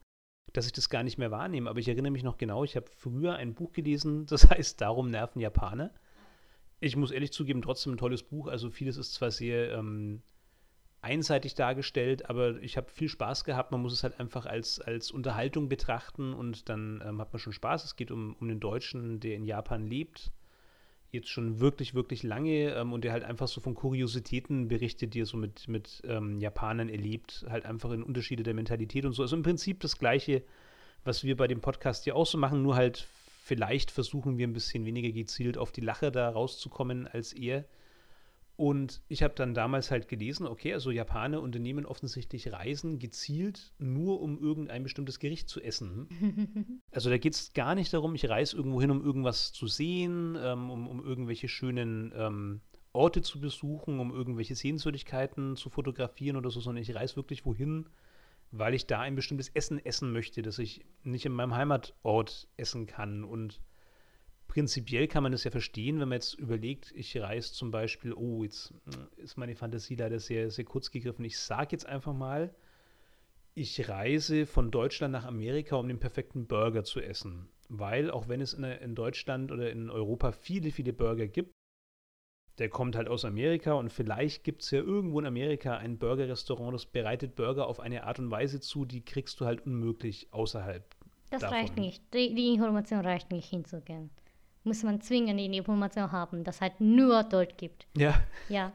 [0.54, 1.70] dass ich das gar nicht mehr wahrnehme.
[1.70, 5.10] Aber ich erinnere mich noch genau, ich habe früher ein Buch gelesen, das heißt Darum
[5.10, 5.92] nerven Japaner.
[6.80, 8.48] Ich muss ehrlich zugeben, trotzdem ein tolles Buch.
[8.48, 10.22] Also vieles ist zwar sehr ähm,
[11.06, 13.72] einseitig dargestellt, aber ich habe viel Spaß gehabt.
[13.72, 17.54] Man muss es halt einfach als, als Unterhaltung betrachten und dann ähm, hat man schon
[17.54, 17.86] Spaß.
[17.86, 20.32] Es geht um, um den Deutschen, der in Japan lebt,
[21.12, 25.22] jetzt schon wirklich, wirklich lange ähm, und der halt einfach so von Kuriositäten berichtet, die
[25.22, 29.22] er so mit, mit ähm, Japanern erlebt, halt einfach in Unterschiede der Mentalität und so.
[29.22, 30.44] Also im Prinzip das Gleiche,
[31.04, 33.08] was wir bei dem Podcast hier auch so machen, nur halt
[33.46, 37.66] vielleicht versuchen wir ein bisschen weniger gezielt auf die Lache da rauszukommen als er.
[38.56, 44.20] Und ich habe dann damals halt gelesen, okay, also Japaner unternehmen offensichtlich Reisen gezielt nur
[44.22, 46.08] um irgendein bestimmtes Gericht zu essen.
[46.92, 50.38] Also da geht es gar nicht darum, ich reise irgendwo hin, um irgendwas zu sehen,
[50.42, 52.62] ähm, um, um irgendwelche schönen ähm,
[52.94, 57.90] Orte zu besuchen, um irgendwelche Sehenswürdigkeiten zu fotografieren oder so, sondern ich reise wirklich wohin,
[58.58, 62.86] weil ich da ein bestimmtes Essen essen möchte, das ich nicht in meinem Heimatort essen
[62.86, 63.24] kann.
[63.24, 63.62] Und
[64.48, 68.44] prinzipiell kann man das ja verstehen, wenn man jetzt überlegt, ich reise zum Beispiel, oh,
[68.44, 71.26] jetzt äh, ist meine Fantasie leider sehr, sehr kurz gegriffen.
[71.26, 72.56] Ich sage jetzt einfach mal,
[73.56, 77.50] ich reise von Deutschland nach Amerika, um den perfekten Burger zu essen.
[77.68, 81.52] Weil, auch wenn es in, in Deutschland oder in Europa viele, viele Burger gibt,
[82.58, 86.74] der kommt halt aus Amerika und vielleicht gibt es ja irgendwo in Amerika ein Burgerrestaurant,
[86.74, 90.84] das bereitet Burger auf eine Art und Weise zu, die kriegst du halt unmöglich außerhalb.
[91.30, 91.58] Das davon.
[91.58, 92.04] reicht nicht.
[92.14, 94.10] Die, die Information reicht nicht hinzugehen.
[94.64, 97.88] Muss man zwingend die Information haben, dass halt nur dort gibt.
[97.98, 98.72] Ja, Ja.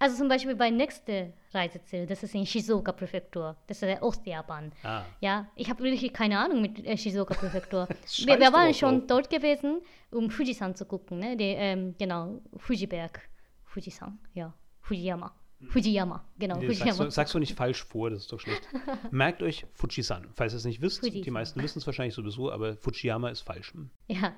[0.00, 4.72] Also zum Beispiel bei nächste Reiseziel, das ist in Shizuoka Präfektur, das ist der Ostjapan.
[4.84, 7.88] ah, Ja, ich habe wirklich keine Ahnung mit äh, Shizuoka Präfektur.
[8.02, 9.06] Das wir, wir waren schon drauf.
[9.08, 9.80] dort gewesen,
[10.12, 11.36] um Fujisan zu gucken, ne?
[11.36, 13.20] Die, ähm, genau, Fujiberg.
[13.64, 14.54] Fujisan, ja.
[14.80, 15.34] Fujiyama.
[15.68, 17.04] Fujiyama, genau, nee, sagst, Fujiyama.
[17.04, 18.62] du, sagst du nicht falsch vor, das ist doch schlecht.
[19.10, 20.26] Merkt euch Fujisan.
[20.32, 21.34] Falls ihr es nicht wisst, die Fujisan.
[21.34, 23.74] meisten wissen es wahrscheinlich sowieso, aber Fujiyama ist falsch.
[24.08, 24.32] Ja,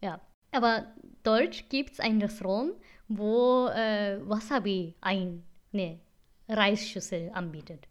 [0.00, 0.20] ja.
[0.52, 0.86] Aber
[1.22, 2.72] dort gibt es ein Restaurant,
[3.08, 6.00] wo äh, Wasabi ein, ne,
[6.48, 7.88] Reisschüssel anbietet.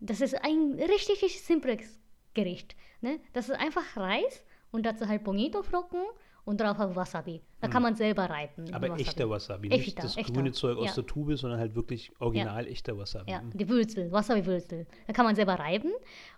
[0.00, 1.98] Das ist ein richtig, richtig simples
[2.34, 2.76] Gericht.
[3.00, 3.20] Ne?
[3.32, 6.02] Das ist einfach Reis und dazu halt Bonito-Flocken
[6.44, 7.40] und drauf halt Wasabi.
[7.60, 8.66] Da kann man selber reiben.
[8.66, 8.74] Hm.
[8.74, 9.02] Aber Wasabi.
[9.02, 10.32] echter Wasabi, nicht Echter, das echter.
[10.32, 10.94] grüne Zeug aus Ja.
[10.96, 13.30] der Tube, sondern halt wirklich original echter Wasabi.
[13.30, 14.86] Ja, die Wurzel, Wasabi-Wurzel.
[15.06, 15.92] Da kann man selber reiben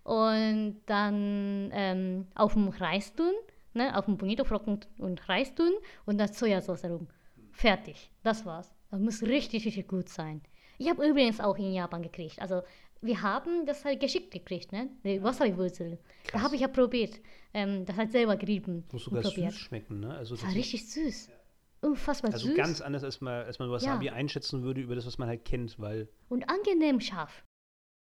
[0.04, 3.32] und dann ähm, auf dem Reis tun,
[3.74, 5.72] ne, auf dem Bonito-Flocken und Reis tun
[6.04, 7.08] und dann Sojasauce rum.
[7.50, 8.72] Fertig, das war's.
[8.90, 10.40] Das muss richtig, richtig gut sein.
[10.78, 12.40] Ich habe übrigens auch in Japan gekriegt.
[12.40, 12.62] Also
[13.02, 14.88] wir haben das halt geschickt gekriegt, ne?
[15.04, 15.98] Die Wasabi-Wurzel.
[16.32, 17.20] Da habe ich ja probiert.
[17.54, 19.52] Ähm, das hat selber gerieben Muss sogar probiert.
[19.52, 20.14] süß schmecken, ne?
[20.16, 21.30] Also, Das war richtig süß.
[21.82, 22.56] Unfassbar also süß.
[22.56, 24.12] ganz anders, als man, als man Wasabi Ja.
[24.14, 27.44] einschätzen würde über das, was man halt kennt, weil und angenehm scharf.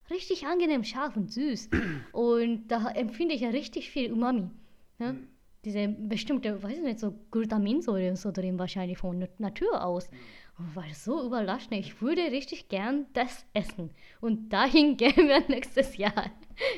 [0.09, 1.69] Richtig angenehm scharf und süß.
[2.13, 4.51] und da empfinde ich ja richtig viel Umami.
[4.99, 5.09] Ne?
[5.11, 5.29] Hm.
[5.65, 10.07] Diese bestimmte, weiß ich nicht, so Glutaminsäure und so drin wahrscheinlich von Nat- Natur aus.
[10.09, 10.15] Und
[10.59, 11.73] war so überraschend.
[11.75, 13.91] Ich würde richtig gern das essen.
[14.21, 16.31] Und dahin gehen wir nächstes Jahr.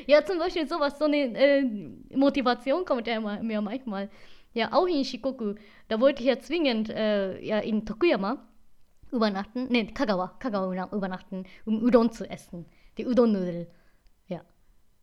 [0.07, 1.63] Ja, zum Beispiel sowas, so eine äh,
[2.15, 4.09] Motivation kommt ja immer, mir manchmal.
[4.53, 5.55] Ja, auch in Shikoku,
[5.87, 8.45] da wollte ich ja zwingend äh, ja, in Tokuyama
[9.11, 12.65] übernachten, ne, Kagawa, Kagawa überna- übernachten, um Udon zu essen.
[12.97, 13.67] Die Udon-Nudel.
[14.27, 14.41] Ja.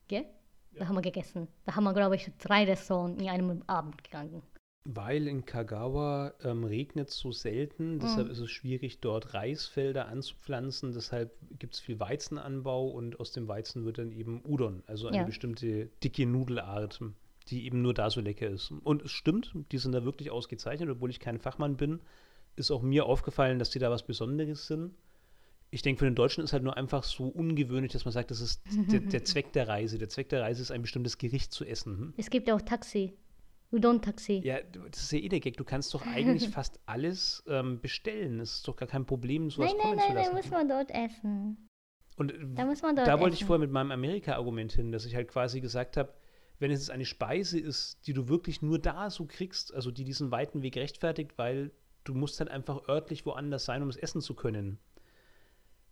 [0.09, 0.27] Gell?
[0.73, 1.49] Da haben wir gegessen.
[1.65, 4.43] Da haben wir, glaube ich, drei Restaurants in einem Abend gegangen.
[4.89, 10.93] Weil in Kagawa ähm, regnet es so selten, deshalb ist es schwierig, dort Reisfelder anzupflanzen.
[10.93, 15.17] Deshalb gibt es viel Weizenanbau und aus dem Weizen wird dann eben Udon, also eine
[15.19, 15.25] Ja.
[15.25, 17.01] bestimmte dicke Nudelart,
[17.49, 18.71] die eben nur da so lecker ist.
[18.85, 22.01] Und es stimmt, die sind da wirklich ausgezeichnet, obwohl ich kein Fachmann bin.
[22.55, 24.95] Ist auch mir aufgefallen, dass die da was Besonderes sind.
[25.73, 28.41] Ich denke, für den Deutschen ist halt nur einfach so ungewöhnlich, dass man sagt, das
[28.41, 29.99] ist der, der Zweck der Reise.
[29.99, 31.99] Der Zweck der Reise ist, ein bestimmtes Gericht zu essen.
[31.99, 32.15] Hm?
[32.17, 33.15] Es gibt auch Taxi.
[33.73, 34.41] Udon-Taxi.
[34.45, 35.57] Ja, du- das ist ja eh der Gag.
[35.57, 38.41] Du kannst doch eigentlich fast alles ähm, bestellen.
[38.41, 40.35] Es ist doch gar kein Problem, sowas nein, nein, kommen nein, zu da lassen.
[40.37, 41.69] muss man dort essen.
[42.17, 43.47] Und Da muss man dort da wollte ich essen.
[43.49, 46.15] vorher mit meinem Amerika-Argument hin, dass ich halt quasi gesagt habe,
[46.59, 50.31] wenn es eine Speise ist, die du wirklich nur da so kriegst, also die diesen
[50.31, 51.71] weiten Weg rechtfertigt, weil
[52.05, 54.79] du musst halt einfach örtlich woanders sein, um es essen zu können,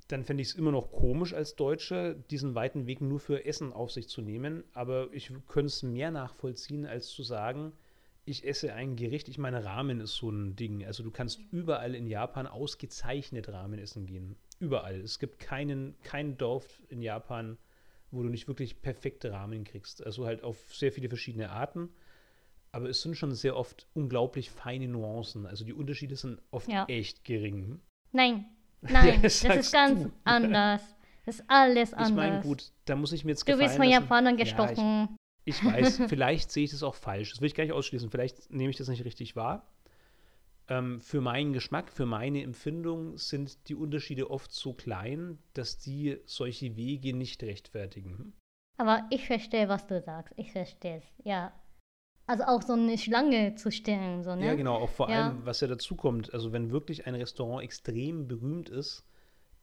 [0.09, 3.73] dann fände ich es immer noch komisch als Deutscher, diesen weiten Weg nur für Essen
[3.73, 4.65] auf sich zu nehmen.
[4.75, 7.73] Aber ich könnte es mehr nachvollziehen, als zu sagen,
[8.27, 9.29] ich esse ein Gericht.
[9.29, 10.85] Ich meine, Ramen ist so ein Ding.
[10.85, 14.37] Also du kannst überall in Japan ausgezeichnet Ramen essen gehen.
[14.61, 15.01] Überall.
[15.01, 17.59] Es gibt keinen, kein Dorf in Japan,
[18.11, 20.05] wo du nicht wirklich perfekte Ramen kriegst.
[20.05, 21.89] Also halt auf sehr viele verschiedene Arten.
[22.73, 25.47] Aber es sind schon sehr oft unglaublich feine Nuancen.
[25.47, 26.87] Also die Unterschiede sind oft Ja.
[26.89, 27.81] echt gering.
[28.11, 28.47] Nein,
[28.91, 30.13] nein, Ja, das ist ganz du.
[30.25, 30.83] anders.
[31.27, 32.13] Das ist alles Ich anders.
[32.13, 33.89] meine, gut, da muss ich mir jetzt du wirst von.
[33.89, 35.17] Japanern Ja, gestochen.
[35.45, 37.31] ich, ich weiß, vielleicht sehe ich das auch falsch.
[37.31, 38.11] Das will ich gar nicht ausschließen.
[38.11, 39.67] Vielleicht nehme ich das nicht richtig wahr.
[40.69, 46.19] Ähm, für meinen Geschmack, für meine Empfindung sind die Unterschiede oft so klein, dass die
[46.25, 48.33] solche Wege nicht rechtfertigen.
[48.79, 50.33] Aber ich verstehe, was du sagst.
[50.37, 51.05] Ich verstehe es.
[51.25, 51.53] Ja.
[52.27, 54.47] Also auch so eine Schlange zu stellen, so, ne?
[54.47, 55.29] Ja, genau, auch vor Ja.
[55.29, 56.33] allem, was ja dazu kommt.
[56.33, 59.05] Also, wenn wirklich ein Restaurant extrem berühmt ist,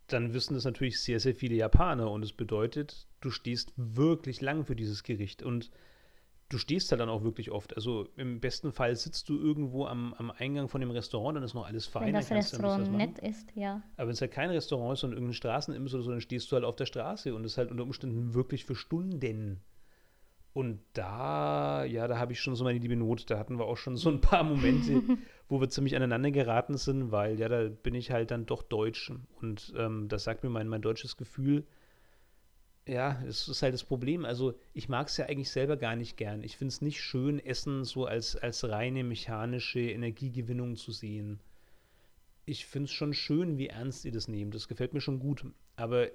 [0.07, 2.11] dann wissen das natürlich sehr, sehr viele Japaner.
[2.11, 5.41] Und es bedeutet, du stehst wirklich lang für dieses Gericht.
[5.41, 5.71] Und
[6.49, 7.75] du stehst da dann auch wirklich oft.
[7.75, 11.55] Also, im besten Fall sitzt du irgendwo am, am Eingang von dem Restaurant, dann ist
[11.55, 12.07] noch alles fein.
[12.07, 12.97] Wenn dann das Restaurant machen.
[12.97, 13.81] nett ist, ja.
[13.97, 16.55] Aber wenn es halt kein Restaurant ist, sondern irgendein Straßenimbiss oder so, dann stehst du
[16.55, 19.61] halt auf der Straße und ist halt unter Umständen wirklich für Stunden.
[20.53, 23.29] Und da, ja, da habe ich schon so meine liebe Not.
[23.29, 25.01] Da hatten wir auch schon so ein paar Momente,
[25.47, 29.11] wo wir ziemlich aneinander geraten sind, weil ja, da bin ich halt dann doch deutsch.
[29.41, 31.65] Und ähm, das sagt mir mein, mein deutsches Gefühl.
[32.87, 34.25] Ja, es ist halt das Problem.
[34.25, 36.43] Also, ich mag es ja eigentlich selber gar nicht gern.
[36.43, 41.39] Ich finde es nicht schön, Essen so als, als reine mechanische Energiegewinnung zu sehen
[42.45, 44.55] ich finde es schon schön, wie ernst ihr das nehmt.
[44.55, 45.45] Das gefällt mir schon gut.
[45.75, 46.07] Aber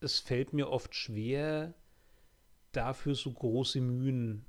[0.00, 1.74] es fällt mir oft schwer,
[2.72, 4.44] dafür so große Mühen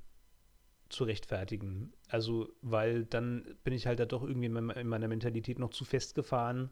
[0.88, 1.92] zu rechtfertigen.
[2.08, 5.70] Also, weil dann bin ich halt da doch irgendwie in meiner, in meiner Mentalität noch
[5.70, 6.70] zu festgefahren.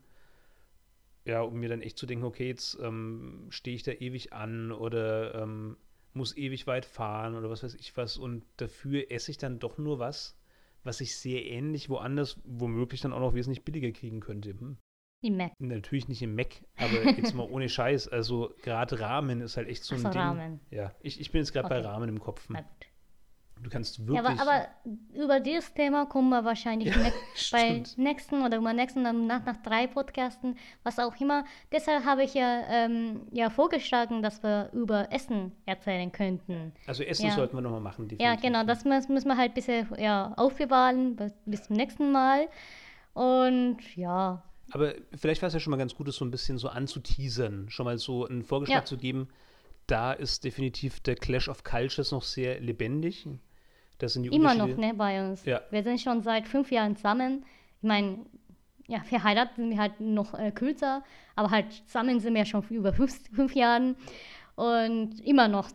[1.24, 4.72] Ja, um mir dann echt zu denken, okay, jetzt ähm, stehe ich da ewig an
[4.72, 5.76] oder ähm,
[6.14, 8.16] muss ewig weit fahren oder was weiß ich was.
[8.16, 10.36] Und dafür esse ich dann doch nur was,
[10.82, 14.50] was ich sehr ähnlich woanders womöglich dann auch noch wesentlich billiger kriegen könnte.
[14.50, 14.78] Hm.
[15.22, 15.52] Die Mac.
[15.58, 18.08] Natürlich nicht im Mac, aber jetzt mal ohne Scheiß.
[18.08, 20.20] Also gerade Ramen ist halt echt so ein so, Ding.
[20.20, 20.60] Ramen.
[20.70, 21.86] Ja, ich, ich bin jetzt gerade bei Okay.
[21.86, 22.48] Ramen im Kopf.
[23.62, 24.40] Du kannst Ja, wirklich.
[24.40, 24.68] aber, aber
[25.14, 27.12] über dieses Thema kommen wir wahrscheinlich Ja, ne
[27.52, 31.44] bei nächsten oder übernächsten, dann nach, nach drei Podcasten, was auch immer.
[31.70, 36.72] Deshalb habe ich ja, ähm, ja vorgeschlagen, dass wir über Essen erzählen könnten.
[36.88, 37.32] also Essen ja.
[37.32, 38.08] sollten wir nochmal machen.
[38.10, 38.42] Ja, definitiv.
[38.42, 41.16] genau, das muss, müssen wir halt ein bisschen ja, aufbewahren
[41.46, 42.48] bis zum nächsten Mal.
[43.14, 44.42] Und ja,
[44.72, 47.68] Aber vielleicht war es ja schon mal ganz gut, das so ein bisschen so anzuteasern,
[47.68, 48.84] schon mal so einen Vorgeschmack Ja.
[48.84, 49.28] zu geben.
[49.86, 53.28] Da ist definitiv der Clash of Cultures noch sehr lebendig.
[53.98, 55.44] Das sind die immer noch, ne, bei uns.
[55.44, 55.60] Ja.
[55.70, 57.44] Wir sind schon seit fünf Jahren zusammen.
[57.82, 58.20] Ich meine,
[58.88, 61.04] ja, verheiratet sind wir halt noch äh, kürzer,
[61.36, 63.96] aber halt zusammen sind wir schon über fünf, fünf Jahren
[64.54, 65.70] und immer noch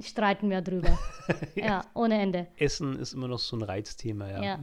[0.00, 0.96] streiten wir drüber.
[1.56, 1.82] ja.
[1.94, 2.46] ohne Ende.
[2.56, 4.42] Essen ist immer noch so ein Reizthema, ja.
[4.42, 4.58] Ja.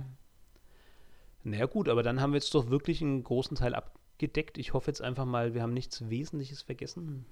[1.48, 4.57] Naja, gut, aber dann haben wir jetzt doch wirklich einen großen Teil abgedeckt.
[4.57, 7.26] Ich hoffe jetzt einfach mal, wir haben nichts Wesentliches vergessen.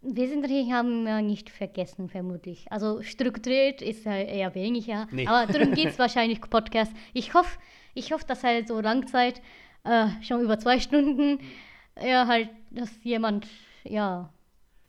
[0.00, 2.66] Wesentlich haben wir nicht vergessen, vermutlich.
[2.72, 5.28] Also strukturiert ist ja eher weniger, Nee.
[5.28, 6.92] aber darum geht es wahrscheinlich Podcast.
[7.12, 7.56] Ich hoffe,
[7.94, 9.40] ich hoffe, dass halt so Langzeit,
[9.84, 11.38] äh, schon über zwei Stunden,
[12.04, 13.46] ja, halt, dass jemand,
[13.84, 14.32] ja,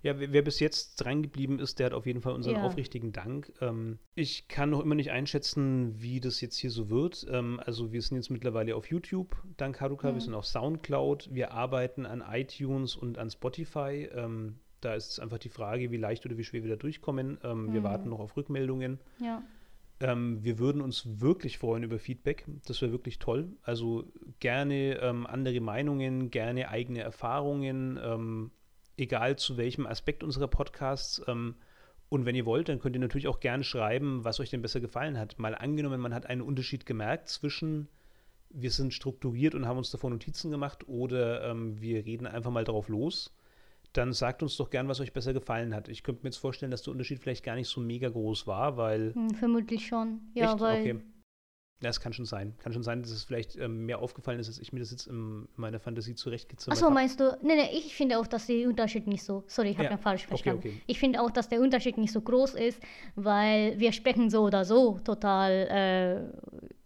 [0.04, 2.62] Ja, wer, wer bis jetzt dran geblieben ist, der hat auf jeden Fall unseren Ja.
[2.64, 3.52] aufrichtigen Dank.
[3.62, 7.26] Ähm, ich kann noch immer nicht einschätzen, wie das jetzt hier so wird.
[7.32, 11.52] Ähm, also wir sind jetzt mittlerweile auf YouTube, dank Haruka, wir sind auf Soundcloud, wir
[11.54, 14.10] arbeiten an iTunes und an Spotify.
[14.14, 17.38] Ähm, da ist es einfach die Frage, wie leicht oder wie schwer wir da durchkommen.
[17.44, 19.00] Ähm, Wir warten noch auf Rückmeldungen.
[19.20, 19.42] ja.
[20.00, 22.46] Ähm, wir würden uns wirklich freuen über Feedback.
[22.66, 23.54] Das wäre wirklich toll.
[23.62, 24.12] Also
[24.42, 28.52] gerne ähm, andere Meinungen, gerne eigene Erfahrungen, ähm,
[28.98, 31.22] egal zu welchem Aspekt unserer Podcasts.
[31.28, 31.56] Ähm,
[32.10, 34.80] und wenn ihr wollt, dann könnt ihr natürlich auch gerne schreiben, was euch denn besser
[34.80, 35.40] gefallen hat.
[35.40, 37.88] Mal angenommen, man hat einen Unterschied gemerkt zwischen
[38.54, 42.64] wir sind strukturiert und haben uns davor Notizen gemacht oder ähm, wir reden einfach mal
[42.64, 43.36] drauf los.
[43.94, 45.88] Dann sagt uns doch gern, was euch besser gefallen hat.
[45.88, 48.78] Ich könnte mir jetzt vorstellen, dass der Unterschied vielleicht gar nicht so mega groß war,
[48.78, 50.22] weil Hm, vermutlich schon.
[50.34, 50.62] Ja, Echt?
[50.62, 51.00] weil Okay.
[51.82, 52.54] Ja, es kann schon sein.
[52.60, 55.08] Kann schon sein, dass es vielleicht ähm, mehr aufgefallen ist, als ich mir das jetzt
[55.08, 56.94] in meiner Fantasie zurechtgezimmert Achso, habe.
[56.96, 57.38] meinst du?
[57.42, 59.44] Nee, nee, ich finde auch, dass der Unterschied nicht so.
[59.48, 60.60] Sorry, ich habe Ja, ja, falsch okay, verstanden.
[60.60, 60.82] okay.
[60.88, 62.80] Ich finde auch, dass der Unterschied nicht so groß ist,
[63.16, 65.52] weil wir sprechen so oder so total,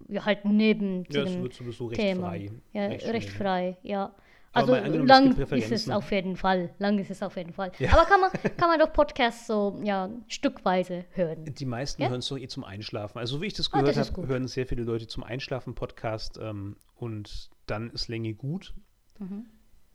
[0.09, 2.29] äh, ja, halt neben Ja, es wird sowieso recht Thema.
[2.29, 2.51] frei.
[2.73, 4.15] Ja, Recht recht, frei, ja.
[4.57, 6.69] Also lang ist es auf jeden Fall.
[6.79, 7.71] Lang ist es auf jeden Fall.
[7.79, 7.93] Ja.
[7.93, 11.45] Aber kann man, kann man doch Podcasts so ja, stückweise hören.
[11.45, 12.09] Die meisten Ja?
[12.09, 13.17] hören es doch eh zum Einschlafen.
[13.19, 16.37] Also, wie ich das Ah, gehört ist habe, hören sehr viele Leute zum Einschlafen Podcast
[16.41, 18.73] ähm, und dann ist Länge gut.
[19.19, 19.45] Mhm.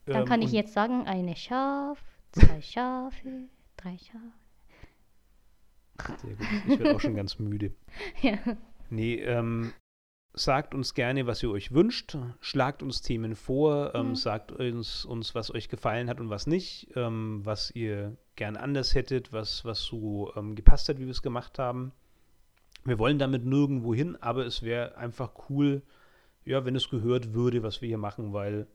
[0.06, 1.98] Dann kann Ähm, ich und- jetzt sagen, eine Schaf,
[2.32, 4.32] zwei Schafe, drei Schafe.
[6.20, 6.46] Sehr gut.
[6.68, 7.72] Ich werde auch schon ganz müde.
[8.22, 8.38] Ja.
[8.90, 9.72] Nee, ähm,
[10.34, 12.16] sagt uns gerne, was ihr euch wünscht.
[12.40, 13.94] Schlagt uns Themen vor.
[13.94, 14.16] Ähm, Mhm.
[14.16, 16.88] Sagt uns, uns, was euch gefallen hat und was nicht.
[16.96, 21.22] Ähm, was ihr gern anders hättet, was, was so ähm, gepasst hat, wie wir es
[21.22, 21.92] gemacht haben.
[22.84, 25.82] Wir wollen damit nirgendwo hin, aber es wäre einfach cool,
[26.44, 28.66] ja, wenn es gehört würde, was wir hier machen, weil,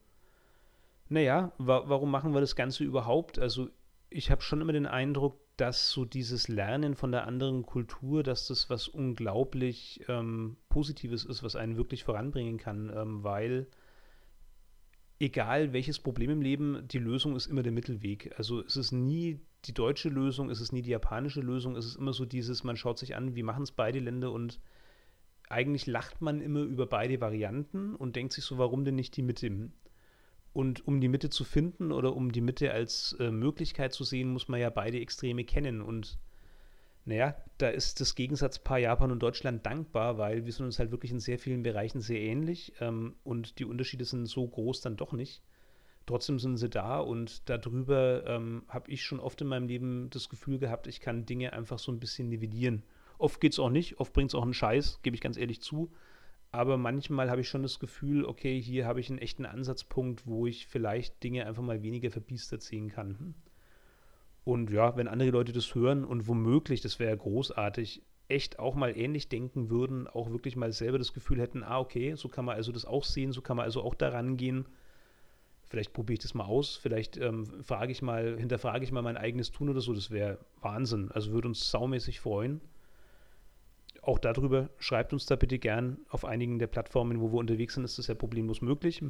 [1.10, 3.38] naja, wa warum machen wir das Ganze überhaupt?
[3.40, 3.68] Also,
[4.10, 8.48] ich habe schon immer den Eindruck, dass so dieses Lernen von der anderen Kultur, dass
[8.48, 13.68] das was unglaublich ähm, Positives ist, was einen wirklich voranbringen kann, ähm, weil
[15.20, 18.34] egal welches Problem im Leben, die Lösung ist immer der Mittelweg.
[18.38, 21.96] Also es ist nie die deutsche Lösung, es ist nie die japanische Lösung, es ist
[21.96, 24.60] immer so dieses, man schaut sich an, wie machen es beide Länder und
[25.50, 29.24] eigentlich lacht man immer über beide Varianten und denkt sich so, warum denn nicht die
[29.24, 29.72] Mitte?
[30.54, 34.32] Und um die Mitte zu finden oder um die Mitte als äh, Möglichkeit zu sehen,
[34.32, 35.82] muss man ja beide Extreme kennen.
[35.82, 36.18] Und
[37.08, 41.12] naja, da ist das Gegensatzpaar Japan und Deutschland dankbar, weil wir sind uns halt wirklich
[41.12, 45.14] in sehr vielen Bereichen sehr ähnlich ähm, und die Unterschiede sind so groß dann doch
[45.14, 45.42] nicht.
[46.06, 50.28] Trotzdem sind sie da und darüber ähm, habe ich schon oft in meinem Leben das
[50.28, 52.84] Gefühl gehabt, ich kann Dinge einfach so ein bisschen nivellieren.
[53.18, 55.62] Oft geht es auch nicht, oft bringt es auch einen Scheiß, gebe ich ganz ehrlich
[55.62, 55.92] zu.
[56.52, 60.48] Aber manchmal habe ich schon das Gefühl, okay, hier habe ich einen echten Ansatzpunkt, wo
[60.48, 63.36] ich vielleicht Dinge einfach mal weniger verbiestert sehen kann.
[64.44, 68.76] Und ja, wenn andere Leute das hören und womöglich, das wäre ja großartig, echt auch
[68.76, 72.46] mal ähnlich denken würden, auch wirklich mal selber das Gefühl hätten, ah, okay, so kann
[72.46, 74.66] man also das auch sehen, so kann man also auch daran gehen.
[75.70, 79.18] Vielleicht probiere ich das mal aus, vielleicht ähm, frage ich mal, hinterfrage ich mal mein
[79.18, 81.12] eigenes Tun oder so, das wäre Wahnsinn.
[81.12, 82.62] Also würde uns saumäßig freuen.
[84.08, 87.84] Auch darüber schreibt uns da bitte gern auf einigen der Plattformen, wo wir unterwegs sind,
[87.84, 89.04] ist das ja problemlos möglich.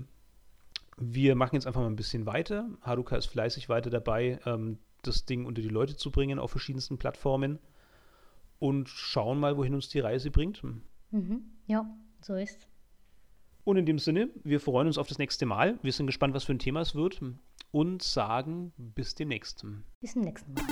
[0.97, 2.67] Wir machen jetzt einfach mal ein bisschen weiter.
[2.81, 6.97] Haruka ist fleißig weiter dabei, ähm, das Ding unter die Leute zu bringen auf verschiedensten
[6.97, 7.59] Plattformen
[8.57, 10.63] und schauen mal, wohin uns die Reise bringt.
[11.11, 11.43] Mhm.
[11.67, 11.85] Ja,
[12.19, 12.67] so ist.
[13.65, 15.77] Und in dem Sinne, wir freuen uns auf das nächste Mal.
[15.83, 17.21] Wir sind gespannt, was für ein Thema es wird
[17.69, 19.63] und sagen bis demnächst.
[20.01, 20.63] Bis zum nächsten Mal.